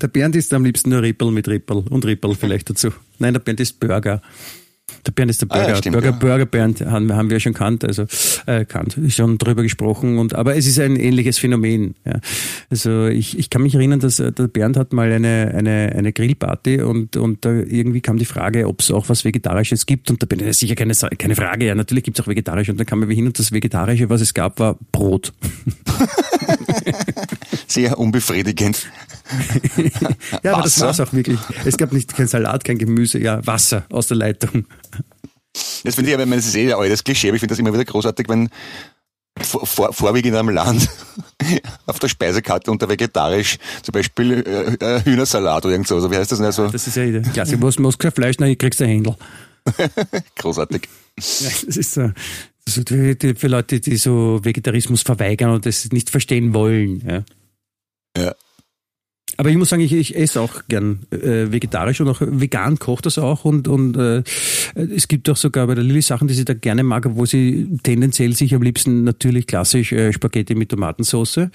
der 0.00 0.08
Bernd 0.08 0.36
isst 0.36 0.52
am 0.52 0.64
liebsten 0.64 0.90
nur 0.90 1.02
Rippel 1.02 1.30
mit 1.30 1.48
Rippel 1.48 1.84
und 1.88 2.04
Rippel 2.04 2.34
vielleicht 2.34 2.70
dazu. 2.70 2.90
Nein, 3.18 3.34
der 3.34 3.40
Bernd 3.40 3.60
ist 3.60 3.80
Burger. 3.80 4.22
Der 5.06 5.12
Bernd 5.12 5.30
ist 5.30 5.42
der 5.42 5.46
Burger. 5.46 5.66
Ah, 5.66 5.68
ja, 5.68 5.76
stimmt, 5.76 5.94
Burger, 5.94 6.10
ja. 6.10 6.16
Burger 6.16 6.46
Bernd 6.46 6.80
haben, 6.80 7.12
haben 7.12 7.30
wir 7.30 7.40
schon 7.40 7.54
kannt, 7.54 7.84
also 7.84 8.06
äh, 8.46 8.64
kannt, 8.64 8.98
schon 9.08 9.38
drüber 9.38 9.62
gesprochen. 9.62 10.18
Und 10.18 10.34
aber 10.34 10.56
es 10.56 10.66
ist 10.66 10.78
ein 10.78 10.96
ähnliches 10.96 11.38
Phänomen. 11.38 11.94
Ja. 12.04 12.20
Also 12.70 13.06
ich, 13.06 13.38
ich 13.38 13.50
kann 13.50 13.62
mich 13.62 13.74
erinnern, 13.74 14.00
dass 14.00 14.18
äh, 14.18 14.32
der 14.32 14.48
Bernd 14.48 14.76
hat 14.76 14.92
mal 14.92 15.12
eine, 15.12 15.52
eine, 15.54 15.92
eine 15.94 16.12
Grillparty 16.12 16.82
und, 16.82 17.16
und 17.16 17.44
da 17.44 17.52
irgendwie 17.52 18.00
kam 18.00 18.18
die 18.18 18.24
Frage, 18.24 18.66
ob 18.66 18.80
es 18.80 18.90
auch 18.90 19.08
was 19.08 19.24
Vegetarisches 19.24 19.86
gibt. 19.86 20.10
Und 20.10 20.22
da 20.22 20.26
bin 20.26 20.40
ich 20.40 20.56
sicher 20.56 20.74
keine, 20.74 20.94
keine 20.94 21.36
Frage. 21.36 21.66
Ja, 21.66 21.74
natürlich 21.74 22.04
gibt 22.04 22.18
es 22.18 22.24
auch 22.24 22.28
vegetarisch. 22.28 22.68
Und 22.68 22.78
dann 22.78 22.86
kam 22.86 23.06
wir 23.06 23.14
hin 23.14 23.26
und 23.26 23.38
das 23.38 23.52
Vegetarische, 23.52 24.08
was 24.08 24.20
es 24.20 24.32
gab, 24.32 24.58
war 24.58 24.78
Brot. 24.92 25.32
Sehr 27.66 27.98
unbefriedigend. 27.98 28.86
ja, 30.42 30.54
aber 30.54 30.62
das 30.62 30.80
war 30.80 30.90
es 30.90 31.00
auch 31.00 31.12
wirklich. 31.12 31.38
Es 31.64 31.76
gab 31.76 31.92
nicht 31.92 32.14
kein 32.14 32.26
Salat, 32.26 32.64
kein 32.64 32.78
Gemüse, 32.78 33.18
ja, 33.18 33.44
Wasser 33.46 33.84
aus 33.90 34.08
der 34.08 34.18
Leitung. 34.18 34.66
Das 35.84 35.94
finde 35.94 36.10
ich 36.10 36.16
aber, 36.16 36.26
das 36.26 36.46
ist 36.46 36.56
eh 36.56 36.72
altes 36.72 37.04
Klischee, 37.04 37.28
aber 37.28 37.36
ich 37.36 37.40
finde 37.40 37.52
das 37.52 37.58
immer 37.58 37.72
wieder 37.72 37.84
großartig, 37.84 38.28
wenn 38.28 38.48
vor, 39.40 39.66
vor, 39.66 39.92
vorwiegend 39.92 40.36
am 40.36 40.48
Land 40.48 40.88
auf 41.86 41.98
der 41.98 42.08
Speisekarte 42.08 42.70
unter 42.70 42.88
vegetarisch 42.88 43.58
zum 43.82 43.92
Beispiel 43.92 44.32
äh, 44.32 44.74
äh, 44.74 45.04
Hühnersalat 45.04 45.64
oder 45.64 45.72
irgend 45.72 45.88
so. 45.88 45.96
Also 45.96 46.10
wie 46.10 46.16
heißt 46.16 46.30
das 46.30 46.38
denn? 46.38 46.46
Also? 46.46 46.68
Das 46.68 46.86
ist 46.86 46.96
ja 46.96 47.02
eh 47.02 47.20
klasse. 47.20 47.58
Du 47.58 47.82
musst 47.82 47.98
kein 47.98 48.12
Fleisch, 48.12 48.36
dann 48.36 48.56
kriegst 48.56 48.80
du 48.80 48.84
ein 48.84 48.90
Händel. 48.90 49.16
Großartig. 50.36 50.88
Ja, 51.18 51.50
das 51.66 51.76
ist 51.76 51.94
so. 51.94 52.10
Also 52.66 52.82
für 52.86 53.48
Leute, 53.48 53.80
die 53.80 53.96
so 53.96 54.40
Vegetarismus 54.42 55.02
verweigern 55.02 55.50
und 55.50 55.66
das 55.66 55.90
nicht 55.92 56.10
verstehen 56.10 56.54
wollen. 56.54 57.02
Ja. 57.06 57.24
ja. 58.22 58.34
Aber 59.36 59.50
ich 59.50 59.56
muss 59.56 59.68
sagen, 59.68 59.82
ich, 59.82 59.92
ich 59.92 60.16
esse 60.16 60.40
auch 60.40 60.62
gern 60.68 61.00
äh, 61.10 61.50
vegetarisch 61.52 62.00
und 62.00 62.08
auch 62.08 62.20
vegan 62.20 62.78
kocht 62.78 63.06
das 63.06 63.18
auch 63.18 63.44
und, 63.44 63.68
und 63.68 63.96
äh, 63.96 64.22
es 64.74 65.08
gibt 65.08 65.28
auch 65.28 65.36
sogar 65.36 65.66
bei 65.66 65.74
der 65.74 65.84
Lilly 65.84 66.02
Sachen, 66.02 66.28
die 66.28 66.34
sie 66.34 66.44
da 66.44 66.54
gerne 66.54 66.82
mag, 66.82 67.06
wo 67.10 67.26
sie 67.26 67.78
tendenziell 67.82 68.34
sich 68.34 68.54
am 68.54 68.62
liebsten 68.62 69.04
natürlich 69.04 69.46
klassisch 69.46 69.92
äh, 69.92 70.12
Spaghetti 70.12 70.54
mit 70.54 70.70
Tomatensauce, 70.70 71.36
mhm. 71.36 71.50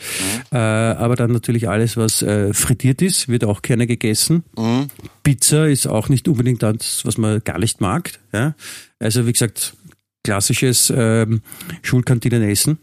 äh, 0.51 0.57
aber 0.57 1.15
dann 1.15 1.31
natürlich 1.31 1.69
alles, 1.69 1.97
was 1.97 2.21
äh, 2.21 2.53
frittiert 2.53 3.01
ist, 3.01 3.29
wird 3.29 3.43
auch 3.43 3.61
gerne 3.61 3.87
gegessen. 3.87 4.43
Mhm. 4.57 4.87
Pizza 5.23 5.67
ist 5.67 5.87
auch 5.87 6.09
nicht 6.09 6.27
unbedingt 6.27 6.63
das, 6.63 7.05
was 7.05 7.17
man 7.17 7.41
gar 7.43 7.59
nicht 7.59 7.81
mag. 7.81 8.11
Ja? 8.33 8.55
Also 8.99 9.27
wie 9.27 9.33
gesagt, 9.33 9.73
klassisches 10.23 10.91
ähm, 10.95 11.41
Schulkantinenessen. 11.81 12.77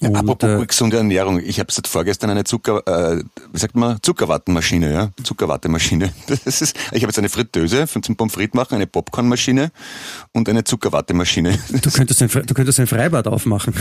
Und, 0.00 0.16
apropos 0.16 0.62
äh, 0.62 0.66
gesunde 0.66 0.96
Ernährung, 0.96 1.40
ich 1.40 1.60
habe 1.60 1.72
seit 1.72 1.86
vorgestern 1.86 2.30
eine 2.30 2.44
Zucker, 2.44 2.82
äh, 2.86 3.22
wie 3.52 3.58
sagt 3.58 3.76
man, 3.76 3.98
Zuckerwattenmaschine, 4.02 4.92
ja, 4.92 5.10
Zuckerwattemaschine. 5.22 6.12
Das 6.44 6.60
ist, 6.60 6.76
ich 6.92 7.02
habe 7.02 7.10
jetzt 7.10 7.18
eine 7.18 7.28
Fritteuse 7.28 7.86
zum 7.86 8.16
Pommes 8.16 8.34
frites 8.34 8.54
machen, 8.54 8.74
eine 8.74 8.86
Popcornmaschine 8.86 9.70
und 10.32 10.48
eine 10.48 10.64
Zuckerwattemaschine. 10.64 11.58
Du 11.84 11.90
könntest 11.90 12.22
ein, 12.22 12.28
du 12.28 12.54
könntest 12.54 12.80
ein 12.80 12.86
Freibad 12.86 13.26
aufmachen. 13.26 13.74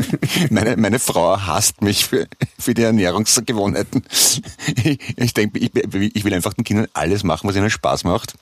meine, 0.50 0.76
meine 0.76 0.98
Frau 0.98 1.40
hasst 1.40 1.82
mich 1.82 2.06
für, 2.06 2.26
für 2.58 2.74
die 2.74 2.82
Ernährungsgewohnheiten. 2.82 4.02
Ich, 4.84 5.00
ich 5.16 5.34
denke, 5.34 5.58
ich, 5.58 5.70
ich 5.74 6.24
will 6.24 6.34
einfach 6.34 6.54
den 6.54 6.64
Kindern 6.64 6.86
alles 6.92 7.24
machen, 7.24 7.48
was 7.48 7.56
ihnen 7.56 7.70
Spaß 7.70 8.04
macht. 8.04 8.34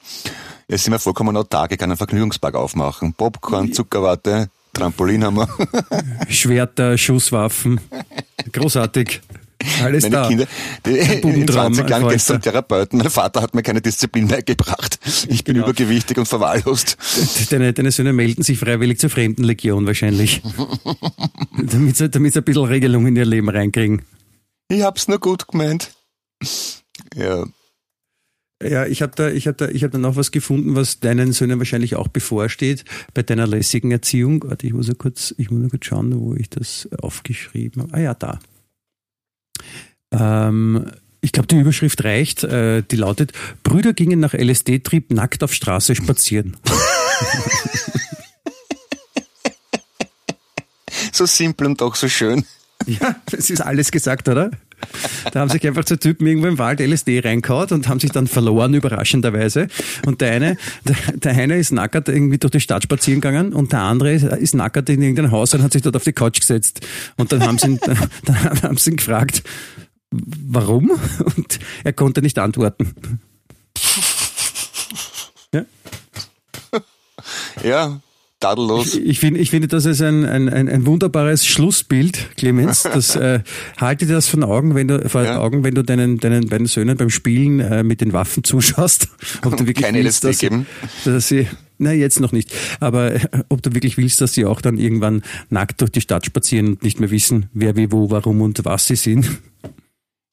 Jetzt 0.68 0.84
sind 0.84 0.92
wir 0.92 0.98
vollkommen 0.98 1.36
autark, 1.36 1.72
ich 1.72 1.78
kann 1.78 1.90
einen 1.90 1.96
Vergnügungspark 1.96 2.54
aufmachen. 2.54 3.12
Popcorn, 3.12 3.72
Zuckerwatte, 3.72 4.48
Trampolin 4.74 5.24
haben 5.24 5.36
wir. 5.36 5.48
Schwerter, 6.28 6.98
Schusswaffen. 6.98 7.80
Großartig. 8.52 9.22
Alles 9.82 10.02
Meine 10.02 10.14
da. 10.14 10.28
Kinder, 10.28 10.46
die, 10.84 10.98
in 10.98 11.48
20 11.48 11.88
Jahren 11.88 12.08
gehst 12.08 12.26
zum 12.26 12.40
Therapeuten. 12.40 12.98
Mein 12.98 13.10
Vater 13.10 13.40
hat 13.40 13.54
mir 13.54 13.62
keine 13.62 13.80
Disziplin 13.80 14.28
beigebracht. 14.28 14.98
Ich 15.28 15.44
bin 15.44 15.54
genau. 15.54 15.66
übergewichtig 15.66 16.18
und 16.18 16.26
verwahrlost. 16.26 16.96
Deine, 17.50 17.72
deine 17.72 17.90
Söhne 17.90 18.12
melden 18.12 18.42
sich 18.42 18.58
freiwillig 18.58 18.98
zur 18.98 19.10
Fremdenlegion 19.10 19.86
wahrscheinlich. 19.86 20.42
damit, 21.62 21.96
sie, 21.96 22.10
damit 22.10 22.34
sie 22.34 22.40
ein 22.40 22.44
bisschen 22.44 22.64
Regelung 22.64 23.06
in 23.06 23.16
ihr 23.16 23.24
Leben 23.24 23.48
reinkriegen. 23.48 24.02
Ich 24.68 24.82
hab's 24.82 25.08
nur 25.08 25.18
gut 25.18 25.48
gemeint. 25.48 25.92
Ja. 27.14 27.44
Ja, 28.64 28.86
ich 28.86 29.02
habe 29.02 29.12
da, 29.14 29.28
ich 29.28 29.46
habe 29.46 29.56
da, 29.56 29.68
ich 29.68 29.82
habe 29.82 29.92
da 29.92 29.98
noch 29.98 30.16
was 30.16 30.30
gefunden, 30.30 30.74
was 30.74 31.00
deinen 31.00 31.32
Söhnen 31.32 31.58
wahrscheinlich 31.58 31.96
auch 31.96 32.08
bevorsteht 32.08 32.84
bei 33.12 33.22
deiner 33.22 33.46
lässigen 33.46 33.90
Erziehung. 33.90 34.42
Warte, 34.48 34.66
ich 34.66 34.72
muss 34.72 34.88
ja 34.88 34.94
kurz, 34.94 35.34
ich 35.36 35.50
muss 35.50 35.62
ja 35.62 35.68
kurz 35.68 35.84
schauen, 35.84 36.18
wo 36.18 36.34
ich 36.34 36.48
das 36.48 36.88
aufgeschrieben 36.98 37.82
habe. 37.82 37.94
Ah 37.94 38.00
ja, 38.00 38.14
da. 38.14 38.38
Ähm, 40.12 40.90
ich 41.20 41.32
glaube, 41.32 41.48
die 41.48 41.58
Überschrift 41.58 42.04
reicht. 42.04 42.44
Äh, 42.44 42.82
die 42.82 42.96
lautet: 42.96 43.32
Brüder 43.62 43.92
gingen 43.92 44.20
nach 44.20 44.32
LSD-Trieb 44.32 45.12
nackt 45.12 45.42
auf 45.42 45.52
Straße 45.52 45.94
spazieren. 45.94 46.56
so 51.12 51.26
simpel 51.26 51.66
und 51.66 51.82
doch 51.82 51.96
so 51.96 52.08
schön. 52.08 52.46
Ja, 52.86 53.16
das 53.30 53.50
ist 53.50 53.60
alles 53.60 53.90
gesagt, 53.90 54.28
oder? 54.28 54.50
Da 55.32 55.40
haben 55.40 55.48
sich 55.48 55.66
einfach 55.66 55.84
zwei 55.84 55.96
Typen 55.96 56.26
irgendwo 56.26 56.48
im 56.48 56.58
Wald 56.58 56.80
LSD 56.80 57.20
reinkaut 57.20 57.72
und 57.72 57.88
haben 57.88 58.00
sich 58.00 58.10
dann 58.10 58.26
verloren, 58.26 58.74
überraschenderweise. 58.74 59.68
Und 60.06 60.20
der 60.20 60.32
eine, 60.32 60.56
der, 60.84 60.96
der 61.14 61.32
eine 61.32 61.56
ist 61.56 61.72
nackert 61.72 62.08
irgendwie 62.08 62.38
durch 62.38 62.52
die 62.52 62.60
Stadt 62.60 62.82
spazieren 62.82 63.20
gegangen 63.20 63.52
und 63.52 63.72
der 63.72 63.80
andere 63.80 64.12
ist, 64.12 64.54
nackert 64.54 64.88
in 64.88 65.02
irgendein 65.02 65.30
Haus 65.30 65.54
und 65.54 65.62
hat 65.62 65.72
sich 65.72 65.82
dort 65.82 65.96
auf 65.96 66.04
die 66.04 66.12
Couch 66.12 66.40
gesetzt. 66.40 66.80
Und 67.16 67.32
dann 67.32 67.42
haben 67.42 67.58
sie 67.58 67.68
ihn, 67.68 67.80
dann 68.24 68.62
haben 68.62 68.76
sie 68.76 68.90
ihn 68.90 68.96
gefragt, 68.96 69.42
warum? 70.10 70.90
Und 71.36 71.58
er 71.82 71.92
konnte 71.92 72.22
nicht 72.22 72.38
antworten. 72.38 72.94
Ja. 75.52 75.64
Ja, 77.62 78.00
tadellos. 78.44 78.94
Ich, 78.94 79.04
ich, 79.06 79.20
finde, 79.20 79.40
ich 79.40 79.50
finde, 79.50 79.68
das 79.68 79.84
ist 79.86 80.00
ein, 80.02 80.24
ein, 80.24 80.48
ein, 80.48 80.86
wunderbares 80.86 81.46
Schlussbild, 81.46 82.36
Clemens. 82.36 82.82
Das 82.94 83.16
äh, 83.16 83.40
halte 83.80 84.06
dir 84.06 84.14
das 84.14 84.28
von 84.28 84.42
Augen, 84.44 84.74
wenn 84.74 84.88
du 84.88 85.08
vor 85.08 85.24
Ja. 85.24 85.38
Augen, 85.40 85.64
wenn 85.64 85.74
du 85.74 85.82
deinen, 85.82 86.18
deinen 86.18 86.48
beiden 86.48 86.66
Söhnen 86.66 86.96
beim 86.96 87.10
Spielen 87.10 87.60
äh, 87.60 87.82
mit 87.82 88.00
den 88.00 88.12
Waffen 88.12 88.44
zuschaust. 88.44 89.08
Ob 89.44 89.56
du 89.56 89.66
wirklich 89.66 89.84
Keine 89.84 90.04
willst, 90.04 90.22
dass, 90.24 90.38
sie- 90.38 90.48
geben? 90.48 90.66
dass 91.04 91.28
sie, 91.28 91.48
nein, 91.78 91.98
jetzt 91.98 92.20
noch 92.20 92.32
nicht. 92.32 92.52
Aber 92.80 93.14
äh, 93.14 93.20
ob 93.48 93.62
du 93.62 93.72
wirklich 93.74 93.96
willst, 93.96 94.20
dass 94.20 94.32
sie 94.34 94.44
auch 94.44 94.60
dann 94.60 94.78
irgendwann 94.78 95.22
nackt 95.50 95.80
durch 95.80 95.90
die 95.92 96.00
Stadt 96.00 96.26
spazieren 96.26 96.68
und 96.68 96.82
nicht 96.82 97.00
mehr 97.00 97.10
wissen, 97.10 97.48
wer, 97.54 97.76
wie, 97.76 97.90
wo, 97.90 98.10
warum 98.10 98.40
und 98.42 98.64
was 98.64 98.86
sie 98.86 98.96
sind. 98.96 99.28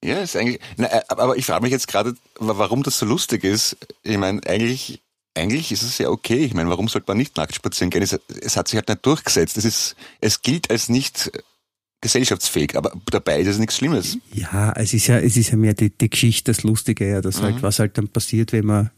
Ja, 0.04 0.18
ist 0.22 0.36
eigentlich. 0.36 0.60
Na, 0.78 0.88
äh, 0.88 1.02
aber 1.10 1.38
ich 1.38 1.46
frage 1.46 1.62
mich 1.64 1.72
jetzt 1.72 1.88
gerade, 1.88 2.14
wa- 2.40 2.56
warum 2.58 2.84
das 2.84 2.98
so 3.00 3.06
lustig 3.06 3.44
ist. 3.44 3.78
Ich 4.04 4.18
meine, 4.18 4.42
eigentlich, 4.48 5.02
eigentlich 5.36 5.72
ist 5.72 5.84
es 5.84 5.98
ja 5.98 6.10
okay. 6.10 6.40
Ich 6.46 6.54
meine, 6.54 6.70
warum 6.70 6.88
sollte 6.88 7.06
man 7.10 7.18
nicht 7.18 7.38
nackt 7.38 7.56
spazieren 7.56 7.90
gehen? 7.90 8.02
Es, 8.02 8.18
es 8.42 8.58
hat 8.58 8.68
sich 8.68 8.78
halt 8.78 8.90
nicht 8.90 9.06
durchgesetzt. 9.06 9.58
Es 9.58 9.66
ist, 9.66 9.96
es 10.20 10.42
gilt 10.42 10.70
als 10.70 10.90
nicht 10.90 11.32
äh, 11.34 11.40
gesellschaftsfähig, 12.02 12.76
aber 12.76 12.92
dabei 13.12 13.40
ist 13.42 13.48
es 13.48 13.58
nichts 13.60 13.78
Schlimmes. 13.78 14.18
Ja, 14.34 14.74
es 14.74 14.94
ist 14.94 15.08
ja, 15.08 15.20
es 15.20 15.38
ist 15.38 15.52
ja 15.52 15.58
mehr 15.58 15.74
die, 15.74 15.90
die 15.90 16.10
Geschichte, 16.10 16.52
das 16.52 16.64
Lustige, 16.64 17.08
ja, 17.08 17.22
das 17.22 17.38
Mhm. 17.40 17.44
halt, 17.44 17.64
was 17.64 17.80
halt 17.80 17.98
dann 17.98 18.08
passiert, 18.10 18.52
wenn 18.54 18.66
man 18.66 18.90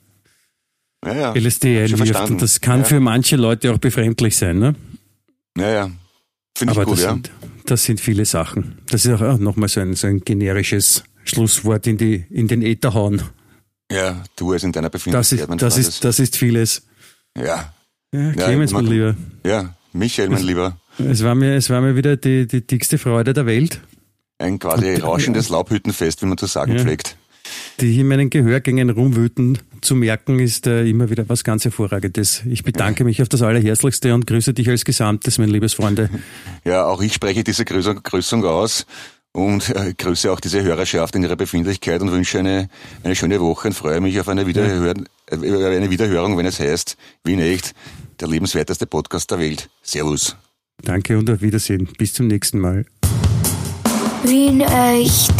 Ja, 1.05 1.13
ja. 1.13 1.33
LSD 1.35 1.83
einwirft. 1.83 2.29
Und 2.29 2.41
das 2.41 2.61
kann 2.61 2.79
Ja. 2.79 2.85
für 2.85 2.99
manche 2.99 3.35
Leute 3.35 3.71
auch 3.73 3.77
befremdlich 3.77 4.37
sein, 4.37 4.57
ne? 4.59 4.75
Ja, 5.57 5.69
ja. 5.69 5.91
Finde 6.57 6.71
ich 6.73 6.77
Aber 6.79 6.85
gut, 6.85 6.93
das, 6.97 7.03
ja. 7.03 7.09
sind, 7.11 7.31
das 7.65 7.83
sind 7.83 7.99
viele 7.99 8.25
Sachen. 8.25 8.77
Das 8.89 9.05
ist 9.05 9.11
auch 9.11 9.21
äh, 9.21 9.37
nochmal 9.37 9.67
so 9.69 9.81
ein, 9.81 9.93
so 9.95 10.07
ein 10.07 10.21
generisches 10.21 11.03
Schlusswort 11.25 11.85
in, 11.87 11.97
die, 11.97 12.25
in 12.29 12.47
den 12.47 12.61
Äther 12.61 12.93
hauen. 12.93 13.21
Ja, 13.93 14.23
du 14.35 14.53
es 14.53 14.63
in 14.63 14.71
deiner 14.71 14.89
Das 14.89 15.03
Befindlichkeit, 15.03 15.49
mein 15.49 15.57
ist, 15.57 15.61
das 15.63 15.77
ist, 15.77 16.03
das 16.03 16.19
ist 16.19 16.37
vieles. 16.37 16.83
Ja, 17.37 17.73
Ja, 18.11 18.31
Clemens, 18.33 18.71
ich 18.71 18.75
mein 18.77 18.85
Lieber. 18.87 19.15
ja. 19.45 19.75
Michael, 19.95 20.29
mein 20.29 20.41
Lieber. 20.43 20.77
Es 20.97 21.23
war 21.23 21.35
mir, 21.35 21.53
es 21.53 21.69
war 21.69 21.79
mir 21.79 21.95
wieder 21.95 22.17
die, 22.17 22.47
die 22.47 22.65
dickste 22.65 22.97
Freude 22.97 23.33
der 23.33 23.45
Welt, 23.45 23.79
Ein 24.39 24.57
quasi 24.57 24.95
rauschendes 24.95 25.49
Laubhüttenfest, 25.49 26.23
wie 26.23 26.25
man 26.25 26.37
zu 26.39 26.47
sagen 26.47 26.73
Ja. 26.75 26.79
pflegt. 26.79 27.15
die 27.79 27.99
in 27.99 28.07
meinen 28.07 28.29
Gehörgängen 28.31 28.89
rumwüten 28.89 29.59
zu 29.81 29.93
merken, 29.95 30.39
ist 30.39 30.65
äh, 30.65 30.85
immer 30.87 31.09
wieder 31.11 31.27
was 31.29 31.43
ganz 31.43 31.65
Hervorragendes. 31.65 32.41
Ich 32.47 32.63
bedanke 32.63 33.03
mich 33.03 33.21
auf 33.21 33.29
das 33.29 33.41
Allerherzlichste 33.43 34.13
und 34.15 34.25
grüße 34.25 34.53
dich 34.55 34.67
als 34.69 34.83
Gesamtes, 34.85 35.37
mein 35.37 35.49
liebes 35.49 35.73
Freunde. 35.75 36.09
Ja, 36.65 36.85
auch 36.85 37.01
ich 37.03 37.13
spreche 37.13 37.43
diese 37.43 37.65
Grüßung, 37.65 38.01
Grüßung 38.01 38.43
aus 38.45 38.85
und 39.33 39.69
äh, 39.75 39.93
grüße 39.97 40.31
auch 40.31 40.39
diese 40.39 40.63
Hörerschaft 40.63 41.15
in 41.15 41.23
ihrer 41.23 41.35
Befindlichkeit 41.35 42.01
und 42.01 42.11
wünsche 42.11 42.39
eine, 42.39 42.69
eine 43.03 43.15
schöne 43.15 43.41
Woche 43.41 43.67
und 43.67 43.73
freue 43.73 43.99
mich 43.99 44.19
auf 44.19 44.29
eine, 44.29 44.47
Wiederhören, 44.47 45.09
äh, 45.29 45.35
eine 45.35 45.89
Wiederhörung, 45.89 46.37
wenn 46.37 46.45
es 46.45 46.59
heißt, 46.59 46.95
wie 47.23 47.35
nicht, 47.35 47.73
der 48.19 48.27
lebenswerteste 48.29 48.85
Podcast 48.85 49.31
der 49.31 49.39
Welt. 49.39 49.69
Servus. 49.81 50.37
Danke 50.81 51.17
und 51.17 51.29
auf 51.29 51.41
Wiedersehen. 51.41 51.89
Bis 51.97 52.13
zum 52.13 52.27
nächsten 52.27 52.59
Mal. 52.59 52.85
Wien 54.23 54.61
echt. 54.61 55.33